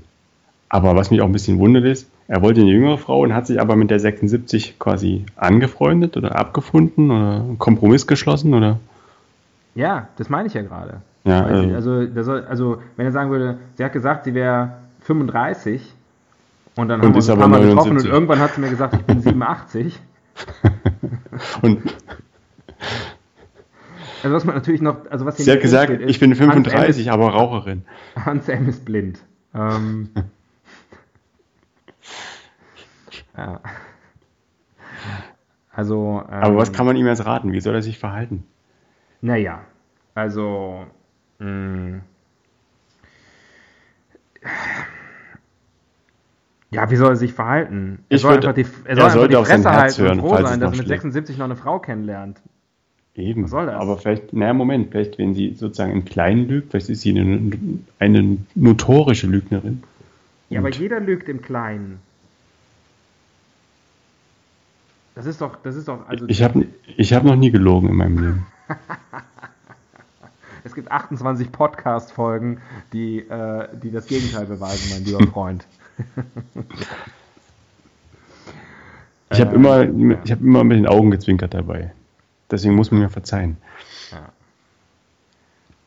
aber 0.69 0.95
was 0.95 1.11
mich 1.11 1.21
auch 1.21 1.27
ein 1.27 1.33
bisschen 1.33 1.59
wundert 1.59 1.85
ist, 1.85 2.09
er 2.29 2.41
wollte 2.41 2.61
eine 2.61 2.71
jüngere 2.71 2.99
Frau 2.99 3.21
und 3.21 3.35
hat 3.35 3.49
sich 3.49 3.61
aber 3.61 3.75
mit 3.75 3.91
der 3.91 3.99
76 3.99 4.79
quasi 4.79 5.27
angefreundet 5.35 6.17
oder 6.17 6.37
abgefunden 6.37 7.11
oder 7.11 7.41
einen 7.41 7.59
Kompromiss 7.59 8.07
geschlossen 8.07 8.55
oder? 8.55 8.79
Ja, 9.75 10.09
das 10.17 10.29
meine 10.29 10.49
ich 10.49 10.55
ja 10.55 10.63
gerade. 10.63 11.01
Ja, 11.25 11.45
Weiß 11.45 11.65
ich. 11.65 11.71
äh, 11.71 11.75
also, 11.75 12.23
soll, 12.23 12.45
also, 12.45 12.83
wenn 12.97 13.07
er 13.07 13.13
sagen 13.13 13.31
würde, 13.31 13.59
sie 13.75 13.85
hat 13.85 13.93
gesagt, 13.93 14.25
sie 14.25 14.35
wäre 14.35 14.75
35 15.01 15.95
und 16.77 16.89
dann 16.89 17.01
Und 17.01 17.07
haben 17.07 17.15
wir 17.15 17.19
ist 17.19 17.29
uns 17.29 17.31
ein 17.31 17.39
paar 17.39 17.49
Mal 17.49 17.61
getroffen 17.61 17.91
und 17.91 18.05
79. 18.05 18.13
irgendwann 18.13 18.39
hat 18.41 18.55
sie 18.55 18.61
mir 18.61 18.71
gesagt, 18.71 18.95
ich 18.95 19.03
bin 19.03 19.21
87. 19.21 20.01
Und 21.63 21.81
Also 24.25 24.35
was 24.35 24.45
man 24.45 24.57
natürlich 24.57 24.81
noch, 24.81 25.09
also 25.11 25.27
was 25.27 25.37
sie 25.37 25.51
hat 25.51 25.61
gesagt, 25.61 25.91
drinsteht, 25.91 26.09
ist, 26.09 26.17
ich 26.17 26.21
bin 26.21 26.31
Hans 26.31 26.41
M. 26.41 26.65
35, 26.65 27.11
aber 27.13 27.29
Raucherin. 27.31 27.85
Ist, 28.17 28.27
Hans 28.27 28.49
M. 28.49 28.69
ist 28.69 28.85
blind. 28.85 29.21
Ähm, 29.55 30.09
ja. 33.37 33.61
Also, 35.73 36.23
ähm, 36.29 36.35
Aber 36.43 36.57
was 36.57 36.73
kann 36.73 36.87
man 36.87 36.97
ihm 36.97 37.07
jetzt 37.07 37.25
raten? 37.27 37.53
Wie 37.53 37.61
soll 37.61 37.75
er 37.75 37.83
sich 37.83 37.99
verhalten? 37.99 38.45
Naja, 39.25 39.63
also. 40.15 40.85
Mh, 41.39 42.01
ja, 46.71 46.91
wie 46.91 46.97
soll 46.97 47.11
er 47.13 47.17
sich 47.17 47.33
verhalten? 47.33 48.01
Er 48.11 48.17
Ich 48.17 48.21
soll 48.23 48.33
würde- 48.35 48.49
einfach 48.49 48.55
die, 48.55 48.63
er 48.85 48.91
er 48.91 48.97
soll 48.97 49.05
einfach 49.05 49.15
sollte 49.15 49.29
die 49.31 49.37
auf 49.37 49.47
Fresse 49.47 49.71
halten 49.71 50.01
und 50.03 50.07
hören, 50.09 50.21
froh 50.21 50.29
falls 50.31 50.43
es 50.45 50.51
sein, 50.51 50.61
dass 50.61 50.67
er 50.73 50.77
mit 50.77 50.87
schlägt. 50.87 50.89
76 51.03 51.39
noch 51.39 51.45
eine 51.47 51.57
Frau 51.57 51.79
kennenlernt. 51.79 52.41
Eben. 53.15 53.45
Was 53.45 53.51
soll 53.53 53.67
das? 53.67 53.77
Aber 53.77 53.97
vielleicht, 53.97 54.33
naja, 54.35 54.53
Moment, 54.53 54.91
vielleicht, 54.91 55.17
wenn 55.19 55.35
sie 55.35 55.55
sozusagen 55.55 55.93
im 55.93 56.05
Kleinen 56.05 56.47
lügt, 56.49 56.73
vielleicht 56.73 56.91
ist 56.91 57.01
sie 57.03 57.19
eine, 57.19 57.53
eine 58.01 58.39
notorische 58.55 59.27
Lügnerin. 59.29 59.85
Ja, 60.51 60.59
aber 60.59 60.67
Und- 60.67 60.79
jeder 60.79 61.01
lügt 61.01 61.29
im 61.31 61.41
Kleinen. 61.41 62.01
Das 65.15 65.27
ist 65.27 65.41
doch, 65.41 65.57
das 65.63 65.77
ist 65.77 65.87
doch, 65.89 66.09
also 66.09 66.27
Ich 66.29 66.43
habe 66.43 66.67
ich 66.97 67.15
hab 67.15 67.23
noch 67.23 67.37
nie 67.37 67.53
gelogen 67.53 67.89
in 67.89 67.95
meinem 67.97 68.19
Leben. 68.19 68.47
es 70.65 70.75
gibt 70.75 70.91
28 70.91 71.53
Podcast-Folgen, 71.53 72.61
die, 72.93 73.19
äh, 73.21 73.69
die 73.81 73.91
das 73.91 74.07
Gegenteil 74.07 74.47
beweisen, 74.47 74.91
mein 74.93 75.05
lieber 75.05 75.27
Freund. 75.31 75.67
Ich 79.31 79.41
habe 79.41 79.55
Ähm, 79.55 79.57
immer, 79.57 80.21
ich 80.25 80.33
hab 80.33 80.41
immer 80.41 80.65
mit 80.65 80.79
den 80.79 80.87
Augen 80.87 81.11
gezwinkert 81.11 81.55
dabei. 81.55 81.93
Deswegen 82.51 82.75
muss 82.75 82.91
man 82.91 83.01
mir 83.01 83.09
verzeihen. 83.09 83.57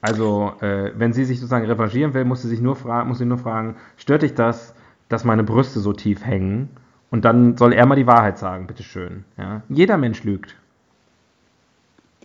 Also, 0.01 0.53
äh, 0.61 0.91
wenn 0.95 1.11
sie 1.11 1.25
sich 1.25 1.39
sozusagen 1.39 1.65
revanchieren 1.65 2.13
will, 2.13 2.23
muss 2.23 2.41
sie 2.41 2.47
sich 2.47 2.61
nur, 2.61 2.75
fra 2.75 3.03
muss 3.03 3.17
sie 3.17 3.25
nur 3.25 3.37
fragen, 3.39 3.75
stört 3.97 4.21
dich 4.21 4.35
das, 4.35 4.75
dass 5.09 5.23
meine 5.23 5.43
Brüste 5.43 5.79
so 5.79 5.91
tief 5.93 6.23
hängen? 6.25 6.69
Und 7.09 7.25
dann 7.25 7.57
soll 7.57 7.73
er 7.73 7.85
mal 7.85 7.95
die 7.95 8.07
Wahrheit 8.07 8.37
sagen, 8.37 8.67
bitteschön. 8.67 9.23
Ja? 9.37 9.63
Jeder 9.69 9.97
Mensch 9.97 10.23
lügt. 10.23 10.55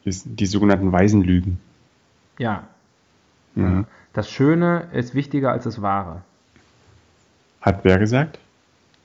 Die, 0.05 0.11
die 0.11 0.47
sogenannten 0.47 0.93
weisen 0.93 1.23
Lügen. 1.23 1.61
Ja. 2.43 2.65
Mhm. 3.55 3.87
Das 4.15 4.29
Schöne 4.29 4.89
ist 4.93 5.15
wichtiger 5.15 5.53
als 5.53 5.63
das 5.63 5.81
Wahre. 5.81 6.23
Hat 7.61 7.85
wer 7.85 7.99
gesagt? 8.01 8.41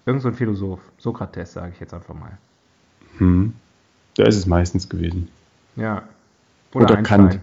Irgend 0.07 0.23
so 0.23 0.29
ein 0.29 0.33
Philosoph. 0.33 0.79
Sokrates, 0.97 1.53
sage 1.53 1.71
ich 1.75 1.79
jetzt 1.79 1.93
einfach 1.93 2.15
mal. 2.15 2.31
Hm. 3.19 3.53
Da 4.15 4.23
ist 4.23 4.37
es 4.37 4.47
meistens 4.47 4.89
gewesen. 4.89 5.29
Ja. 5.75 6.01
Oder, 6.73 6.97
Einstein. 6.97 7.03
Kant. 7.29 7.39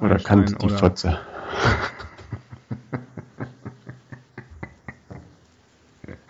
Oder 0.00 0.12
Einstein 0.14 0.46
Kant, 0.46 0.62
die 0.62 0.66
oder- 0.66 0.78
Fotze. 0.78 1.18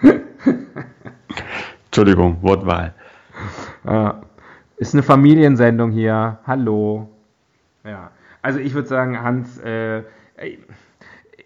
Entschuldigung, 1.87 2.43
Wortwahl. 2.43 2.93
Ist 4.77 4.95
eine 4.95 5.03
Familiensendung 5.03 5.93
hier. 5.93 6.39
Hallo. 6.47 7.09
Ja. 7.85 8.11
Also 8.45 8.59
ich 8.59 8.75
würde 8.75 8.87
sagen, 8.87 9.23
Hans, 9.23 9.59
äh, 9.61 10.03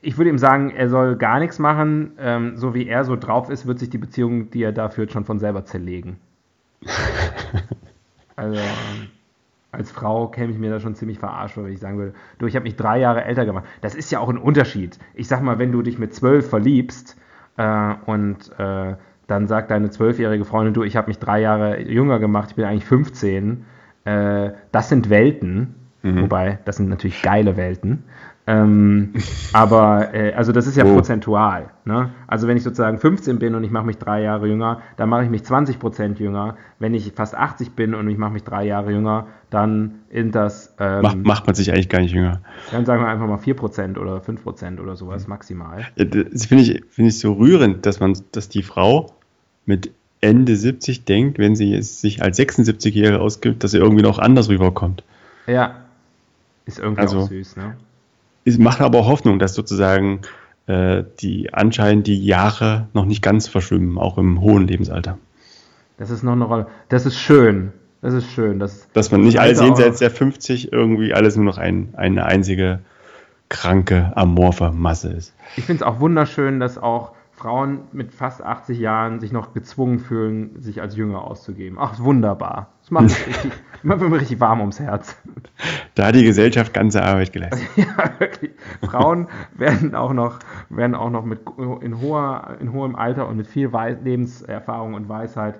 ich 0.02 0.18
würde 0.18 0.30
ihm 0.30 0.38
sagen, 0.38 0.70
er 0.70 0.88
soll 0.88 1.14
gar 1.14 1.38
nichts 1.38 1.60
machen. 1.60 2.10
Ähm, 2.18 2.56
so 2.56 2.74
wie 2.74 2.88
er 2.88 3.04
so 3.04 3.14
drauf 3.14 3.50
ist, 3.50 3.68
wird 3.68 3.78
sich 3.78 3.88
die 3.88 3.98
Beziehung, 3.98 4.50
die 4.50 4.64
er 4.64 4.72
da 4.72 4.88
führt, 4.88 5.12
schon 5.12 5.24
von 5.24 5.38
selber 5.38 5.64
zerlegen. 5.64 6.16
also 8.34 8.58
ähm, 8.58 9.08
als 9.70 9.92
Frau 9.92 10.26
käme 10.26 10.50
ich 10.50 10.58
mir 10.58 10.70
da 10.70 10.80
schon 10.80 10.96
ziemlich 10.96 11.20
verarscht, 11.20 11.56
wenn 11.56 11.72
ich 11.72 11.78
sagen 11.78 11.98
würde, 11.98 12.14
du, 12.38 12.46
ich 12.46 12.56
habe 12.56 12.64
mich 12.64 12.74
drei 12.74 12.98
Jahre 12.98 13.22
älter 13.24 13.46
gemacht. 13.46 13.66
Das 13.80 13.94
ist 13.94 14.10
ja 14.10 14.18
auch 14.18 14.28
ein 14.28 14.38
Unterschied. 14.38 14.98
Ich 15.14 15.28
sag 15.28 15.40
mal, 15.40 15.60
wenn 15.60 15.70
du 15.70 15.82
dich 15.82 16.00
mit 16.00 16.12
zwölf 16.12 16.50
verliebst 16.50 17.16
äh, 17.58 17.94
und 18.06 18.50
äh, 18.58 18.96
dann 19.28 19.46
sagt 19.46 19.70
deine 19.70 19.90
zwölfjährige 19.90 20.44
Freundin, 20.44 20.74
du, 20.74 20.82
ich 20.82 20.96
habe 20.96 21.06
mich 21.06 21.20
drei 21.20 21.42
Jahre 21.42 21.80
jünger 21.80 22.18
gemacht, 22.18 22.50
ich 22.50 22.56
bin 22.56 22.64
eigentlich 22.64 22.86
15. 22.86 23.64
Äh, 24.04 24.50
das 24.72 24.88
sind 24.88 25.10
Welten, 25.10 25.76
wobei 26.02 26.58
das 26.64 26.76
sind 26.76 26.88
natürlich 26.88 27.22
geile 27.22 27.56
Welten. 27.56 28.04
Ähm, 28.46 29.12
aber 29.52 30.14
äh, 30.14 30.32
also 30.32 30.52
das 30.52 30.66
ist 30.66 30.76
ja 30.76 30.84
Oh. 30.86 30.94
prozentual. 30.94 31.68
Ne? 31.84 32.10
Also 32.26 32.48
wenn 32.48 32.56
ich 32.56 32.62
sozusagen 32.62 32.98
15 32.98 33.38
bin 33.38 33.54
und 33.54 33.62
ich 33.62 33.70
mache 33.70 33.84
mich 33.84 33.98
drei 33.98 34.22
Jahre 34.22 34.46
jünger, 34.46 34.80
dann 34.96 35.10
mache 35.10 35.24
ich 35.24 35.28
mich 35.30 35.44
20 35.44 35.78
Prozent 35.78 36.18
jünger. 36.18 36.56
Wenn 36.78 36.94
ich 36.94 37.12
fast 37.14 37.34
80 37.34 37.72
bin 37.72 37.94
und 37.94 38.08
ich 38.08 38.16
mache 38.16 38.32
mich 38.32 38.44
drei 38.44 38.64
Jahre 38.64 38.90
jünger, 38.92 39.26
dann 39.50 39.96
sind 40.10 40.34
das, 40.34 40.74
ähm, 40.80 41.02
Macht, 41.02 41.16
macht 41.18 41.46
man 41.46 41.54
sich 41.56 41.70
eigentlich 41.72 41.90
gar 41.90 42.00
nicht 42.00 42.14
jünger. 42.14 42.40
dann 42.70 42.86
sagen 42.86 43.02
wir 43.02 43.08
einfach 43.08 43.26
mal 43.26 43.36
4 43.36 43.52
Prozent 43.54 43.98
oder 43.98 44.20
5 44.22 44.42
Prozent 44.42 44.80
oder 44.80 44.96
sowas 44.96 45.26
maximal. 45.28 45.84
Ja, 45.96 46.04
Das 46.06 46.46
finde 46.46 46.64
ich, 46.64 46.84
finde 46.88 47.10
ich 47.10 47.18
so 47.18 47.34
rührend, 47.34 47.84
dass 47.84 48.00
man, 48.00 48.16
dass 48.32 48.48
die 48.48 48.62
Frau 48.62 49.12
mit 49.66 49.90
Ende 50.22 50.56
70 50.56 51.04
denkt, 51.04 51.38
wenn 51.38 51.54
sie 51.54 51.82
sich 51.82 52.22
als 52.22 52.38
76-Jährige 52.38 53.20
ausgibt, 53.20 53.62
dass 53.62 53.72
sie 53.72 53.78
irgendwie 53.78 54.02
noch 54.02 54.18
anders 54.18 54.48
rüberkommt. 54.48 55.04
Ja, 55.46 55.76
ist 56.68 56.78
irgendwie 56.78 57.00
Also- 57.02 57.20
auch 57.20 57.28
süß, 57.28 57.56
ne? 57.56 57.76
Es 58.44 58.56
macht 58.58 58.80
aber 58.80 59.06
Hoffnung, 59.06 59.38
dass 59.38 59.54
sozusagen 59.54 60.20
äh, 60.66 61.04
die 61.20 61.52
anscheinend 61.52 62.06
die 62.06 62.22
Jahre 62.24 62.88
noch 62.94 63.04
nicht 63.04 63.22
ganz 63.22 63.48
verschwimmen, 63.48 63.98
auch 63.98 64.16
im 64.18 64.40
hohen 64.40 64.66
Lebensalter. 64.66 65.18
Das 65.98 66.10
ist 66.10 66.22
noch 66.22 66.32
eine 66.32 66.44
Rolle. 66.44 66.66
Das 66.88 67.04
ist 67.06 67.18
schön. 67.18 67.72
Das 68.00 68.14
ist 68.14 68.30
schön. 68.30 68.58
Das, 68.58 68.86
Dass 68.92 69.10
man 69.10 69.22
nicht 69.22 69.40
alles 69.40 69.60
jenseits 69.60 69.98
der 69.98 70.10
50 70.10 70.72
irgendwie 70.72 71.12
alles 71.12 71.36
nur 71.36 71.44
noch 71.44 71.58
ein, 71.58 71.94
eine 71.96 72.24
einzige 72.26 72.78
kranke, 73.48 74.12
amorphe 74.14 74.70
Masse 74.70 75.08
ist. 75.08 75.34
Ich 75.56 75.64
finde 75.64 75.82
es 75.82 75.82
auch 75.82 76.00
wunderschön, 76.00 76.60
dass 76.60 76.78
auch 76.78 77.12
Frauen 77.32 77.80
mit 77.92 78.12
fast 78.12 78.42
80 78.42 78.78
Jahren 78.78 79.20
sich 79.20 79.32
noch 79.32 79.54
gezwungen 79.54 79.98
fühlen, 80.00 80.60
sich 80.60 80.80
als 80.80 80.96
Jünger 80.96 81.22
auszugeben. 81.22 81.78
Ach, 81.80 81.98
wunderbar. 82.00 82.68
Das 82.82 82.90
macht 82.90 83.04
mich 83.04 83.26
richtig, 83.26 83.52
macht 83.82 84.00
richtig 84.02 84.40
warm 84.40 84.60
ums 84.60 84.80
Herz. 84.80 85.16
Da 85.98 86.06
hat 86.06 86.14
die 86.14 86.22
Gesellschaft 86.22 86.72
ganze 86.72 87.02
Arbeit 87.02 87.32
geleistet. 87.32 87.68
ja, 87.76 88.20
wirklich. 88.20 88.52
Frauen 88.88 89.26
werden 89.56 89.96
auch 89.96 90.12
noch, 90.12 90.38
werden 90.68 90.94
auch 90.94 91.10
noch 91.10 91.24
mit, 91.24 91.40
in, 91.80 92.00
hoher, 92.00 92.56
in 92.60 92.72
hohem 92.72 92.94
Alter 92.94 93.26
und 93.26 93.36
mit 93.36 93.48
viel 93.48 93.72
Wei 93.72 93.96
Lebenserfahrung 94.04 94.94
und 94.94 95.08
Weisheit 95.08 95.56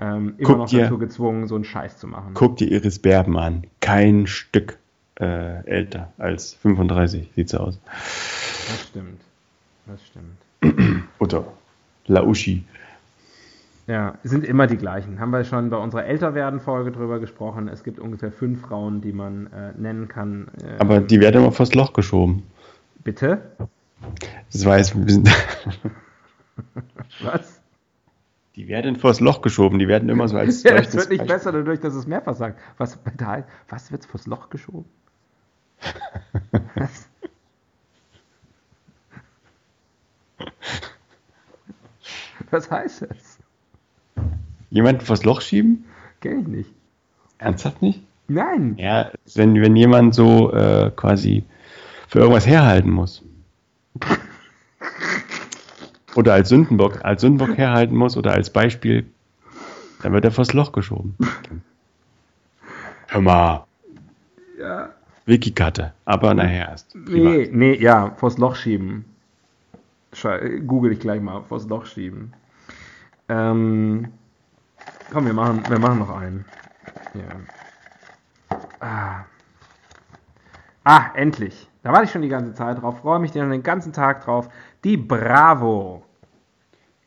ähm, 0.00 0.34
immer 0.38 0.46
Guck 0.50 0.58
noch 0.58 0.68
dir- 0.68 0.82
dazu 0.82 0.96
gezwungen, 0.96 1.48
so 1.48 1.56
einen 1.56 1.64
Scheiß 1.64 1.98
zu 1.98 2.06
machen. 2.06 2.34
Guck 2.34 2.58
dir 2.58 2.70
Iris 2.70 3.00
Berben 3.00 3.36
an. 3.36 3.64
Kein 3.80 4.28
Stück 4.28 4.78
äh, 5.18 5.64
älter 5.66 6.12
als 6.18 6.54
35 6.54 7.28
sieht 7.34 7.48
sie 7.48 7.60
aus. 7.60 7.80
Das 7.90 8.86
stimmt. 8.90 9.20
Das 9.86 10.00
stimmt. 10.06 11.02
Oder 11.18 11.42
Lauschi. 12.06 12.62
Ja, 13.90 14.14
sind 14.22 14.44
immer 14.44 14.68
die 14.68 14.76
gleichen. 14.76 15.18
Haben 15.18 15.32
wir 15.32 15.42
schon 15.42 15.68
bei 15.68 15.76
unserer 15.76 16.04
Älterwerden-Folge 16.04 16.92
drüber 16.92 17.18
gesprochen. 17.18 17.66
Es 17.66 17.82
gibt 17.82 17.98
ungefähr 17.98 18.30
fünf 18.30 18.60
Frauen, 18.60 19.00
die 19.00 19.12
man 19.12 19.48
äh, 19.48 19.72
nennen 19.76 20.06
kann. 20.06 20.46
Äh, 20.62 20.78
Aber 20.78 21.00
die 21.00 21.18
werden 21.20 21.42
immer 21.42 21.50
vors 21.50 21.74
Loch 21.74 21.92
geschoben. 21.92 22.44
bitte? 23.02 23.40
Das 24.52 24.64
weiß, 24.64 24.94
wir 24.96 25.12
sind, 25.12 25.28
Was? 27.20 27.60
die 28.54 28.68
werden 28.68 28.94
vors 28.94 29.18
Loch 29.18 29.42
geschoben. 29.42 29.80
Die 29.80 29.88
werden 29.88 30.08
immer 30.08 30.28
so 30.28 30.36
als 30.38 30.62
Ja, 30.62 30.76
das 30.76 30.94
wird 30.94 31.10
nicht 31.10 31.18
Beispiel. 31.18 31.26
besser 31.26 31.50
dadurch, 31.50 31.80
dass 31.80 31.94
es 31.94 32.06
mehrfach 32.06 32.36
sagt. 32.36 32.60
Was, 32.78 32.96
bitte, 32.96 33.44
was 33.68 33.90
wird's 33.90 34.06
vors 34.06 34.28
Loch 34.28 34.50
geschoben? 34.50 34.84
Was? 36.76 37.08
Was 42.50 42.70
heißt 42.70 43.02
das? 43.02 43.29
Jemanden 44.70 45.04
vors 45.04 45.24
Loch 45.24 45.40
schieben? 45.40 45.84
Kenn 46.20 46.40
ich 46.40 46.46
nicht. 46.46 46.70
Ernsthaft 47.38 47.82
nicht? 47.82 48.02
Nein. 48.28 48.76
Ja, 48.78 49.10
wenn, 49.34 49.60
wenn 49.60 49.74
jemand 49.74 50.14
so 50.14 50.52
äh, 50.52 50.90
quasi 50.94 51.44
für 52.08 52.20
irgendwas 52.20 52.46
herhalten 52.46 52.90
muss. 52.90 53.22
oder 56.14 56.34
als 56.34 56.48
Sündenbock, 56.48 57.04
als 57.04 57.22
Sündenbock 57.22 57.56
herhalten 57.56 57.96
muss 57.96 58.16
oder 58.16 58.32
als 58.32 58.50
Beispiel, 58.50 59.06
dann 60.02 60.12
wird 60.12 60.24
er 60.24 60.30
vors 60.30 60.52
Loch 60.52 60.72
geschoben. 60.72 61.16
Hör 63.08 63.20
mal. 63.20 63.66
Ja. 64.58 64.90
Wikikarte, 65.26 65.92
aber 66.04 66.34
nachher 66.34 66.68
erst. 66.68 66.94
Nee, 66.94 67.48
nee, 67.52 67.74
ja, 67.74 68.12
vors 68.16 68.38
Loch 68.38 68.56
schieben. 68.56 69.04
Schei 70.12 70.60
Google 70.66 70.92
ich 70.92 71.00
gleich 71.00 71.20
mal, 71.20 71.42
vors 71.42 71.68
Loch 71.68 71.86
schieben. 71.86 72.32
Ähm, 73.28 74.08
komm, 75.10 75.26
wir 75.26 75.32
machen, 75.32 75.62
wir 75.68 75.78
machen 75.78 75.98
noch 75.98 76.10
einen. 76.10 76.44
Ja. 77.14 78.58
Ah. 78.80 79.24
ah, 80.84 81.10
endlich. 81.14 81.68
Da 81.82 81.92
warte 81.92 82.04
ich 82.04 82.10
schon 82.10 82.22
die 82.22 82.28
ganze 82.28 82.54
Zeit 82.54 82.80
drauf, 82.80 83.00
freue 83.00 83.18
mich 83.18 83.32
den 83.32 83.62
ganzen 83.62 83.92
Tag 83.92 84.24
drauf. 84.24 84.48
Die 84.84 84.96
Bravo. 84.96 86.02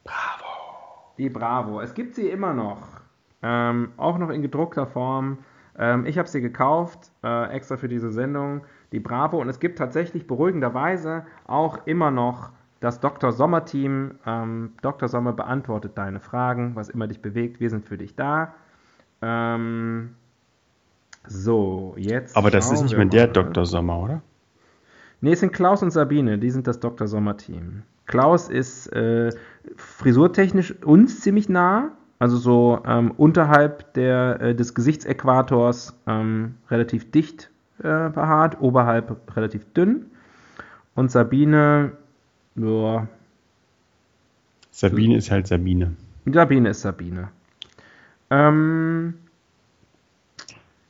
Bravo. 0.03 1.13
Die 1.17 1.29
Bravo. 1.29 1.81
Es 1.81 1.93
gibt 1.93 2.15
sie 2.15 2.27
immer 2.27 2.53
noch. 2.53 3.01
Ähm, 3.41 3.91
auch 3.97 4.17
noch 4.17 4.29
in 4.29 4.41
gedruckter 4.41 4.87
Form. 4.87 5.39
Ähm, 5.77 6.05
ich 6.05 6.17
habe 6.17 6.27
sie 6.27 6.41
gekauft, 6.41 7.11
äh, 7.23 7.49
extra 7.51 7.77
für 7.77 7.87
diese 7.87 8.11
Sendung. 8.11 8.61
Die 8.91 8.99
Bravo. 8.99 9.39
Und 9.39 9.49
es 9.49 9.59
gibt 9.59 9.77
tatsächlich 9.77 10.27
beruhigenderweise 10.27 11.25
auch 11.45 11.85
immer 11.85 12.11
noch 12.11 12.51
das 12.83 12.99
Dr. 12.99 13.31
Sommer-Team. 13.31 14.15
Ähm, 14.25 14.73
Dr. 14.81 15.07
Sommer 15.07 15.31
beantwortet 15.31 15.93
deine 15.95 16.19
Fragen, 16.19 16.75
was 16.75 16.89
immer 16.89 17.07
dich 17.07 17.21
bewegt. 17.21 17.61
Wir 17.61 17.69
sind 17.69 17.85
für 17.85 17.97
dich 17.97 18.15
da. 18.15 18.55
Ähm, 19.21 20.15
so, 21.25 21.95
jetzt. 21.97 22.35
Aber 22.35 22.51
das 22.51 22.71
ist 22.71 22.83
nicht 22.83 22.97
mehr 22.97 23.05
der. 23.05 23.27
Dr. 23.27 23.65
Sommer, 23.65 23.99
oder? 23.99 24.21
Nee, 25.21 25.31
es 25.31 25.39
sind 25.39 25.53
Klaus 25.53 25.81
und 25.81 25.91
Sabine, 25.91 26.37
die 26.37 26.51
sind 26.51 26.67
das 26.67 26.81
Dr. 26.81 27.07
Sommer-Team. 27.07 27.83
Klaus 28.05 28.49
ist 28.49 28.87
äh, 28.87 29.29
frisurtechnisch 29.77 30.83
uns 30.83 31.21
ziemlich 31.21 31.47
nah, 31.47 31.91
also 32.19 32.35
so 32.35 32.83
ähm, 32.85 33.11
unterhalb 33.15 33.93
der, 33.93 34.41
äh, 34.41 34.55
des 34.55 34.75
Gesichtsäquators 34.75 35.97
ähm, 36.05 36.55
relativ 36.69 37.11
dicht 37.11 37.49
äh, 37.79 38.09
behaart, 38.09 38.59
oberhalb 38.59 39.37
relativ 39.37 39.71
dünn. 39.71 40.07
Und 40.95 41.11
Sabine, 41.11 41.93
ja, 42.55 43.07
Sabine 44.71 45.17
ist 45.17 45.29
halt 45.29 45.47
Sabine. 45.47 45.95
Sabine 46.25 46.69
ist 46.69 46.81
Sabine. 46.81 47.29
Ähm, 48.29 49.13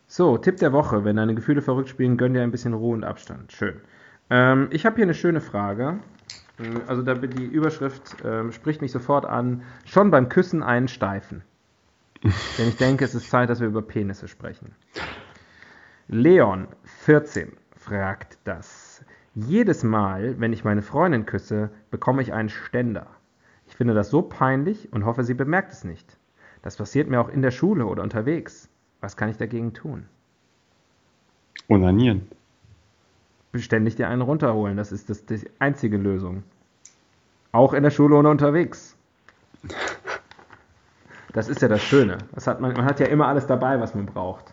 so, 0.08 0.38
Tipp 0.38 0.58
der 0.58 0.72
Woche. 0.72 1.04
Wenn 1.04 1.18
deine 1.18 1.36
Gefühle 1.36 1.62
verrückt 1.62 1.90
spielen, 1.90 2.18
gönn 2.18 2.34
dir 2.34 2.44
ein 2.44 2.52
bisschen 2.52 2.74
Ruhe 2.74 2.94
und 2.94 3.04
Abstand. 3.04 3.52
Schön. 3.52 3.82
Ähm, 4.30 4.68
ich 4.72 4.86
habe 4.86 4.96
hier 4.96 5.04
eine 5.04 5.14
schöne 5.14 5.42
Frage. 5.42 6.00
Ähm, 6.60 6.82
Also 6.88 7.02
da 7.02 7.16
die 7.16 7.44
Überschrift 7.46 8.16
ähm, 8.24 8.52
spricht 8.52 8.82
mich 8.82 8.92
sofort 8.92 9.26
an. 9.26 9.64
Schon 9.86 10.12
beim 10.12 10.30
Küssen 10.30 10.64
einen 10.64 10.88
Steifen. 10.88 11.42
Denn 12.58 12.70
ich 12.70 12.78
denke, 12.78 13.04
es 13.04 13.16
ist 13.16 13.30
Zeit, 13.30 13.50
dass 13.50 13.60
wir 13.60 13.68
über 13.68 13.82
Penisse 13.82 14.28
sprechen. 14.28 14.74
Leon, 16.08 16.68
14, 17.06 17.52
fragt 17.78 18.38
das. 18.44 18.93
Jedes 19.36 19.84
Mal, 19.84 20.40
wenn 20.40 20.54
ich 20.54 20.64
meine 20.64 20.84
Freundin 20.84 21.26
küsse, 21.26 21.72
bekomme 21.90 22.22
ich 22.22 22.34
einen 22.34 22.50
Ständer. 22.50 23.08
Ich 23.68 23.76
finde 23.76 23.96
das 23.96 24.10
so 24.10 24.22
peinlich 24.22 24.94
und 24.94 25.06
hoffe, 25.06 25.24
sie 25.24 25.34
bemerkt 25.34 25.74
es 25.74 25.84
nicht. 25.84 26.18
Das 26.62 26.78
passiert 26.78 27.10
mir 27.10 27.20
auch 27.20 27.30
in 27.30 27.42
der 27.42 27.52
Schule 27.52 27.86
oder 27.86 28.04
unterwegs. 28.04 28.70
Was 29.02 29.18
kann 29.18 29.30
ich 29.30 29.38
dagegen 29.38 29.74
tun? 29.74 30.06
Onanieren. 31.68 32.28
Ständig 33.56 33.96
dir 33.96 34.08
einen 34.08 34.22
runterholen, 34.22 34.78
das 34.78 34.92
ist 34.92 35.10
das, 35.10 35.26
die 35.26 35.50
einzige 35.60 35.98
Lösung. 35.98 36.44
Auch 37.52 37.74
in 37.74 37.84
der 37.84 37.92
Schule 37.92 38.16
oder 38.16 38.30
unterwegs. 38.30 38.96
Das 41.34 41.50
ist 41.50 41.62
ja 41.62 41.68
das 41.68 41.82
Schöne. 41.82 42.20
Das 42.34 42.48
hat 42.48 42.62
man, 42.62 42.74
man 42.74 42.86
hat 42.86 43.00
ja 43.00 43.08
immer 43.08 43.28
alles 43.28 43.48
dabei, 43.48 43.80
was 43.80 43.96
man 43.96 44.06
braucht. 44.06 44.46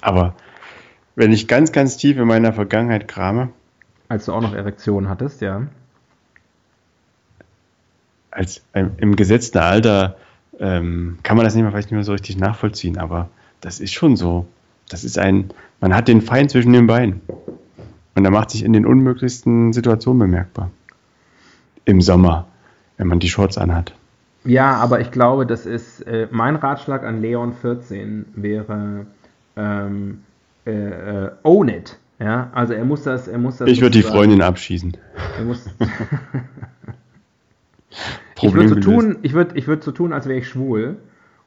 Aber 0.00 0.34
wenn 1.14 1.32
ich 1.32 1.46
ganz, 1.46 1.72
ganz 1.72 1.96
tief 1.96 2.16
in 2.16 2.26
meiner 2.26 2.52
Vergangenheit 2.52 3.08
krame, 3.08 3.50
Als 4.08 4.26
du 4.26 4.32
auch 4.32 4.40
noch 4.40 4.54
Erektionen 4.54 5.08
hattest, 5.08 5.40
ja. 5.40 5.66
als 8.34 8.62
ähm, 8.74 8.92
im 8.98 9.16
gesetzten 9.16 9.58
Alter 9.58 10.16
ähm, 10.58 11.18
kann 11.22 11.36
man 11.36 11.44
das 11.44 11.54
nicht 11.54 11.62
mehr, 11.62 11.72
vielleicht 11.72 11.88
nicht 11.88 11.96
mehr 11.96 12.04
so 12.04 12.12
richtig 12.12 12.36
nachvollziehen, 12.36 12.98
aber 12.98 13.28
das 13.60 13.80
ist 13.80 13.92
schon 13.92 14.16
so. 14.16 14.46
Das 14.88 15.04
ist 15.04 15.18
ein, 15.18 15.50
man 15.80 15.94
hat 15.94 16.08
den 16.08 16.20
Feind 16.20 16.50
zwischen 16.50 16.72
den 16.72 16.86
Beinen. 16.86 17.22
Und 18.14 18.24
er 18.24 18.30
macht 18.30 18.50
sich 18.50 18.64
in 18.64 18.72
den 18.72 18.86
unmöglichsten 18.86 19.72
Situationen 19.72 20.20
bemerkbar. 20.20 20.70
Im 21.84 22.00
Sommer, 22.00 22.46
wenn 22.96 23.08
man 23.08 23.18
die 23.18 23.28
Shorts 23.28 23.58
anhat. 23.58 23.94
Ja, 24.44 24.74
aber 24.74 25.00
ich 25.00 25.10
glaube, 25.10 25.46
das 25.46 25.64
ist 25.64 26.02
äh, 26.02 26.28
mein 26.30 26.56
Ratschlag 26.56 27.02
an 27.02 27.22
Leon 27.22 27.54
14 27.54 28.26
wäre 28.34 29.06
ähm, 29.56 30.22
äh, 30.66 30.70
äh, 30.70 31.30
own 31.42 31.68
it. 31.68 31.98
Ja, 32.18 32.50
also 32.54 32.74
er 32.74 32.84
muss 32.84 33.02
das, 33.02 33.28
er 33.28 33.38
muss 33.38 33.56
das. 33.58 33.68
Ich 33.68 33.80
würde 33.80 33.98
die 33.98 34.02
Freundin 34.02 34.40
abschießen. 34.40 34.96
Er 35.38 35.44
muss, 35.44 35.66
ich 38.40 38.54
würde 38.54 38.68
so 38.68 38.76
tun, 38.76 39.18
ich 39.22 39.32
würde, 39.34 39.56
ich 39.56 39.66
würde 39.66 39.82
so 39.82 39.90
tun, 39.92 40.12
als 40.12 40.26
wäre 40.26 40.38
ich 40.38 40.48
schwul 40.48 40.96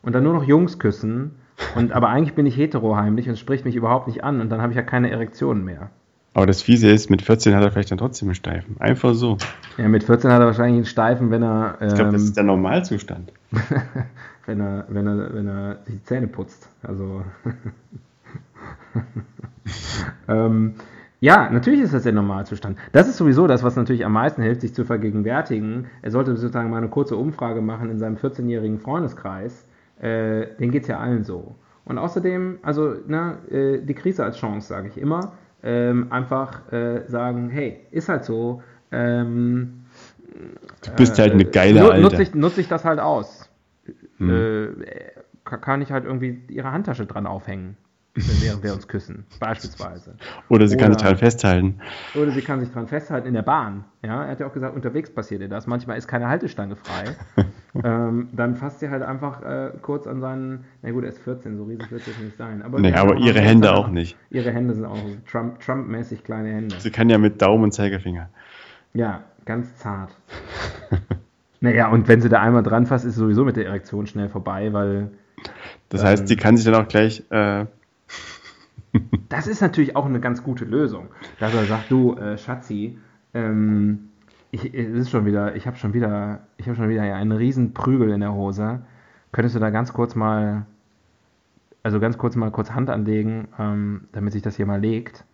und 0.02 0.14
dann 0.14 0.24
nur 0.24 0.34
noch 0.34 0.44
Jungs 0.44 0.80
küssen. 0.80 1.32
Und 1.76 1.92
aber 1.92 2.10
eigentlich 2.10 2.36
bin 2.36 2.46
ich 2.46 2.56
hetero 2.56 2.96
heimlich 2.96 3.28
und 3.30 3.40
spricht 3.40 3.66
mich 3.66 3.76
überhaupt 3.76 4.08
nicht 4.08 4.24
an 4.24 4.42
und 4.42 4.50
dann 4.50 4.62
habe 4.62 4.72
ich 4.72 4.76
ja 4.76 4.84
keine 4.84 5.10
Erektionen 5.10 5.64
mehr. 5.64 5.90
Aber 6.34 6.46
das 6.46 6.62
Fiese 6.62 6.92
ist, 6.92 7.10
mit 7.10 7.24
14 7.24 7.56
hat 7.56 7.64
er 7.64 7.72
vielleicht 7.72 7.90
dann 7.90 7.98
trotzdem 7.98 8.28
einen 8.28 8.36
Steifen. 8.36 8.76
Einfach 8.80 9.16
so. 9.16 9.40
Ja, 9.78 9.88
mit 9.88 10.04
14 10.04 10.30
hat 10.32 10.40
er 10.40 10.46
wahrscheinlich 10.46 10.76
einen 10.76 10.86
Steifen, 10.86 11.32
wenn 11.32 11.42
er, 11.42 11.80
Ich 11.82 11.96
glaube, 11.96 12.12
das 12.12 12.22
ähm, 12.22 12.28
ist 12.28 12.38
der 12.38 12.44
Normalzustand. 12.44 13.34
wenn 14.46 14.60
er, 14.60 14.86
wenn 14.88 15.08
er, 15.08 15.34
wenn 15.34 15.48
er 15.48 15.80
sich 15.86 15.96
die 15.96 16.04
Zähne 16.04 16.28
putzt. 16.28 16.70
Also 16.84 17.24
ähm, 20.28 20.74
ja, 21.20 21.50
natürlich 21.50 21.82
ist 21.82 21.94
das 21.94 22.04
der 22.04 22.14
Normalzustand. 22.14 22.78
Das 22.92 23.08
ist 23.08 23.18
sowieso 23.18 23.48
das, 23.48 23.64
was 23.64 23.76
natürlich 23.76 24.06
am 24.06 24.14
meisten 24.14 24.42
hilft, 24.44 24.62
sich 24.62 24.74
zu 24.76 24.86
vergegenwärtigen. 24.86 25.88
Er 26.04 26.12
sollte 26.12 26.36
sozusagen 26.36 26.70
mal 26.70 26.78
eine 26.78 26.90
kurze 26.90 27.16
Umfrage 27.16 27.62
machen 27.62 27.90
in 27.90 27.98
seinem 27.98 28.18
14-jährigen 28.18 28.80
Freundeskreis. 28.80 29.66
Äh, 30.00 30.46
den 30.60 30.70
geht 30.72 30.84
es 30.84 30.88
ja 30.90 31.00
allen 31.00 31.24
so. 31.24 31.56
Und 31.86 31.98
außerdem, 31.98 32.60
also 32.62 32.94
na, 33.08 33.38
äh, 33.50 33.80
die 33.82 33.96
Krise 33.96 34.24
als 34.24 34.38
Chance, 34.38 34.68
sage 34.68 34.90
ich 34.90 34.98
immer. 34.98 35.32
Ähm, 35.64 36.08
einfach 36.12 36.72
äh, 36.72 37.02
sagen, 37.08 37.50
hey, 37.50 37.80
ist 37.92 38.10
halt 38.10 38.24
so. 38.26 38.62
Ähm, 38.92 39.82
Du 40.84 40.92
bist 40.98 41.18
halt 41.18 41.34
eine 41.34 41.46
geile 41.46 41.80
nu- 41.82 41.90
Alte. 41.90 42.04
Nutze 42.04 42.22
ich, 42.22 42.36
nutze 42.36 42.62
ich 42.62 42.68
das 42.68 42.86
halt 42.86 43.00
aus. 43.00 43.50
Hm. 44.20 44.30
Äh, 44.30 44.68
ka- 45.46 45.58
kann 45.58 45.82
ich 45.82 45.92
halt 45.92 46.06
irgendwie 46.06 46.44
ihre 46.50 46.72
Handtasche 46.72 47.08
dran 47.08 47.26
aufhängen, 47.26 47.76
während 48.42 48.64
wir 48.64 48.74
uns 48.74 48.88
küssen, 48.88 49.26
beispielsweise. 49.40 50.16
Oder 50.50 50.68
sie 50.68 50.76
kann 50.78 50.92
sich 50.92 51.02
Oder- 51.02 51.10
dran 51.10 51.18
festhalten. 51.18 51.80
Oder 52.16 52.32
sie 52.32 52.42
kann 52.42 52.60
sich 52.60 52.72
dran 52.72 52.88
festhalten 52.88 53.28
in 53.28 53.34
der 53.34 53.44
Bahn. 53.44 53.84
Ja, 54.04 54.24
er 54.24 54.32
hat 54.32 54.40
ja 54.40 54.48
auch 54.48 54.54
gesagt, 54.54 54.76
unterwegs 54.76 55.10
passiert 55.14 55.42
ihr 55.42 55.50
das. 55.50 55.68
Manchmal 55.68 55.98
ist 55.98 56.08
keine 56.08 56.28
Haltestange 56.28 56.76
frei. 56.76 57.04
ähm, 57.84 58.30
dann 58.32 58.56
fasst 58.56 58.80
sie 58.80 58.90
halt 58.90 59.04
einfach 59.04 59.42
äh, 59.44 59.72
kurz 59.82 60.08
an 60.08 60.20
seinen. 60.22 60.66
Na 60.82 60.92
gut, 60.92 61.04
er 61.04 61.10
ist 61.10 61.20
14, 61.20 61.58
so 61.58 61.66
riesig 61.66 61.92
wird 61.92 62.08
es 62.08 62.18
nicht 62.20 62.38
sein. 62.38 62.62
Aber, 62.64 62.80
Nee, 62.80 62.94
aber 62.94 63.18
ihre 63.18 63.40
Hände 63.40 63.68
halt 63.70 63.78
auch 63.78 63.90
nicht. 63.90 64.18
Ihre 64.30 64.52
Hände 64.52 64.74
sind 64.74 64.86
auch 64.86 64.98
Trump- 65.30 65.60
Trump-mäßig 65.60 66.24
kleine 66.24 66.50
Hände. 66.50 66.76
Sie 66.80 66.92
kann 66.92 67.10
ja 67.10 67.18
mit 67.18 67.42
Daumen 67.42 67.66
und 67.66 67.72
Zeigefinger. 67.74 68.30
Ja, 68.94 69.22
ganz 69.46 69.76
zart. 69.78 70.12
naja, 71.60 71.88
und 71.90 72.08
wenn 72.08 72.22
sie 72.22 72.30
da 72.30 72.42
einmal 72.42 72.64
dran 72.64 72.86
fasst, 72.86 73.06
ist 73.06 73.16
sowieso 73.16 73.46
mit 73.46 73.58
der 73.58 73.66
Erektion 73.68 74.08
schnell 74.08 74.30
vorbei, 74.30 74.74
weil 74.74 75.10
Das 75.90 76.04
heißt, 76.04 76.28
sie 76.28 76.36
kann 76.36 76.58
sich 76.58 76.66
dann 76.66 76.76
auch 76.76 76.88
gleich. 76.88 77.24
Äh, 77.30 77.66
das 79.30 79.48
ist 79.48 79.62
natürlich 79.62 79.96
auch 79.96 80.06
eine 80.06 80.20
ganz 80.20 80.44
gute 80.44 80.66
Lösung. 80.66 81.08
Dass 81.40 81.54
er 81.54 81.66
sagt, 81.66 81.92
du, 81.92 82.16
äh, 82.16 82.38
Schatzi, 82.38 82.98
ähm, 83.34 84.10
ich, 84.52 84.74
es 84.74 84.94
ist 84.94 85.10
schon 85.10 85.26
wieder, 85.26 85.56
ich 85.56 85.68
habe 85.68 85.78
schon 85.78 85.94
wieder, 85.94 86.42
ich 86.58 86.68
habe 86.68 86.76
schon 86.76 86.90
wieder 86.90 87.02
einen 87.02 87.32
riesen 87.32 87.74
Prügel 87.74 88.12
in 88.12 88.22
der 88.22 88.34
Hose. 88.34 88.82
Könntest 89.32 89.56
du 89.56 89.60
da 89.60 89.70
ganz 89.70 89.94
kurz 89.94 90.16
mal, 90.16 90.66
also 91.84 92.00
ganz 92.00 92.18
kurz 92.18 92.36
mal 92.36 92.52
kurz 92.52 92.72
Hand 92.72 92.90
anlegen, 92.90 93.48
ähm, 93.60 94.08
damit 94.14 94.34
sich 94.34 94.42
das 94.42 94.56
hier 94.56 94.66
mal 94.66 94.80
legt? 94.80 95.26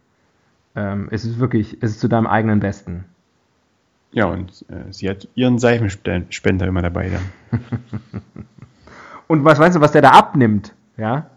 Ähm, 0.76 1.07
es 1.11 1.26
ist 1.26 1.39
wirklich, 1.39 1.78
es 1.82 1.91
ist 1.91 1.99
zu 1.99 2.07
deinem 2.07 2.28
eigenen 2.28 2.59
Besten. 2.59 3.05
ja, 4.11 4.26
und 4.26 4.66
äh, 4.70 4.91
sie 4.91 5.09
hat 5.09 5.28
ihren 5.36 5.59
Seifenspender 5.59 6.68
immer 6.68 6.82
dabei 6.82 7.09
dann. 7.11 7.61
Und 9.28 9.45
was 9.45 9.57
weißt 9.57 9.78
du, 9.78 9.82
was 9.82 9.91
der 9.91 10.01
da 10.01 10.11
abnimmt? 10.11 10.74
Ja? 10.97 11.28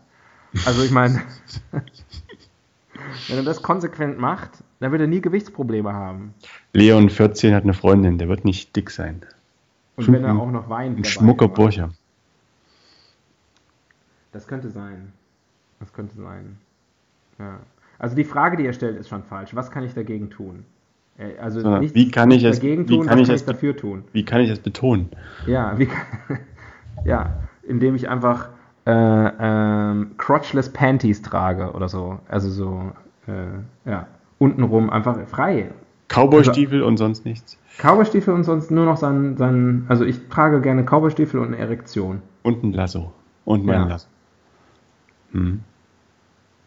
Also 0.65 0.83
ich 0.83 0.91
meine, 0.91 1.23
wenn 1.73 3.37
er 3.37 3.43
das 3.43 3.63
konsequent 3.63 4.19
macht, 4.19 4.51
dann 4.81 4.91
wird 4.93 5.01
er 5.03 5.07
nie 5.09 5.21
Gewichtsprobleme 5.21 5.93
haben. 5.93 6.35
Leon 6.73 7.11
14 7.11 7.55
hat 7.55 7.65
eine 7.65 7.75
Freundin, 7.75 8.19
der 8.19 8.29
wird 8.29 8.45
nicht 8.45 8.75
dick 8.77 8.91
sein. 8.91 9.23
Und 9.97 10.13
wenn 10.13 10.25
er 10.25 10.35
auch 10.37 10.51
noch 10.51 10.69
weint. 10.69 10.99
Ein 10.99 11.05
schmucker 11.05 11.49
Bursche. 11.49 11.91
Das 14.33 14.47
könnte 14.47 14.71
sein. 14.71 15.13
Das 15.81 15.93
könnte 15.93 16.17
sein. 16.17 16.59
Ja. 17.39 17.61
Also 17.99 18.15
die 18.15 18.25
Frage, 18.25 18.57
die 18.57 18.67
er 18.67 18.73
stellt, 18.75 18.99
ist 18.99 19.09
schon 19.09 19.23
falsch. 19.23 19.55
Was 19.55 19.71
kann 19.71 19.85
ich 19.85 19.95
dagegen 19.95 20.29
tun? 20.31 20.65
Äh, 21.19 21.39
Also 21.39 21.61
Sondern 21.61 21.81
nicht 21.81 21.95
wie 21.95 22.11
kann 22.11 22.31
ich 22.31 22.45
es- 22.45 22.59
dagegen 22.59 22.87
wie 22.89 22.97
tun, 22.99 23.07
kann 23.07 23.15
was 23.19 23.23
ich 23.23 23.27
kann 23.29 23.35
es- 23.37 23.45
dafür 23.47 23.77
tun? 23.77 24.05
Wie 24.13 24.25
kann 24.25 24.41
ich 24.43 24.51
das 24.51 24.59
betonen? 24.59 25.09
Ja, 25.47 25.79
wie 25.79 25.87
kann, 25.87 26.07
ja, 27.05 27.41
indem 27.63 27.95
ich 27.95 28.09
einfach 28.11 28.51
äh, 28.87 28.91
ähm, 29.41 30.13
crotchless 30.17 30.73
Panties 30.73 31.23
trage 31.23 31.73
oder 31.73 31.89
so. 31.89 32.19
Also 32.29 32.49
so, 32.49 32.93
äh, 33.27 33.89
ja, 33.91 34.07
untenrum 34.39 34.91
einfach 34.91 35.19
frei. 35.27 35.71
Cowboystiefel 36.09 36.83
und 36.83 36.97
sonst 36.97 37.25
nichts. 37.25 37.59
Cowboystiefel 37.79 38.33
und 38.33 38.45
sonst 38.45 38.71
nur 38.71 38.85
noch 38.85 38.97
sein, 38.97 39.37
sein, 39.37 39.85
also 39.89 40.05
ich 40.05 40.29
trage 40.29 40.61
gerne 40.61 40.85
Cowboystiefel 40.85 41.41
und 41.41 41.49
eine 41.49 41.59
Erektion. 41.59 42.23
Und 42.43 42.63
ein 42.63 42.73
Lasso. 42.73 43.13
Und 43.45 43.65
mein 43.65 43.81
Ja. 43.81 43.87
Lasso. 43.89 44.09
Hm. 45.33 45.61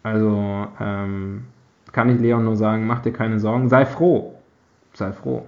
Also 0.02 0.66
ähm, 0.78 1.44
kann 1.92 2.10
ich 2.10 2.20
Leon 2.20 2.44
nur 2.44 2.56
sagen, 2.56 2.86
mach 2.86 3.00
dir 3.00 3.12
keine 3.12 3.40
Sorgen, 3.40 3.68
sei 3.68 3.86
froh. 3.86 4.34
Sei 4.92 5.12
froh. 5.12 5.44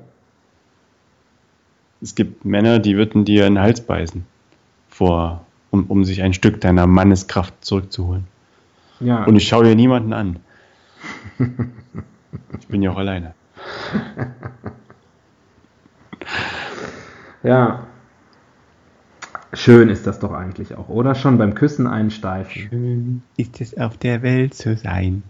Es 2.01 2.15
gibt 2.15 2.45
Männer, 2.45 2.79
die 2.79 2.97
würden 2.97 3.25
dir 3.25 3.47
in 3.47 3.55
den 3.55 3.63
Hals 3.63 3.81
beißen, 3.81 4.25
vor, 4.89 5.45
um, 5.73 5.87
um 5.87 6.05
sich 6.05 6.23
ein 6.23 6.35
Stück 6.35 6.61
deiner 6.61 6.87
Manneskraft 6.87 7.65
zurückzuholen. 7.65 8.29
Ja, 9.01 9.25
Und 9.25 9.35
ich 9.35 9.49
schaue 9.49 9.65
dir 9.65 9.75
niemanden 9.75 10.13
an. 10.13 10.37
Ich 12.61 12.69
bin 12.69 12.83
ja 12.83 12.93
auch 12.93 12.99
alleine. 12.99 13.35
ja. 17.43 17.87
Schön 19.55 19.89
ist 19.89 20.07
das 20.07 20.21
doch 20.21 20.33
eigentlich 20.33 20.77
auch, 20.77 20.89
oder? 20.89 21.15
Schon 21.15 21.37
beim 21.37 21.55
Küssen 21.55 21.87
einsteifen. 21.87 22.69
Schön 22.71 23.23
ist 23.37 23.61
es 23.61 23.77
auf 23.77 23.99
der 23.99 24.23
Welt 24.23 24.55
zu 24.55 24.77
sein. 24.77 25.23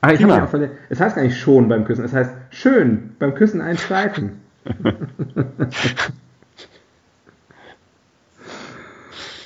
Ah, 0.00 0.12
ich 0.12 0.20
mich 0.20 0.32
auch 0.32 0.54
es 0.88 1.00
heißt 1.00 1.16
gar 1.16 1.22
nicht 1.22 1.36
schon 1.36 1.68
beim 1.68 1.84
Küssen, 1.84 2.04
es 2.04 2.12
heißt 2.12 2.30
schön 2.50 3.16
beim 3.18 3.34
Küssen 3.34 3.60
einsteifen. 3.60 4.40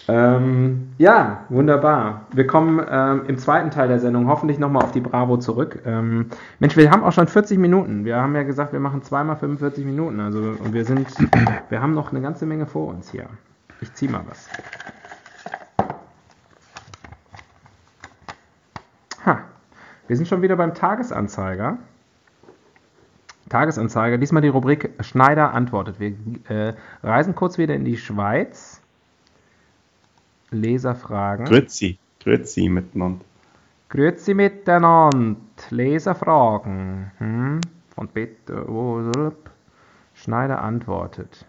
ähm, 0.08 0.92
ja, 0.98 1.44
wunderbar. 1.48 2.26
Wir 2.32 2.46
kommen 2.46 2.84
ähm, 2.88 3.22
im 3.26 3.38
zweiten 3.38 3.70
Teil 3.70 3.88
der 3.88 3.98
Sendung 4.00 4.28
hoffentlich 4.28 4.58
nochmal 4.58 4.82
auf 4.82 4.92
die 4.92 5.00
Bravo 5.00 5.36
zurück. 5.36 5.82
Ähm, 5.84 6.26
Mensch, 6.58 6.76
wir 6.76 6.90
haben 6.90 7.04
auch 7.04 7.12
schon 7.12 7.28
40 7.28 7.58
Minuten. 7.58 8.04
Wir 8.04 8.16
haben 8.16 8.34
ja 8.34 8.42
gesagt, 8.42 8.72
wir 8.72 8.80
machen 8.80 9.02
zweimal 9.02 9.36
45 9.36 9.84
Minuten. 9.84 10.20
Also 10.20 10.38
und 10.38 10.72
wir 10.72 10.84
sind, 10.84 11.08
wir 11.68 11.80
haben 11.80 11.94
noch 11.94 12.12
eine 12.12 12.20
ganze 12.20 12.46
Menge 12.46 12.66
vor 12.66 12.88
uns 12.88 13.10
hier. 13.10 13.26
Ich 13.80 13.92
zieh 13.94 14.08
mal 14.08 14.22
was. 14.28 14.48
Ha, 19.24 19.40
wir 20.08 20.16
sind 20.16 20.26
schon 20.26 20.42
wieder 20.42 20.56
beim 20.56 20.74
Tagesanzeiger. 20.74 21.78
Tagesanzeiger, 23.48 24.16
diesmal 24.16 24.42
die 24.42 24.48
Rubrik 24.48 24.90
Schneider 25.00 25.52
antwortet. 25.52 25.98
Wir 25.98 26.14
äh, 26.48 26.74
reisen 27.02 27.34
kurz 27.34 27.58
wieder 27.58 27.74
in 27.74 27.84
die 27.84 27.96
Schweiz. 27.96 28.79
Leserfragen. 30.50 31.46
Grüezi. 31.46 31.98
Grüezi 32.22 32.68
miteinander. 32.68 33.24
Grüezi 33.88 34.34
miteinander. 34.34 35.40
Leserfragen. 35.70 37.10
Hm? 37.18 37.60
Von 37.94 38.08
Peter. 38.08 38.66
wo- 38.68 39.32
Schneider 40.14 40.62
antwortet. 40.62 41.46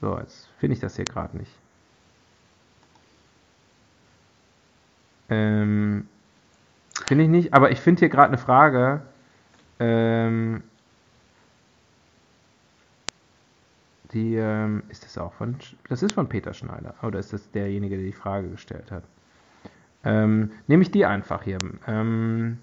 So, 0.00 0.18
jetzt 0.18 0.48
finde 0.58 0.74
ich 0.74 0.80
das 0.80 0.96
hier 0.96 1.06
gerade 1.06 1.36
nicht. 1.36 1.50
Ähm, 5.30 6.06
finde 7.06 7.24
ich 7.24 7.30
nicht, 7.30 7.54
aber 7.54 7.70
ich 7.70 7.80
finde 7.80 8.00
hier 8.00 8.08
gerade 8.10 8.28
eine 8.28 8.38
Frage. 8.38 9.02
Ähm, 9.80 10.62
die, 14.12 14.36
ähm, 14.36 14.82
ist 14.88 15.04
das 15.04 15.18
auch 15.18 15.32
von, 15.32 15.56
das 15.88 16.02
ist 16.02 16.12
von 16.12 16.28
Peter 16.28 16.52
Schneider, 16.52 16.94
oder 17.02 17.18
ist 17.18 17.32
das 17.32 17.50
derjenige, 17.50 17.96
der 17.96 18.04
die 18.04 18.12
Frage 18.12 18.48
gestellt 18.48 18.90
hat? 18.90 19.04
Ähm, 20.04 20.50
nehme 20.66 20.82
ich 20.82 20.90
die 20.90 21.06
einfach 21.06 21.42
hier. 21.42 21.58
Ähm, 21.86 22.58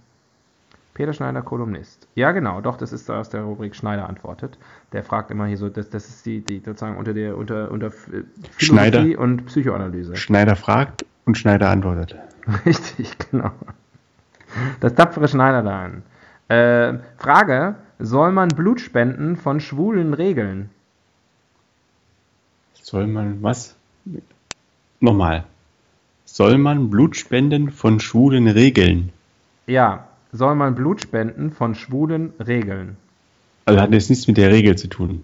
Peter 0.94 1.14
Schneider, 1.14 1.42
Kolumnist. 1.42 2.08
Ja, 2.16 2.34
genau, 2.34 2.60
doch, 2.60 2.76
das 2.76 2.92
ist 2.92 3.10
aus 3.10 3.30
der 3.30 3.44
Rubrik 3.44 3.74
Schneider 3.74 4.10
antwortet. 4.10 4.58
Der 4.92 5.02
fragt 5.02 5.32
immer 5.32 5.46
hier 5.46 5.56
so, 5.56 5.70
das, 5.70 5.90
das 5.90 6.10
ist 6.10 6.26
die, 6.26 6.42
die 6.42 6.60
sozusagen 6.60 6.98
unter 6.98 7.14
der, 7.14 7.38
unter, 7.38 7.72
unter 7.72 7.90
Philosophie 7.90 8.26
Schneider. 8.58 9.20
und 9.20 9.46
Psychoanalyse. 9.46 10.18
Schneider 10.18 10.58
fragt 10.58 11.06
und 11.26 11.38
Schneider 11.38 11.70
antwortet. 11.70 12.18
Richtig, 12.66 13.18
genau. 13.32 13.52
Das 14.82 14.94
tapfere 14.96 15.28
Schneiderlein. 15.30 16.04
Äh, 16.50 16.96
Frage: 17.18 17.76
Soll 18.00 18.32
man 18.32 18.50
Blut 18.50 18.82
spenden 18.82 19.38
von 19.38 19.62
Schwulen 19.62 20.14
regeln? 20.14 20.70
Soll 22.90 23.06
man 23.06 23.44
was? 23.44 23.76
Nochmal. 25.00 25.44
Soll 26.26 26.58
man 26.58 26.90
Blut 26.90 27.16
spenden 27.16 27.70
von 27.70 28.00
Schwulen 28.00 28.48
regeln? 28.48 29.12
Ja, 29.68 30.08
soll 30.32 30.56
man 30.56 30.74
Blut 30.74 31.00
spenden 31.00 31.52
von 31.52 31.76
Schwulen 31.76 32.34
regeln? 32.40 32.98
Also 33.66 33.80
hat 33.80 33.92
jetzt 33.92 34.10
nichts 34.10 34.26
mit 34.28 34.38
der 34.38 34.50
Regel 34.52 34.76
zu 34.76 34.88
tun. 34.88 35.24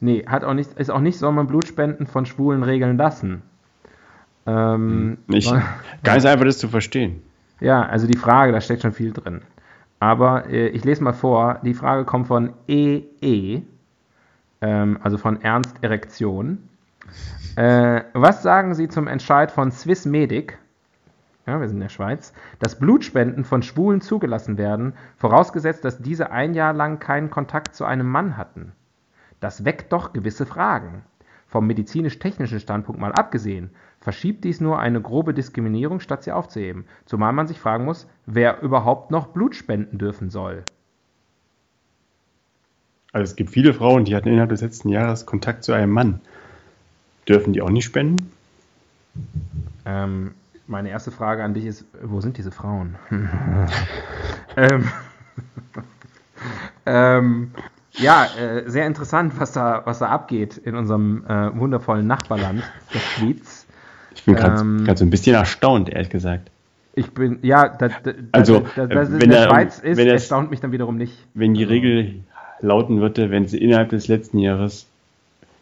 Nee, 0.00 0.24
hat 0.26 0.42
auch 0.42 0.54
nicht, 0.54 0.72
ist 0.72 0.90
auch 0.90 0.98
nicht, 1.00 1.20
soll 1.20 1.30
man 1.30 1.46
Blut 1.46 1.68
spenden 1.68 2.08
von 2.08 2.26
Schwulen 2.26 2.64
regeln 2.64 2.96
lassen. 2.96 3.42
Ähm, 4.46 5.18
Nicht, 5.28 5.46
soll- 5.48 5.62
ganz 6.02 6.24
einfach 6.24 6.46
das 6.46 6.58
zu 6.58 6.66
verstehen. 6.66 7.22
Ja, 7.60 7.82
also 7.82 8.08
die 8.08 8.18
Frage, 8.18 8.50
da 8.50 8.60
steckt 8.60 8.82
schon 8.82 8.92
viel 8.92 9.12
drin. 9.12 9.42
Aber 10.00 10.48
äh, 10.50 10.66
ich 10.70 10.82
lese 10.84 11.04
mal 11.04 11.12
vor, 11.12 11.60
die 11.64 11.74
Frage 11.74 12.04
kommt 12.04 12.26
von 12.26 12.54
EE, 12.66 13.62
ähm, 14.60 14.98
also 15.00 15.16
von 15.16 15.40
Ernst 15.42 15.76
Erektion. 15.82 16.58
Äh, 17.56 18.04
was 18.12 18.42
sagen 18.42 18.74
Sie 18.74 18.88
zum 18.88 19.06
Entscheid 19.06 19.50
von 19.50 19.70
Swiss 19.70 20.06
Medic, 20.06 20.58
ja, 21.46 21.60
wir 21.60 21.66
sind 21.66 21.78
in 21.78 21.82
der 21.82 21.88
Schweiz, 21.88 22.34
dass 22.58 22.78
Blutspenden 22.78 23.42
von 23.44 23.62
Schwulen 23.62 24.02
zugelassen 24.02 24.58
werden, 24.58 24.92
vorausgesetzt, 25.16 25.84
dass 25.84 26.02
diese 26.02 26.30
ein 26.30 26.52
Jahr 26.52 26.74
lang 26.74 26.98
keinen 26.98 27.30
Kontakt 27.30 27.74
zu 27.74 27.86
einem 27.86 28.06
Mann 28.06 28.36
hatten? 28.36 28.72
Das 29.40 29.64
weckt 29.64 29.92
doch 29.92 30.12
gewisse 30.12 30.44
Fragen. 30.44 31.02
Vom 31.46 31.66
medizinisch-technischen 31.66 32.60
Standpunkt 32.60 33.00
mal 33.00 33.12
abgesehen, 33.12 33.70
verschiebt 34.00 34.44
dies 34.44 34.60
nur 34.60 34.78
eine 34.78 35.00
grobe 35.00 35.32
Diskriminierung, 35.32 36.00
statt 36.00 36.22
sie 36.22 36.32
aufzuheben. 36.32 36.84
Zumal 37.06 37.32
man 37.32 37.46
sich 37.46 37.58
fragen 37.58 37.86
muss, 37.86 38.06
wer 38.26 38.60
überhaupt 38.60 39.10
noch 39.10 39.28
Blut 39.28 39.56
spenden 39.56 39.96
dürfen 39.96 40.28
soll. 40.28 40.64
Also 43.12 43.24
es 43.24 43.36
gibt 43.36 43.50
viele 43.50 43.72
Frauen, 43.72 44.04
die 44.04 44.14
hatten 44.14 44.28
innerhalb 44.28 44.50
des 44.50 44.60
letzten 44.60 44.90
Jahres 44.90 45.24
Kontakt 45.24 45.64
zu 45.64 45.72
einem 45.72 45.90
Mann. 45.90 46.20
Dürfen 47.28 47.52
die 47.52 47.60
auch 47.62 47.70
nicht 47.70 47.84
spenden? 47.84 48.32
Ähm, 49.84 50.34
meine 50.66 50.90
erste 50.90 51.10
Frage 51.10 51.42
an 51.44 51.54
dich 51.54 51.64
ist, 51.66 51.84
wo 52.02 52.20
sind 52.20 52.38
diese 52.38 52.50
Frauen? 52.50 52.96
ähm, 54.56 54.88
ähm, 56.86 57.50
ja, 57.94 58.26
äh, 58.38 58.68
sehr 58.70 58.86
interessant, 58.86 59.32
was 59.38 59.52
da, 59.52 59.82
was 59.84 59.98
da 59.98 60.08
abgeht 60.08 60.56
in 60.56 60.74
unserem 60.76 61.24
äh, 61.26 61.58
wundervollen 61.58 62.06
Nachbarland, 62.06 62.62
der 62.94 62.98
Schweiz. 63.00 63.66
Ich 64.14 64.24
bin 64.24 64.34
gerade 64.36 64.60
Ähm, 64.60 64.96
so 64.96 65.04
ein 65.04 65.10
bisschen 65.10 65.34
erstaunt, 65.34 65.88
ehrlich 65.88 66.10
gesagt. 66.10 66.50
Ich 66.94 67.12
bin, 67.12 67.38
ja, 67.42 67.68
da, 67.68 67.88
da, 67.88 68.12
Also, 68.32 68.66
da, 68.74 68.84
äh, 68.84 69.18
wenn 69.20 69.30
der 69.30 69.40
er- 69.40 69.48
Schweiz 69.50 69.78
ist, 69.78 69.96
wenn 69.98 70.06
er- 70.08 70.14
erstaunt 70.14 70.50
mich 70.50 70.60
dann 70.60 70.72
wiederum 70.72 70.96
nicht. 70.96 71.26
Wenn 71.34 71.54
die 71.54 71.64
Regel 71.64 72.24
lauten 72.60 73.00
würde, 73.00 73.30
wenn 73.30 73.46
sie 73.46 73.58
innerhalb 73.58 73.90
des 73.90 74.08
letzten 74.08 74.38
Jahres, 74.38 74.86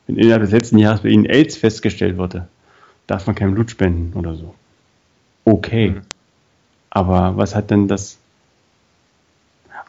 wenn 0.06 0.16
innerhalb 0.16 0.42
des 0.42 0.52
letzten 0.52 0.78
Jahres 0.78 1.00
bei 1.02 1.08
ihnen 1.08 1.26
AIDS 1.26 1.56
festgestellt 1.56 2.16
wurde, 2.16 2.48
darf 3.06 3.26
man 3.26 3.34
kein 3.36 3.54
Blut 3.54 3.70
spenden 3.70 4.16
oder 4.18 4.34
so. 4.34 4.54
Okay. 5.44 5.90
Mhm. 5.90 6.00
Aber 6.90 7.36
was 7.36 7.54
hat 7.54 7.70
denn 7.70 7.88
das? 7.88 8.18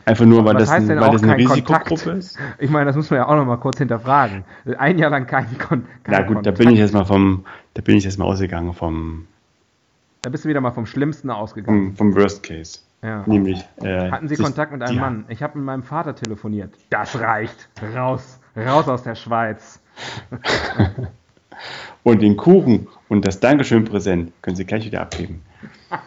Einfach 0.06 0.26
nur, 0.26 0.46
weil 0.46 0.56
das, 0.56 0.70
ein, 0.70 0.88
weil 0.88 1.12
das 1.12 1.24
eine 1.24 1.36
Risikogruppe 1.36 1.96
Kontakt? 2.06 2.18
ist? 2.18 2.40
Ich 2.60 2.70
meine, 2.70 2.86
das 2.86 2.96
muss 2.96 3.10
man 3.10 3.18
ja 3.20 3.28
auch 3.28 3.36
noch 3.36 3.46
mal 3.46 3.58
kurz 3.58 3.78
hinterfragen. 3.78 4.46
Ein 4.78 4.98
Jahr 4.98 5.10
lang 5.10 5.28
kein, 5.28 5.58
Kon 5.58 5.86
Na 6.08 6.22
gut, 6.22 6.46
da 6.46 6.52
bin 6.52 6.70
ich 6.70 6.80
jetzt 6.80 6.94
mal 6.94 7.04
vom, 7.04 7.46
da 7.74 7.82
bin 7.82 7.98
ich 7.98 8.06
jetzt 8.06 8.18
mal 8.18 8.24
ausgegangen 8.26 8.74
vom, 8.74 9.28
Da 10.22 10.30
bist 10.30 10.46
du 10.46 10.50
wieder 10.50 10.62
mal 10.62 10.72
vom 10.72 10.86
Schlimmsten 10.86 11.30
ausgegangen. 11.30 11.96
vom, 11.96 12.12
vom 12.14 12.16
Worst 12.16 12.42
Case. 12.44 12.80
Ja. 13.02 13.24
Nämlich. 13.26 13.64
Äh, 13.82 14.10
Hatten 14.10 14.30
Sie 14.30 14.38
Kontakt 14.38 14.72
mit 14.72 14.82
einem 14.82 14.94
die- 14.94 15.00
Mann? 15.00 15.26
Ich 15.28 15.44
habe 15.44 15.58
mit 15.58 15.66
meinem 15.66 15.84
Vater 15.84 16.16
telefoniert. 16.16 16.74
Das 16.90 17.20
reicht. 17.20 17.68
Raus. 17.94 18.40
Raus 18.56 18.88
aus 18.88 19.04
der 19.04 19.16
Schweiz. 19.16 19.80
Und 22.08 22.22
den 22.22 22.38
Kuchen 22.38 22.88
und 23.10 23.28
das 23.28 23.42
Dankeschön-Präsent 23.42 24.32
können 24.42 24.56
Sie 24.56 24.64
gleich 24.66 24.86
wieder 24.86 25.02
abgeben. 25.02 25.42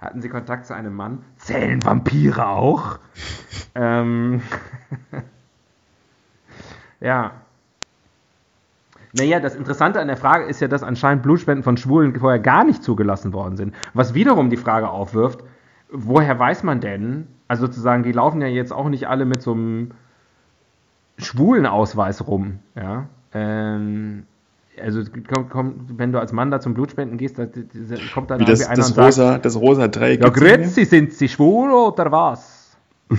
Hatten 0.00 0.22
Sie 0.22 0.30
Kontakt 0.30 0.64
zu 0.64 0.74
einem 0.74 0.94
Mann? 0.96 1.22
Zählen 1.36 1.84
Vampire 1.84 2.48
auch? 2.48 2.98
ähm. 3.74 4.40
ja. 7.00 7.32
Naja, 9.12 9.40
das 9.40 9.56
Interessante 9.56 10.00
an 10.00 10.08
der 10.08 10.16
Frage 10.16 10.46
ist 10.46 10.60
ja, 10.60 10.68
dass 10.68 10.82
anscheinend 10.82 11.22
Blutspenden 11.22 11.62
von 11.62 11.76
Schwulen 11.76 12.18
vorher 12.18 12.40
gar 12.40 12.64
nicht 12.64 12.82
zugelassen 12.82 13.34
worden 13.34 13.58
sind. 13.58 13.74
Was 13.92 14.14
wiederum 14.14 14.48
die 14.48 14.56
Frage 14.56 14.88
aufwirft, 14.88 15.44
woher 15.90 16.38
weiß 16.38 16.62
man 16.62 16.80
denn, 16.80 17.26
also 17.46 17.66
sozusagen, 17.66 18.04
die 18.04 18.12
laufen 18.12 18.40
ja 18.40 18.48
jetzt 18.48 18.72
auch 18.72 18.88
nicht 18.88 19.06
alle 19.06 19.26
mit 19.26 19.42
so 19.42 19.52
einem 19.52 19.90
schwulen 21.18 21.66
Ausweis 21.66 22.26
rum, 22.26 22.60
ja. 22.74 23.08
Ähm, 23.32 24.24
also 24.80 25.02
komm, 25.32 25.48
komm, 25.48 25.86
wenn 25.98 26.12
du 26.12 26.18
als 26.18 26.32
Mann 26.32 26.50
da 26.50 26.60
zum 26.60 26.74
Blutspenden 26.74 27.18
gehst, 27.18 27.38
da, 27.38 27.46
da 27.46 27.62
kommt 28.12 28.30
dann 28.30 28.40
Wie 28.40 28.44
das, 28.44 28.60
irgendwie 28.60 28.72
einer 28.72 28.76
das, 28.76 28.88
und 28.88 28.94
sagt, 28.94 29.06
rosa, 29.06 29.38
das 29.38 29.56
rosa 29.56 29.88
Dreieck. 29.88 30.22
ja 30.22 30.28
grüezi, 30.30 30.84
sind 30.84 31.12
Sie 31.12 31.28
schwul 31.28 31.70
oder 31.70 32.10
was? 32.10 32.76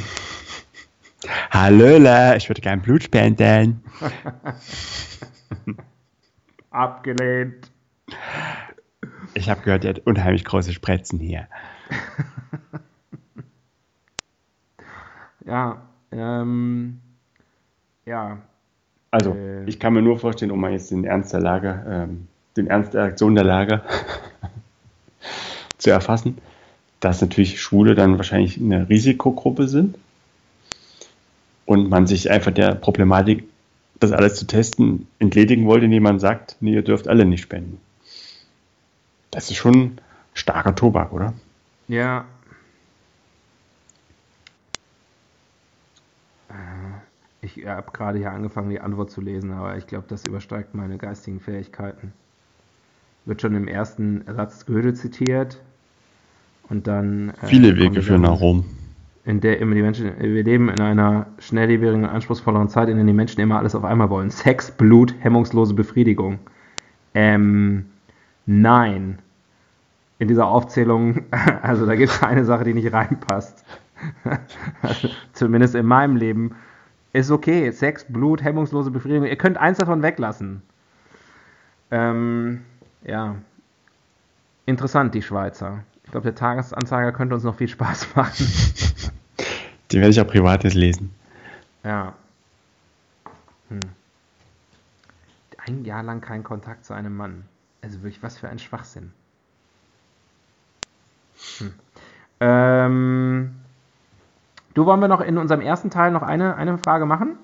Hallöle, 1.51 2.35
ich 2.37 2.49
würde 2.49 2.61
gern 2.61 2.81
Blut 2.81 3.03
spenden. 3.03 3.83
Abgelehnt. 6.71 7.71
Ich 9.35 9.49
habe 9.49 9.61
gehört, 9.61 9.83
ihr 9.83 9.91
hat 9.91 9.99
unheimlich 10.05 10.43
große 10.43 10.73
Spritzen 10.73 11.19
hier. 11.19 11.47
Ja, 15.45 15.81
ähm, 16.11 17.01
ja, 18.05 18.37
Also, 19.11 19.33
Äh. 19.35 19.65
ich 19.65 19.79
kann 19.79 19.93
mir 19.93 20.01
nur 20.01 20.17
vorstellen, 20.17 20.51
um 20.51 20.59
mal 20.59 20.71
jetzt 20.71 20.89
den 20.89 21.03
Ernst 21.03 21.33
der 21.33 21.39
Lage, 21.39 21.85
ähm, 21.87 22.27
den 22.57 22.67
Ernst 22.67 22.93
der 22.95 23.03
Aktion 23.03 23.35
der 23.35 23.43
Lage 23.43 23.81
zu 25.77 25.91
erfassen, 25.91 26.39
dass 26.99 27.21
natürlich 27.21 27.61
Schwule 27.61 27.93
dann 27.93 28.17
wahrscheinlich 28.17 28.57
eine 28.59 28.89
Risikogruppe 28.89 29.67
sind 29.67 29.97
und 31.65 31.89
man 31.89 32.07
sich 32.07 32.31
einfach 32.31 32.51
der 32.51 32.75
Problematik, 32.75 33.43
das 33.99 34.11
alles 34.11 34.35
zu 34.35 34.47
testen, 34.47 35.07
entledigen 35.19 35.65
wollte, 35.67 35.85
indem 35.85 36.03
man 36.03 36.19
sagt, 36.19 36.57
nee, 36.59 36.73
ihr 36.73 36.81
dürft 36.83 37.07
alle 37.07 37.25
nicht 37.25 37.41
spenden. 37.41 37.79
Das 39.31 39.49
ist 39.49 39.57
schon 39.57 39.99
starker 40.33 40.75
Tobak, 40.75 41.13
oder? 41.13 41.33
ja. 41.87 42.25
Ich 47.43 47.65
habe 47.67 47.91
gerade 47.91 48.17
hier 48.19 48.31
angefangen, 48.31 48.69
die 48.69 48.79
Antwort 48.79 49.11
zu 49.11 49.19
lesen, 49.21 49.51
aber 49.51 49.75
ich 49.77 49.85
glaube, 49.85 50.05
das 50.07 50.25
übersteigt 50.25 50.73
meine 50.73 50.97
geistigen 50.97 51.39
Fähigkeiten. 51.41 52.13
Wird 53.25 53.41
schon 53.41 53.55
im 53.55 53.67
ersten 53.67 54.23
Satz 54.33 54.65
Goethe 54.65 54.93
zitiert 54.93 55.61
und 56.69 56.87
dann. 56.87 57.29
äh, 57.41 57.47
Viele 57.47 57.75
Wege 57.77 58.01
führen 58.01 58.21
ganzen- 58.21 58.33
nach 58.33 58.39
Rom. 58.41 58.65
in 59.25 59.41
der 59.41 59.59
immer 59.59 59.75
die 59.75 59.81
Menschen, 59.81 60.11
wir 60.19 60.43
leben 60.43 60.69
in 60.69 60.79
einer 60.81 61.27
schnelllebigen 61.39 62.03
und 62.03 62.09
anspruchsvolleren 62.09 62.69
Zeit, 62.69 62.89
in 62.89 62.95
der 62.97 63.05
die 63.05 63.13
Menschen 63.13 63.41
immer 63.41 63.57
alles 63.57 63.75
auf 63.75 63.83
einmal 63.83 64.09
wollen. 64.09 64.29
Sex, 64.29 64.71
Blut, 64.71 65.13
hemmungslose 65.19 65.73
Befriedigung. 65.73 66.39
Ähm, 67.13 67.85
nein. 68.45 69.19
In 70.19 70.27
dieser 70.29 70.47
Aufzählung, 70.47 71.23
also 71.61 71.85
da 71.85 71.95
gibt 71.95 72.11
es 72.11 72.23
eine 72.23 72.45
Sache, 72.45 72.63
die 72.63 72.73
nicht 72.73 72.91
reinpasst. 72.93 73.65
also, 74.81 75.09
zumindest 75.33 75.75
in 75.75 75.85
meinem 75.85 76.15
Leben. 76.15 76.55
Ist 77.14 77.30
okay. 77.30 77.72
Sex, 77.72 78.05
Blut, 78.09 78.43
hemmungslose 78.43 78.91
Befriedigung. 78.91 79.28
Ihr 79.28 79.38
könnt 79.38 79.57
eins 79.57 79.78
davon 79.78 80.01
weglassen. 80.01 80.64
Ähm, 81.91 82.66
ja. 83.03 83.36
Interessant, 84.66 85.14
die 85.14 85.22
Schweizer. 85.22 85.84
Ich 86.03 86.11
glaube, 86.11 86.26
der 86.26 86.36
Tagesanzeiger 86.36 87.11
könnte 87.11 87.36
uns 87.36 87.43
noch 87.43 87.55
viel 87.55 87.68
Spaß 87.68 88.07
machen. 88.16 88.47
Den 89.91 90.01
werde 90.01 90.09
ich 90.09 90.20
auch 90.20 90.28
privates 90.28 90.74
lesen. 90.74 91.14
Ja. 91.84 92.14
Hm. 93.70 93.80
Ein 95.66 95.86
Jahr 95.86 96.01
lang 96.01 96.20
kein 96.20 96.43
Kontakt 96.43 96.84
zu 96.84 96.93
einem 96.93 97.16
Mann. 97.16 97.45
Also 97.82 98.01
wirklich, 98.01 98.24
was 98.24 98.39
für 98.39 98.49
ein 98.49 98.57
Schwachsinn. 98.57 99.14
Hm. 101.59 101.74
Ähm, 102.39 103.55
du 104.74 104.86
wollen 104.86 104.99
wir 104.99 105.07
noch 105.07 105.21
in 105.21 105.38
unserem 105.38 105.61
ersten 105.61 105.89
Teil 105.89 106.11
noch 106.11 106.24
eine, 106.24 106.55
eine 106.55 106.78
Frage 106.78 107.05
machen? 107.05 107.38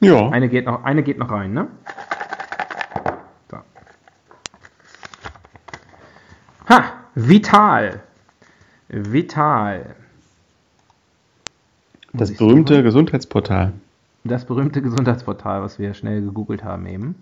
Ja. 0.00 0.28
Eine 0.28 0.48
geht 0.48 0.66
noch, 0.66 0.84
eine 0.84 1.02
geht 1.02 1.18
noch 1.18 1.30
rein, 1.30 1.52
ne? 1.52 1.68
So. 3.50 3.58
Ha! 6.68 6.84
Vital. 7.14 8.00
Vital. 8.88 9.94
Das 12.12 12.36
berühmte 12.36 12.74
suchen? 12.74 12.84
Gesundheitsportal. 12.84 13.72
Das 14.24 14.44
berühmte 14.44 14.82
Gesundheitsportal, 14.82 15.62
was 15.62 15.78
wir 15.78 15.94
schnell 15.94 16.22
gegoogelt 16.22 16.64
haben 16.64 16.86
eben. 16.86 17.14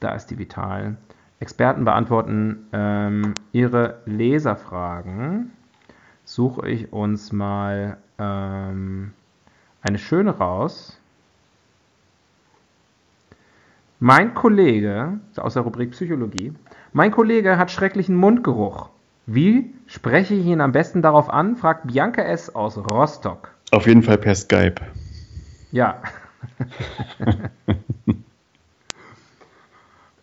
Da 0.00 0.14
ist 0.14 0.26
die 0.26 0.38
Vital. 0.38 0.96
Experten 1.40 1.84
beantworten 1.84 2.66
ähm, 2.72 3.34
ihre 3.52 3.98
Leserfragen. 4.06 5.52
Suche 6.24 6.68
ich 6.68 6.92
uns 6.92 7.32
mal 7.32 7.96
ähm, 8.22 9.12
eine 9.82 9.98
schöne 9.98 10.30
raus. 10.36 10.98
Mein 14.00 14.34
Kollege, 14.34 15.20
aus 15.36 15.54
der 15.54 15.62
Rubrik 15.62 15.92
Psychologie, 15.92 16.52
mein 16.92 17.12
Kollege 17.12 17.56
hat 17.56 17.70
schrecklichen 17.70 18.16
Mundgeruch. 18.16 18.88
Wie 19.26 19.72
spreche 19.86 20.34
ich 20.34 20.44
ihn 20.46 20.60
am 20.60 20.72
besten 20.72 21.02
darauf 21.02 21.30
an? 21.30 21.56
fragt 21.56 21.86
Bianca 21.86 22.22
S. 22.22 22.52
aus 22.54 22.76
Rostock. 22.76 23.54
Auf 23.70 23.86
jeden 23.86 24.02
Fall 24.02 24.18
per 24.18 24.34
Skype. 24.34 24.82
Ja. 25.70 26.02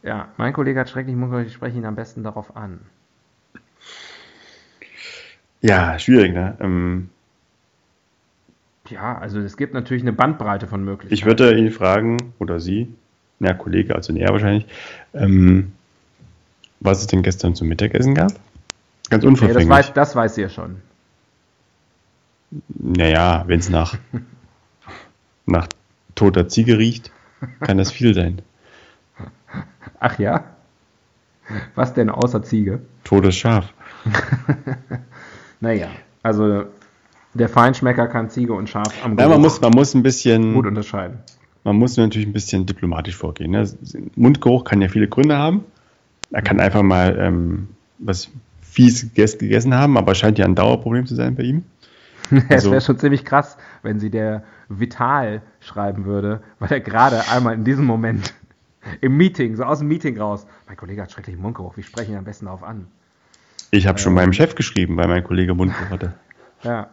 ja, 0.03 0.27
mein 0.35 0.51
Kollege 0.51 0.81
hat 0.81 0.89
schrecklich 0.89 1.15
Mundgeruch, 1.15 1.45
ich 1.45 1.53
spreche 1.53 1.77
ihn 1.77 1.85
am 1.85 1.95
besten 1.95 2.23
darauf 2.23 2.57
an. 2.57 2.81
Ja, 5.61 5.97
schwierig, 5.99 6.33
ne? 6.33 6.57
Ähm, 6.59 7.09
Ja, 8.89 9.17
also 9.17 9.39
es 9.39 9.57
gibt 9.57 9.73
natürlich 9.73 10.03
eine 10.03 10.13
Bandbreite 10.13 10.67
von 10.67 10.83
Möglichkeiten. 10.83 11.13
ich 11.13 11.25
würde 11.25 11.57
ihn 11.57 11.71
fragen, 11.71 12.33
oder 12.39 12.59
sie, 12.59 12.93
na, 13.39 13.53
Kollege, 13.53 13.95
also 13.95 14.13
er 14.15 14.29
wahrscheinlich, 14.29 14.65
ähm, 15.13 15.73
was 16.79 17.01
es 17.01 17.07
denn 17.07 17.23
gestern 17.23 17.55
zum 17.55 17.67
Mittagessen 17.67 18.15
gab? 18.15 18.31
Ganz 19.09 19.23
nee, 19.23 19.29
das, 19.31 19.41
unverfänglich. 19.41 19.69
weiß, 19.69 19.93
das 19.93 20.15
weiß 20.15 20.35
sie 20.35 20.41
ja 20.41 20.49
schon. 20.49 20.77
naja, 22.69 23.43
wenn 23.47 23.59
es 23.59 23.69
nach, 23.69 23.97
nach 25.45 25.67
toter 26.15 26.47
Ziege 26.47 26.77
riecht, 26.77 27.11
kann 27.61 27.77
das 27.77 27.91
viel 27.91 28.13
sein. 28.13 28.41
Ach 29.99 30.17
ja? 30.19 30.43
Was 31.75 31.93
denn 31.93 32.09
außer 32.09 32.43
Ziege? 32.43 32.81
Totes 33.03 33.35
Schaf. 33.35 33.73
Naja, 35.61 35.89
also 36.23 36.65
der 37.33 37.49
Feinschmecker 37.49 38.07
kann 38.07 38.29
Ziege 38.29 38.53
und 38.53 38.69
Schaf 38.69 38.93
am 39.03 39.17
Ja, 39.17 39.27
man 39.29 39.41
muss, 39.41 39.61
man 39.61 39.71
muss 39.71 39.93
ein 39.93 40.03
bisschen, 40.03 40.53
gut 40.53 40.65
unterscheiden. 40.65 41.19
man 41.63 41.75
muss 41.75 41.95
natürlich 41.97 42.27
ein 42.27 42.33
bisschen 42.33 42.65
diplomatisch 42.65 43.15
vorgehen. 43.15 43.51
Ne? 43.51 43.67
Mundgeruch 44.15 44.63
kann 44.63 44.81
ja 44.81 44.87
viele 44.87 45.07
Gründe 45.07 45.37
haben. 45.37 45.63
Er 46.31 46.41
kann 46.41 46.59
einfach 46.59 46.81
mal 46.83 47.17
ähm, 47.19 47.69
was 47.99 48.29
fies 48.61 49.11
gegessen, 49.13 49.73
haben, 49.73 49.97
aber 49.97 50.13
scheint 50.15 50.37
ja 50.37 50.45
ein 50.45 50.55
Dauerproblem 50.55 51.05
zu 51.07 51.15
sein 51.15 51.35
bei 51.35 51.43
ihm. 51.43 51.63
es 52.31 52.49
Also- 52.49 52.71
wäre 52.71 52.81
schon 52.81 52.97
ziemlich 52.99 53.25
krass, 53.25 53.57
wenn 53.83 53.99
sie 53.99 54.09
der 54.09 54.43
Vital 54.69 55.41
schreiben 55.59 56.05
würde, 56.05 56.41
weil 56.59 56.71
er 56.71 56.79
gerade 56.79 57.27
einmal 57.29 57.55
in 57.55 57.63
diesem 57.63 57.85
Moment 57.85 58.33
im 59.01 59.17
Meeting, 59.17 59.55
so 59.55 59.63
aus 59.63 59.79
dem 59.79 59.87
Meeting 59.87 60.19
raus, 60.19 60.45
mein 60.67 60.77
Kollege 60.77 61.01
hat 61.01 61.11
schrecklichen 61.11 61.41
Mundgeruch, 61.41 61.75
wie 61.77 61.83
spreche 61.83 62.05
ich 62.05 62.11
ihn 62.11 62.17
am 62.17 62.25
besten 62.25 62.45
darauf 62.45 62.63
an? 62.63 62.87
Ich 63.71 63.87
habe 63.87 63.97
schon 63.99 64.13
meinem 64.13 64.33
Chef 64.33 64.53
geschrieben, 64.55 64.97
weil 64.97 65.07
mein 65.07 65.23
Kollege 65.23 65.53
Mundgeruch 65.55 65.89
hatte. 65.89 66.13
Ja, 66.63 66.89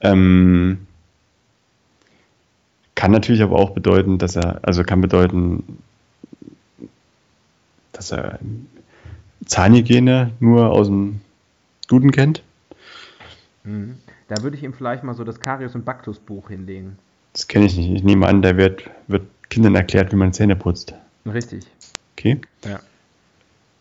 Ähm, 0.00 0.86
kann 2.94 3.10
natürlich 3.10 3.42
aber 3.42 3.56
auch 3.56 3.70
bedeuten, 3.70 4.18
dass 4.18 4.36
er, 4.36 4.60
also 4.62 4.82
kann 4.84 5.00
bedeuten, 5.00 5.78
dass 7.92 8.12
er 8.12 8.38
Zahnhygiene 9.46 10.30
nur 10.40 10.70
aus 10.70 10.86
dem 10.86 11.20
Guten 11.88 12.12
kennt. 12.12 12.42
mhm. 13.64 13.96
da 14.28 14.42
würde 14.42 14.56
ich 14.56 14.62
ihm 14.62 14.72
vielleicht 14.72 15.04
mal 15.04 15.14
so 15.14 15.24
das 15.24 15.40
Karius- 15.40 15.74
und 15.74 15.84
Baktus-Buch 15.84 16.48
hinlegen. 16.48 16.98
Das 17.32 17.48
kenne 17.48 17.66
ich 17.66 17.76
nicht. 17.76 17.90
Ich 17.90 18.04
nehme 18.04 18.26
an, 18.26 18.42
da 18.42 18.56
wird, 18.56 18.88
wird 19.08 19.24
Kindern 19.50 19.74
erklärt, 19.74 20.12
wie 20.12 20.16
man 20.16 20.32
Zähne 20.32 20.56
putzt. 20.56 20.94
Richtig. 21.26 21.64
Okay. 22.16 22.40
Ja. 22.64 22.80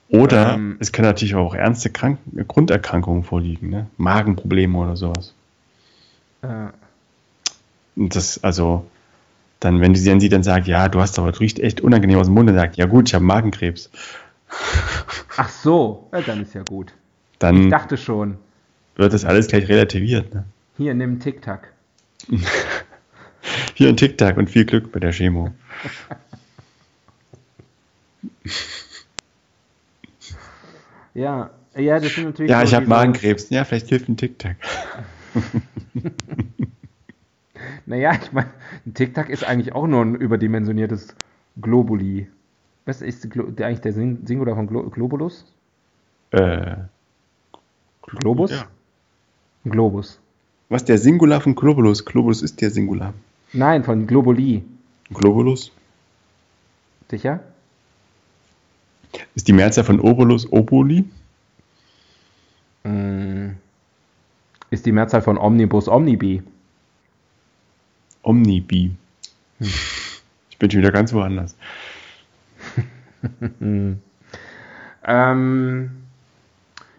Oder 0.09 0.55
Ähm, 0.55 0.77
es 0.79 0.91
können 0.91 1.07
natürlich 1.07 1.35
auch 1.35 1.55
ernste 1.55 1.89
Krank 1.89 2.19
Grunderkrankungen 2.47 3.23
vorliegen, 3.23 3.69
ne? 3.69 3.87
Magenprobleme 3.97 4.77
oder 4.77 4.95
sowas. 4.95 5.33
Und 7.95 8.15
das, 8.15 8.43
also, 8.43 8.85
dann, 9.59 9.81
wenn 9.81 9.95
sie 9.95 10.09
dann 10.09 10.19
sie 10.19 10.29
dann 10.29 10.43
sagt, 10.43 10.67
ja, 10.67 10.89
du 10.89 10.99
hast 10.99 11.17
aber, 11.19 11.31
du 11.31 11.39
riecht 11.39 11.59
echt 11.59 11.81
unangenehm 11.81 12.19
aus 12.19 12.27
dem 12.27 12.33
Mund 12.33 12.49
und 12.49 12.55
sagt, 12.55 12.75
ja 12.75 12.85
gut, 12.85 13.07
ich 13.07 13.15
habe 13.15 13.23
Magenkrebs, 13.23 13.89
ach 15.37 15.49
so, 15.49 16.09
ja, 16.11 16.21
dann 16.21 16.41
ist 16.41 16.53
ja 16.53 16.63
gut. 16.63 16.91
Ich 17.33 17.39
dann 17.39 17.69
dachte 17.69 17.97
schon, 17.97 18.37
wird 18.95 19.13
das 19.13 19.25
alles 19.25 19.47
gleich 19.47 19.67
relativiert. 19.69 20.33
Ne? 20.33 20.45
hier, 20.77 20.93
nimm 20.93 21.19
Tic-Tac. 21.19 21.71
Hier 23.73 23.89
ein 23.89 23.97
Tic-Tac 23.97 24.37
und 24.37 24.49
viel 24.49 24.65
Glück 24.65 24.91
bei 24.91 24.99
der 24.99 25.11
Chemo. 25.11 25.51
Ja, 31.15 31.51
Ja, 31.75 31.99
das 31.99 32.15
sind 32.15 32.25
natürlich. 32.25 32.49
Ja, 32.49 32.63
ich 32.63 32.73
habe 32.73 32.87
Magenkrebs. 32.87 33.49
Ja, 33.49 33.63
vielleicht 33.65 33.89
hilft 33.89 34.09
ein 34.09 34.17
TikTok. 34.17 34.55
Naja, 37.85 38.17
ich 38.21 38.31
meine, 38.31 38.49
ein 38.85 38.93
Tic-Tac 38.93 39.29
ist 39.29 39.43
eigentlich 39.43 39.73
auch 39.73 39.87
nur 39.87 40.01
ein 40.01 40.15
überdimensioniertes 40.15 41.15
Globuli. 41.61 42.27
Was 42.85 43.01
ist 43.01 43.25
eigentlich 43.25 43.81
der 43.81 43.93
Sing 43.93 44.25
Singular 44.25 44.55
von 44.55 44.67
Glo 44.67 44.89
Globulus? 44.89 45.45
Äh, 46.31 46.75
Globus? 48.01 48.51
Ja. 48.51 48.67
Globus. 49.65 50.19
Was 50.69 50.83
der 50.83 50.97
Singular 50.97 51.39
von 51.39 51.55
Globulus? 51.55 52.03
Globulus 52.03 52.41
ist 52.41 52.59
der 52.61 52.69
Singular. 52.71 53.13
Nein, 53.53 53.83
von 53.83 54.07
Globuli. 54.07 54.63
Globulus 55.13 55.71
Sicher? 57.09 57.39
ist 59.35 59.47
die 59.47 59.53
Mehrzahl 59.53 59.83
von 59.83 59.99
Obolus 59.99 60.51
Oboli. 60.51 61.05
Mm. 62.83 63.51
Ist 64.73 64.87
die 64.87 64.91
Mehrzahl 64.91 65.21
von 65.21 65.37
Omnibus 65.37 65.87
Omnibi. 65.87 66.41
Omnibi. 68.23 68.95
Ich 69.59 70.57
bin 70.57 70.71
schon 70.71 70.81
wieder 70.81 70.91
ganz 70.91 71.13
woanders. 71.13 71.55
Ähm, 75.05 75.91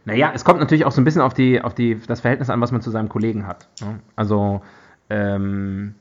naja, 0.04 0.32
es 0.34 0.44
kommt 0.44 0.60
natürlich 0.60 0.84
auch 0.84 0.92
so 0.92 1.00
ein 1.00 1.04
bisschen 1.04 1.22
auf, 1.22 1.32
die, 1.32 1.62
auf 1.62 1.74
die, 1.74 1.98
das 2.06 2.20
Verhältnis 2.20 2.50
an, 2.50 2.60
was 2.60 2.70
man 2.70 2.82
zu 2.82 2.90
seinem 2.90 3.08
Kollegen 3.08 3.46
hat. 3.46 3.66
ne? 3.80 3.98
Also, 4.14 4.60
ähm, 5.08 5.94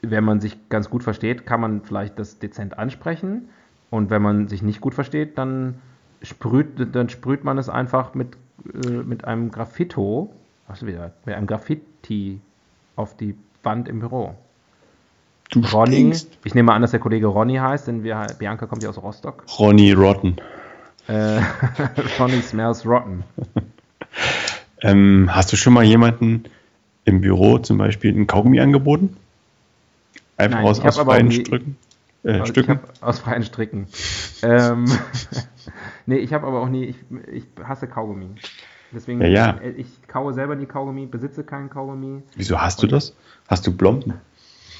wenn 0.00 0.24
man 0.24 0.40
sich 0.40 0.56
ganz 0.70 0.88
gut 0.88 1.04
versteht, 1.04 1.44
kann 1.44 1.60
man 1.60 1.82
vielleicht 1.82 2.18
das 2.18 2.38
dezent 2.38 2.78
ansprechen. 2.78 3.50
Und 3.90 4.08
wenn 4.08 4.22
man 4.22 4.48
sich 4.48 4.62
nicht 4.62 4.80
gut 4.80 4.94
versteht, 4.94 5.36
dann 5.36 5.74
sprüht, 6.22 6.94
dann 6.94 7.10
sprüht 7.10 7.44
man 7.44 7.58
es 7.58 7.68
einfach 7.68 8.14
mit, 8.14 8.38
äh, 8.72 8.88
mit 8.88 9.26
einem 9.26 9.50
Graffito, 9.50 10.32
was 10.70 10.86
wieder, 10.86 11.12
mit 11.24 11.34
einem 11.34 11.46
Graffiti 11.46 12.40
auf 12.96 13.16
die 13.16 13.34
Wand 13.62 13.88
im 13.88 14.00
Büro. 14.00 14.34
Du 15.50 15.60
Ronny, 15.60 15.96
stinkst. 15.96 16.38
ich 16.44 16.54
nehme 16.54 16.72
an, 16.72 16.82
dass 16.82 16.92
der 16.92 17.00
Kollege 17.00 17.26
Ronny 17.26 17.56
heißt, 17.56 17.88
denn 17.88 18.04
wir, 18.04 18.26
Bianca 18.38 18.66
kommt 18.66 18.84
ja 18.84 18.88
aus 18.88 19.02
Rostock. 19.02 19.44
Ronny 19.58 19.92
Rotten. 19.92 20.36
Äh, 21.08 21.40
Ronny 22.18 22.40
smells 22.40 22.86
rotten. 22.86 23.24
Ähm, 24.82 25.28
hast 25.30 25.52
du 25.52 25.56
schon 25.58 25.74
mal 25.74 25.84
jemanden 25.84 26.44
im 27.04 27.20
Büro 27.20 27.58
zum 27.58 27.76
Beispiel 27.76 28.16
ein 28.16 28.26
Kaugummi 28.26 28.60
angeboten? 28.60 29.14
Einfach 30.38 30.60
Nein, 30.60 30.66
aus, 30.66 30.80
aus 30.80 30.96
freien 30.96 31.30
Stücken? 31.30 31.76
Äh, 32.22 32.46
Stücken? 32.46 32.80
aus 33.02 33.18
freien 33.18 33.42
Stricken. 33.42 33.88
ähm, 34.42 34.86
nee, 36.06 36.16
ich 36.16 36.32
habe 36.32 36.46
aber 36.46 36.62
auch 36.62 36.70
nie, 36.70 36.84
ich, 36.84 36.96
ich 37.30 37.44
hasse 37.62 37.88
Kaugummi. 37.88 38.30
Deswegen, 38.92 39.20
Ja, 39.20 39.28
ja. 39.28 39.50
äh, 39.62 39.70
ich 39.70 39.86
kaue 40.08 40.32
selber 40.34 40.56
nie 40.56 40.66
Kaugummi, 40.66 41.06
besitze 41.06 41.44
keinen 41.44 41.70
Kaugummi. 41.70 42.22
Wieso 42.34 42.60
hast 42.60 42.82
du 42.82 42.86
das? 42.86 43.14
Hast 43.48 43.66
du 43.66 43.76
Blomben? 43.76 44.14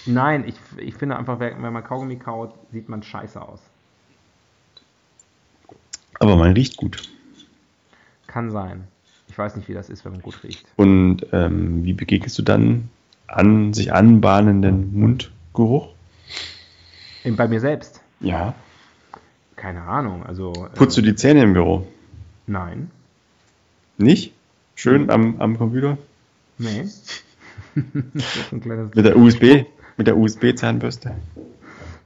Nein, 0.07 0.45
ich, 0.47 0.55
ich 0.79 0.95
finde 0.95 1.17
einfach, 1.17 1.39
wenn 1.39 1.61
man 1.61 1.85
Kaugummi 1.85 2.17
kaut, 2.17 2.55
sieht 2.73 2.89
man 2.89 3.03
scheiße 3.03 3.41
aus. 3.41 3.61
Aber 6.19 6.37
man 6.37 6.53
riecht 6.53 6.77
gut. 6.77 7.03
Kann 8.27 8.51
sein. 8.51 8.85
Ich 9.29 9.39
weiß 9.39 9.57
nicht, 9.57 9.69
wie 9.69 9.75
das 9.75 9.89
ist, 9.91 10.05
wenn 10.05 10.13
man 10.13 10.23
gut 10.23 10.43
riecht. 10.43 10.67
Und 10.77 11.27
ähm, 11.33 11.85
wie 11.85 11.93
begegnest 11.93 12.39
du 12.39 12.43
dann 12.43 12.89
an 13.29 13.73
sich 13.73 13.93
anbahnenden 13.93 14.93
Mundgeruch? 14.99 15.89
Bei 17.37 17.47
mir 17.47 17.61
selbst? 17.61 18.01
Ja. 18.21 18.55
Keine 19.57 19.83
Ahnung. 19.83 20.25
Also, 20.25 20.53
äh, 20.67 20.77
Putzt 20.77 20.97
du 20.97 21.03
die 21.03 21.15
Zähne 21.15 21.43
im 21.43 21.53
Büro? 21.53 21.87
Nein. 22.47 22.91
Nicht? 24.01 24.33
Schön 24.75 25.11
am, 25.11 25.37
am 25.41 25.59
Computer? 25.59 25.99
Nee. 26.59 26.85
Mit 28.95 29.05
der 29.05 29.17
USB? 29.17 29.65
Mit 29.97 30.07
der 30.07 30.17
USB-Zahnbürste? 30.17 31.13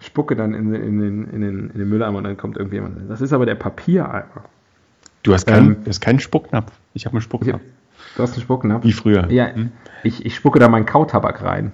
Spucke 0.00 0.36
dann 0.36 0.54
in, 0.54 0.72
den- 0.72 0.82
in, 0.82 1.00
den, 1.00 1.24
in, 1.30 1.40
den, 1.40 1.70
in 1.70 1.78
den 1.78 1.88
Mülleimer 1.88 2.18
und 2.18 2.24
dann 2.24 2.36
kommt 2.36 2.56
irgendjemand. 2.56 3.08
Das 3.08 3.20
ist 3.20 3.32
aber 3.32 3.46
der 3.46 3.54
Papiereimer. 3.54 4.44
Du 5.22 5.32
hast 5.32 5.46
keinen, 5.46 5.66
Ähm, 5.76 5.84
du 5.84 5.88
hast 5.90 6.00
keinen 6.00 6.18
Spucknapf. 6.20 6.72
Ich 6.92 7.06
habe 7.06 7.14
einen 7.14 7.18
Ich, 7.20 7.24
Spucknapf. 7.24 7.62
du 8.16 8.22
hast 8.22 8.32
einen 8.34 8.42
Spucknapf? 8.42 8.84
Wie 8.84 8.92
früher. 8.92 9.30
Ja, 9.30 9.54
Hm? 9.54 9.70
ich, 10.02 10.26
ich 10.26 10.34
spucke 10.34 10.58
da 10.58 10.68
meinen 10.68 10.84
Kautabak 10.86 11.42
rein. 11.42 11.72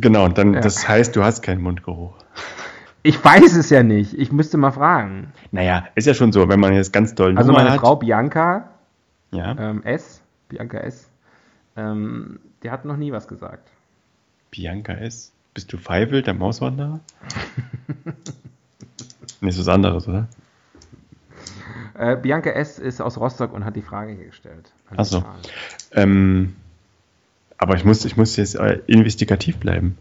Genau, 0.00 0.24
und 0.24 0.38
dann, 0.38 0.54
Ja. 0.54 0.60
das 0.60 0.88
heißt, 0.88 1.14
du 1.14 1.22
hast 1.22 1.42
keinen 1.42 1.62
Mundgeruch. 1.62 2.14
Ich 3.02 3.22
weiß 3.24 3.56
es 3.56 3.70
ja 3.70 3.82
nicht. 3.82 4.14
Ich 4.14 4.30
müsste 4.32 4.56
mal 4.58 4.70
fragen. 4.70 5.32
Naja, 5.50 5.86
ist 5.94 6.06
ja 6.06 6.14
schon 6.14 6.32
so, 6.32 6.48
wenn 6.48 6.60
man 6.60 6.72
jetzt 6.72 6.92
ganz 6.92 7.14
doll 7.14 7.36
Also 7.36 7.52
meine 7.52 7.70
hat. 7.72 7.80
Frau 7.80 7.96
Bianca 7.96 8.68
Ja, 9.32 9.56
ähm, 9.58 9.82
S, 9.82 10.20
Bianca 10.48 10.78
S, 10.78 11.08
ähm, 11.76 12.38
die 12.62 12.70
hat 12.70 12.84
noch 12.84 12.96
nie 12.96 13.10
was 13.12 13.26
gesagt. 13.26 13.68
Bianca 14.50 14.92
S. 14.92 15.32
Bist 15.54 15.72
du 15.72 15.78
Feivel, 15.78 16.22
der 16.22 16.34
Mauswanderer? 16.34 17.00
nee, 19.40 19.48
ist 19.48 19.58
was 19.58 19.68
anderes, 19.68 20.06
oder? 20.08 20.28
Äh, 21.94 22.16
Bianca 22.16 22.50
S 22.50 22.78
ist 22.78 23.00
aus 23.00 23.18
Rostock 23.18 23.52
und 23.52 23.64
hat 23.64 23.76
die 23.76 23.82
Frage 23.82 24.12
hier 24.12 24.26
gestellt. 24.26 24.72
an 24.90 24.96
Ach 24.98 25.04
so. 25.04 25.18
den 25.20 25.24
Charles. 25.24 25.50
Ähm, 25.92 26.56
aber 27.58 27.76
ich 27.76 27.84
muss, 27.84 28.04
ich 28.04 28.16
muss 28.16 28.36
jetzt 28.36 28.54
äh, 28.54 28.80
investigativ 28.86 29.58
bleiben. 29.58 29.98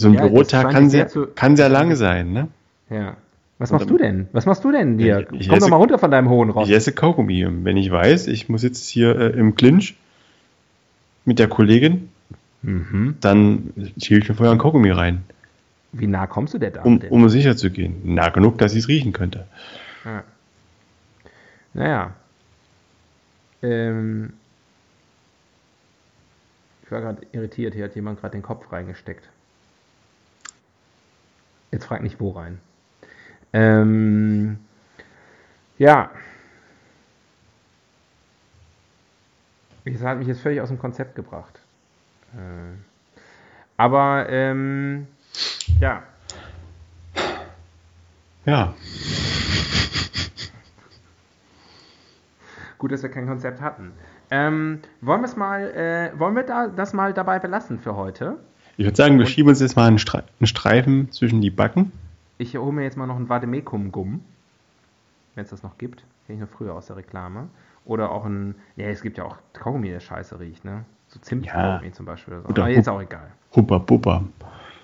So 0.00 0.08
ein 0.08 0.14
Ja, 0.14 0.26
Bürotag 0.26 0.70
kann 0.70 0.84
dir 0.84 0.90
sehr, 0.90 1.08
zu- 1.08 1.26
kann 1.26 1.56
sehr 1.56 1.68
lang 1.68 1.94
sein, 1.94 2.32
ne? 2.32 2.48
Ja. 2.88 3.16
Was 3.58 3.70
machst 3.70 3.82
dann- 3.82 3.88
du 3.96 3.98
denn? 4.02 4.28
Was 4.32 4.46
machst 4.46 4.64
du 4.64 4.72
denn 4.72 4.98
hier? 4.98 5.26
Ich- 5.32 5.40
ich 5.42 5.48
Komm 5.48 5.58
doch 5.58 5.66
esse- 5.66 5.70
mal 5.70 5.76
runter 5.76 5.98
von 5.98 6.10
deinem 6.10 6.30
hohen 6.30 6.48
Ross. 6.48 6.66
Ich 6.68 6.74
esse 6.74 6.92
Kaugummi. 6.92 7.46
Wenn 7.64 7.76
ich 7.76 7.90
weiß, 7.90 8.26
ich 8.28 8.48
muss 8.48 8.62
jetzt 8.62 8.88
hier 8.88 9.14
äh, 9.18 9.26
im 9.38 9.54
Clinch 9.56 9.96
mit 11.26 11.38
der 11.38 11.48
Kollegin, 11.48 12.08
Mhm. 12.62 13.16
dann 13.20 13.74
schiebe 14.00 14.20
ich 14.20 14.28
mir 14.30 14.34
vorher 14.34 14.52
ein 14.52 14.58
Kaugummi 14.58 14.90
rein, 14.90 15.22
Wie 15.92 16.06
nah 16.06 16.26
kommst 16.26 16.54
du 16.54 16.58
der 16.58 16.70
Dame 16.70 16.86
um, 16.86 17.00
um 17.24 17.28
sicher 17.28 17.54
zu 17.56 17.70
gehen. 17.70 18.00
Nah 18.04 18.30
genug, 18.30 18.56
dass 18.56 18.72
ich 18.72 18.78
es 18.78 18.88
riechen 18.88 19.12
könnte. 19.12 19.46
Ja. 20.06 20.24
Naja. 21.74 22.12
Ähm, 23.62 24.32
ich 26.84 26.90
war 26.90 27.00
gerade 27.02 27.22
irritiert, 27.32 27.74
hier 27.74 27.84
hat 27.84 27.94
jemand 27.94 28.20
gerade 28.20 28.32
den 28.32 28.42
Kopf 28.42 28.72
reingesteckt. 28.72 29.28
Jetzt 31.70 31.86
frag 31.86 32.02
nicht 32.02 32.20
wo 32.20 32.30
rein. 32.30 32.60
Ähm, 33.52 34.58
ja. 35.78 36.10
Das 39.84 40.02
hat 40.02 40.18
mich 40.18 40.28
jetzt 40.28 40.40
völlig 40.40 40.60
aus 40.60 40.68
dem 40.68 40.78
Konzept 40.78 41.14
gebracht. 41.14 41.60
Äh, 42.34 42.76
aber, 43.76 44.26
ähm, 44.28 45.06
ja. 45.80 46.02
Ja, 48.44 48.74
Gut, 52.80 52.92
dass 52.92 53.02
wir 53.02 53.10
kein 53.10 53.26
Konzept 53.26 53.60
hatten. 53.60 53.92
Ähm, 54.30 54.80
wollen 55.02 55.20
mal, 55.36 55.70
äh, 55.72 56.18
wollen 56.18 56.34
wir 56.34 56.44
da, 56.44 56.66
das 56.66 56.94
mal 56.94 57.12
dabei 57.12 57.38
belassen 57.38 57.78
für 57.78 57.94
heute? 57.94 58.38
Ich 58.80 58.86
würde 58.86 58.96
sagen, 58.96 59.18
wir 59.18 59.26
schieben 59.26 59.50
uns 59.50 59.60
jetzt 59.60 59.76
mal 59.76 59.86
einen, 59.86 59.98
Stre 59.98 60.24
einen 60.40 60.46
Streifen 60.46 61.12
zwischen 61.12 61.42
die 61.42 61.50
Backen. 61.50 61.92
Ich 62.38 62.56
hole 62.56 62.72
mir 62.72 62.82
jetzt 62.82 62.96
mal 62.96 63.06
noch 63.06 63.16
ein 63.16 63.28
Vademekum-Gumm, 63.28 64.20
wenn 65.34 65.44
es 65.44 65.50
das 65.50 65.62
noch 65.62 65.76
gibt. 65.76 66.02
Kenne 66.26 66.38
ich 66.38 66.40
noch 66.40 66.48
früher 66.48 66.74
aus 66.74 66.86
der 66.86 66.96
Reklame. 66.96 67.48
Oder 67.84 68.10
auch 68.10 68.24
ein, 68.24 68.54
ja, 68.76 68.86
es 68.86 69.02
gibt 69.02 69.18
ja 69.18 69.24
auch 69.24 69.36
Kaugummi, 69.52 69.90
der 69.90 70.00
scheiße 70.00 70.40
riecht, 70.40 70.64
ne? 70.64 70.86
So 71.08 71.20
Zimt-Kaugummi 71.20 71.88
Ja. 71.88 71.92
zum 71.92 72.06
Beispiel. 72.06 72.32
Oder 72.32 72.42
so. 72.42 72.48
Oder 72.48 72.62
Aber 72.62 72.72
ist 72.72 72.88
auch 72.88 73.02
egal. 73.02 73.30
Huppa 73.54 73.76
Buppa. 73.76 74.24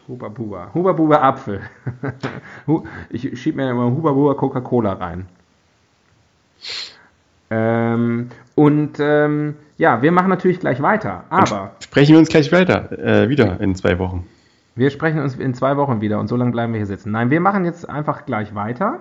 Huba 0.08 0.28
Buba. 0.28 0.70
Huba 0.74 0.92
Buba 0.92 1.16
Apfel. 1.22 1.62
Ich 3.08 3.40
schieb 3.40 3.56
mir 3.56 3.70
immer 3.70 3.86
Huba 3.90 4.12
Buba 4.12 4.34
Coca-Cola 4.34 4.92
rein. 4.92 5.26
Ähm, 7.50 8.30
und 8.54 8.98
ähm, 8.98 9.54
ja, 9.78 10.02
wir 10.02 10.12
machen 10.12 10.28
natürlich 10.28 10.60
gleich 10.60 10.80
weiter. 10.82 11.24
Aber 11.30 11.72
Sprechen 11.80 12.12
wir 12.12 12.18
uns 12.18 12.28
gleich 12.28 12.50
weiter, 12.52 12.92
äh, 12.98 13.28
wieder 13.28 13.60
in 13.60 13.74
zwei 13.74 13.98
Wochen. 13.98 14.26
Wir 14.74 14.90
sprechen 14.90 15.20
uns 15.20 15.36
in 15.36 15.54
zwei 15.54 15.76
Wochen 15.76 16.00
wieder 16.00 16.18
und 16.20 16.28
so 16.28 16.36
lange 16.36 16.50
bleiben 16.50 16.72
wir 16.72 16.78
hier 16.78 16.86
sitzen. 16.86 17.10
Nein, 17.10 17.30
wir 17.30 17.40
machen 17.40 17.64
jetzt 17.64 17.88
einfach 17.88 18.26
gleich 18.26 18.54
weiter. 18.54 19.00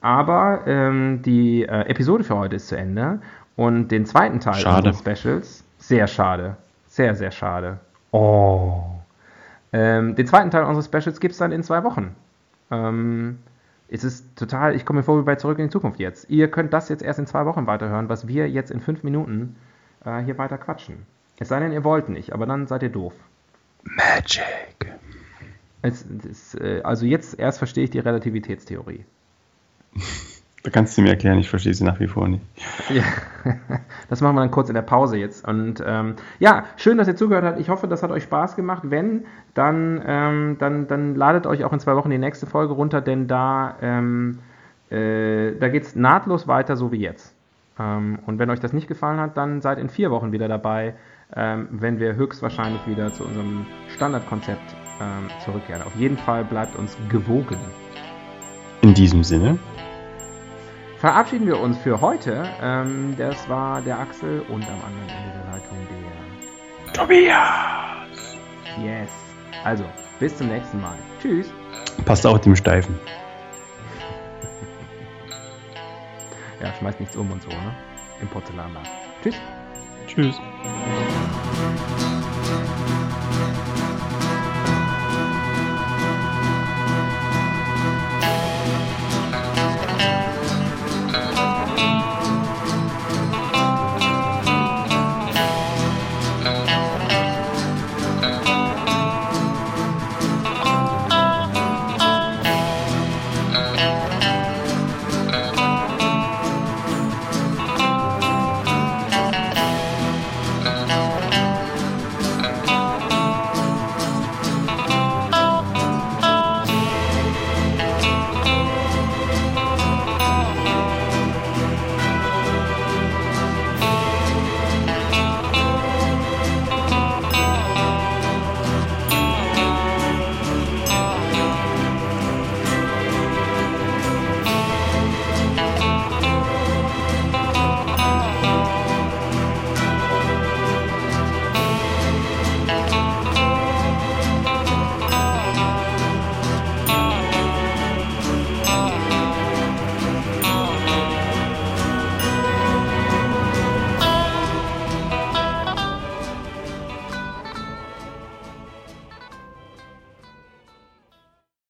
Aber 0.00 0.62
ähm, 0.66 1.22
die 1.22 1.62
äh, 1.62 1.82
Episode 1.88 2.24
für 2.24 2.36
heute 2.36 2.56
ist 2.56 2.68
zu 2.68 2.76
Ende. 2.76 3.20
Und 3.54 3.88
den 3.88 4.04
zweiten 4.04 4.40
Teil 4.40 4.54
Schade. 4.54 4.88
unseres 4.88 4.98
Specials, 4.98 5.64
sehr 5.78 6.06
schade. 6.08 6.56
Sehr, 6.88 7.14
sehr 7.14 7.30
schade. 7.30 7.78
Oh. 8.10 8.82
Ähm, 9.72 10.16
den 10.16 10.26
zweiten 10.26 10.50
Teil 10.50 10.64
unseres 10.64 10.86
Specials 10.86 11.20
gibt 11.20 11.32
es 11.32 11.38
dann 11.38 11.52
in 11.52 11.62
zwei 11.62 11.84
Wochen. 11.84 12.14
Ähm, 12.70 13.38
es 13.92 14.04
ist 14.04 14.36
total, 14.36 14.74
ich 14.74 14.86
komme 14.86 15.00
mir 15.00 15.02
vor 15.02 15.20
wie 15.20 15.24
bei 15.24 15.36
Zurück 15.36 15.58
in 15.58 15.66
die 15.66 15.70
Zukunft 15.70 16.00
jetzt. 16.00 16.30
Ihr 16.30 16.50
könnt 16.50 16.72
das 16.72 16.88
jetzt 16.88 17.02
erst 17.02 17.18
in 17.18 17.26
zwei 17.26 17.44
Wochen 17.44 17.66
weiterhören, 17.66 18.08
was 18.08 18.26
wir 18.26 18.48
jetzt 18.48 18.70
in 18.70 18.80
fünf 18.80 19.02
Minuten 19.02 19.56
äh, 20.04 20.22
hier 20.22 20.38
weiter 20.38 20.56
quatschen. 20.56 21.06
Es 21.38 21.48
sei 21.48 21.60
denn, 21.60 21.72
ihr 21.72 21.84
wollt 21.84 22.08
nicht, 22.08 22.32
aber 22.32 22.46
dann 22.46 22.66
seid 22.66 22.82
ihr 22.82 22.88
doof. 22.88 23.12
Magic. 23.84 24.92
Es, 25.82 26.06
es, 26.28 26.54
äh, 26.54 26.80
also 26.84 27.04
jetzt 27.04 27.38
erst 27.38 27.58
verstehe 27.58 27.84
ich 27.84 27.90
die 27.90 27.98
Relativitätstheorie. 27.98 29.04
Da 30.62 30.70
kannst 30.70 30.96
du 30.96 31.02
mir 31.02 31.10
erklären, 31.10 31.38
ich 31.38 31.50
verstehe 31.50 31.74
sie 31.74 31.82
nach 31.82 31.98
wie 31.98 32.06
vor 32.06 32.28
nicht. 32.28 32.44
Ja, 32.88 33.02
das 34.08 34.20
machen 34.20 34.36
wir 34.36 34.42
dann 34.42 34.52
kurz 34.52 34.68
in 34.68 34.74
der 34.74 34.82
Pause 34.82 35.16
jetzt. 35.16 35.46
Und 35.46 35.82
ähm, 35.84 36.14
ja, 36.38 36.64
schön, 36.76 36.98
dass 36.98 37.08
ihr 37.08 37.16
zugehört 37.16 37.44
habt. 37.44 37.58
Ich 37.58 37.68
hoffe, 37.68 37.88
das 37.88 38.04
hat 38.04 38.12
euch 38.12 38.22
Spaß 38.22 38.54
gemacht. 38.54 38.82
Wenn, 38.84 39.24
dann, 39.54 40.00
ähm, 40.06 40.56
dann, 40.60 40.86
dann 40.86 41.16
ladet 41.16 41.46
euch 41.46 41.64
auch 41.64 41.72
in 41.72 41.80
zwei 41.80 41.96
Wochen 41.96 42.10
die 42.10 42.18
nächste 42.18 42.46
Folge 42.46 42.74
runter, 42.74 43.00
denn 43.00 43.26
da, 43.26 43.74
ähm, 43.82 44.38
äh, 44.88 45.52
da 45.58 45.68
geht 45.68 45.82
es 45.82 45.96
nahtlos 45.96 46.46
weiter, 46.46 46.76
so 46.76 46.92
wie 46.92 47.00
jetzt. 47.00 47.34
Ähm, 47.76 48.20
und 48.26 48.38
wenn 48.38 48.48
euch 48.48 48.60
das 48.60 48.72
nicht 48.72 48.86
gefallen 48.86 49.18
hat, 49.18 49.36
dann 49.36 49.62
seid 49.62 49.78
in 49.78 49.88
vier 49.88 50.12
Wochen 50.12 50.30
wieder 50.30 50.46
dabei, 50.46 50.94
ähm, 51.34 51.66
wenn 51.72 51.98
wir 51.98 52.14
höchstwahrscheinlich 52.14 52.86
wieder 52.86 53.12
zu 53.12 53.24
unserem 53.24 53.66
Standardkonzept 53.96 54.76
ähm, 55.00 55.28
zurückkehren. 55.44 55.82
Auf 55.82 55.96
jeden 55.96 56.18
Fall 56.18 56.44
bleibt 56.44 56.76
uns 56.76 56.96
gewogen. 57.08 57.56
In 58.82 58.94
diesem 58.94 59.24
Sinne 59.24 59.58
verabschieden 61.02 61.46
wir 61.48 61.58
uns 61.58 61.76
für 61.78 62.00
heute. 62.00 62.48
Ähm, 62.62 63.16
das 63.18 63.48
war 63.48 63.82
der 63.82 63.98
Axel 63.98 64.42
und 64.42 64.62
am 64.62 64.80
anderen 64.86 65.08
Ende 65.08 65.32
der 65.36 65.44
Leitung 65.52 65.76
der 65.90 65.98
Tobias. 66.92 68.36
Yes. 68.80 69.10
Also, 69.64 69.84
bis 70.20 70.36
zum 70.36 70.46
nächsten 70.46 70.80
Mal. 70.80 70.96
Tschüss. 71.20 71.52
Passt 72.04 72.24
auch 72.24 72.38
dem 72.38 72.54
Steifen. 72.54 72.96
ja, 76.62 76.72
schmeißt 76.78 77.00
nichts 77.00 77.16
um 77.16 77.32
und 77.32 77.42
so, 77.42 77.48
ne? 77.48 77.74
Im 78.20 78.28
Porzellanladen. 78.28 78.88
Tschüss. 79.24 79.34
Tschüss. 80.06 80.40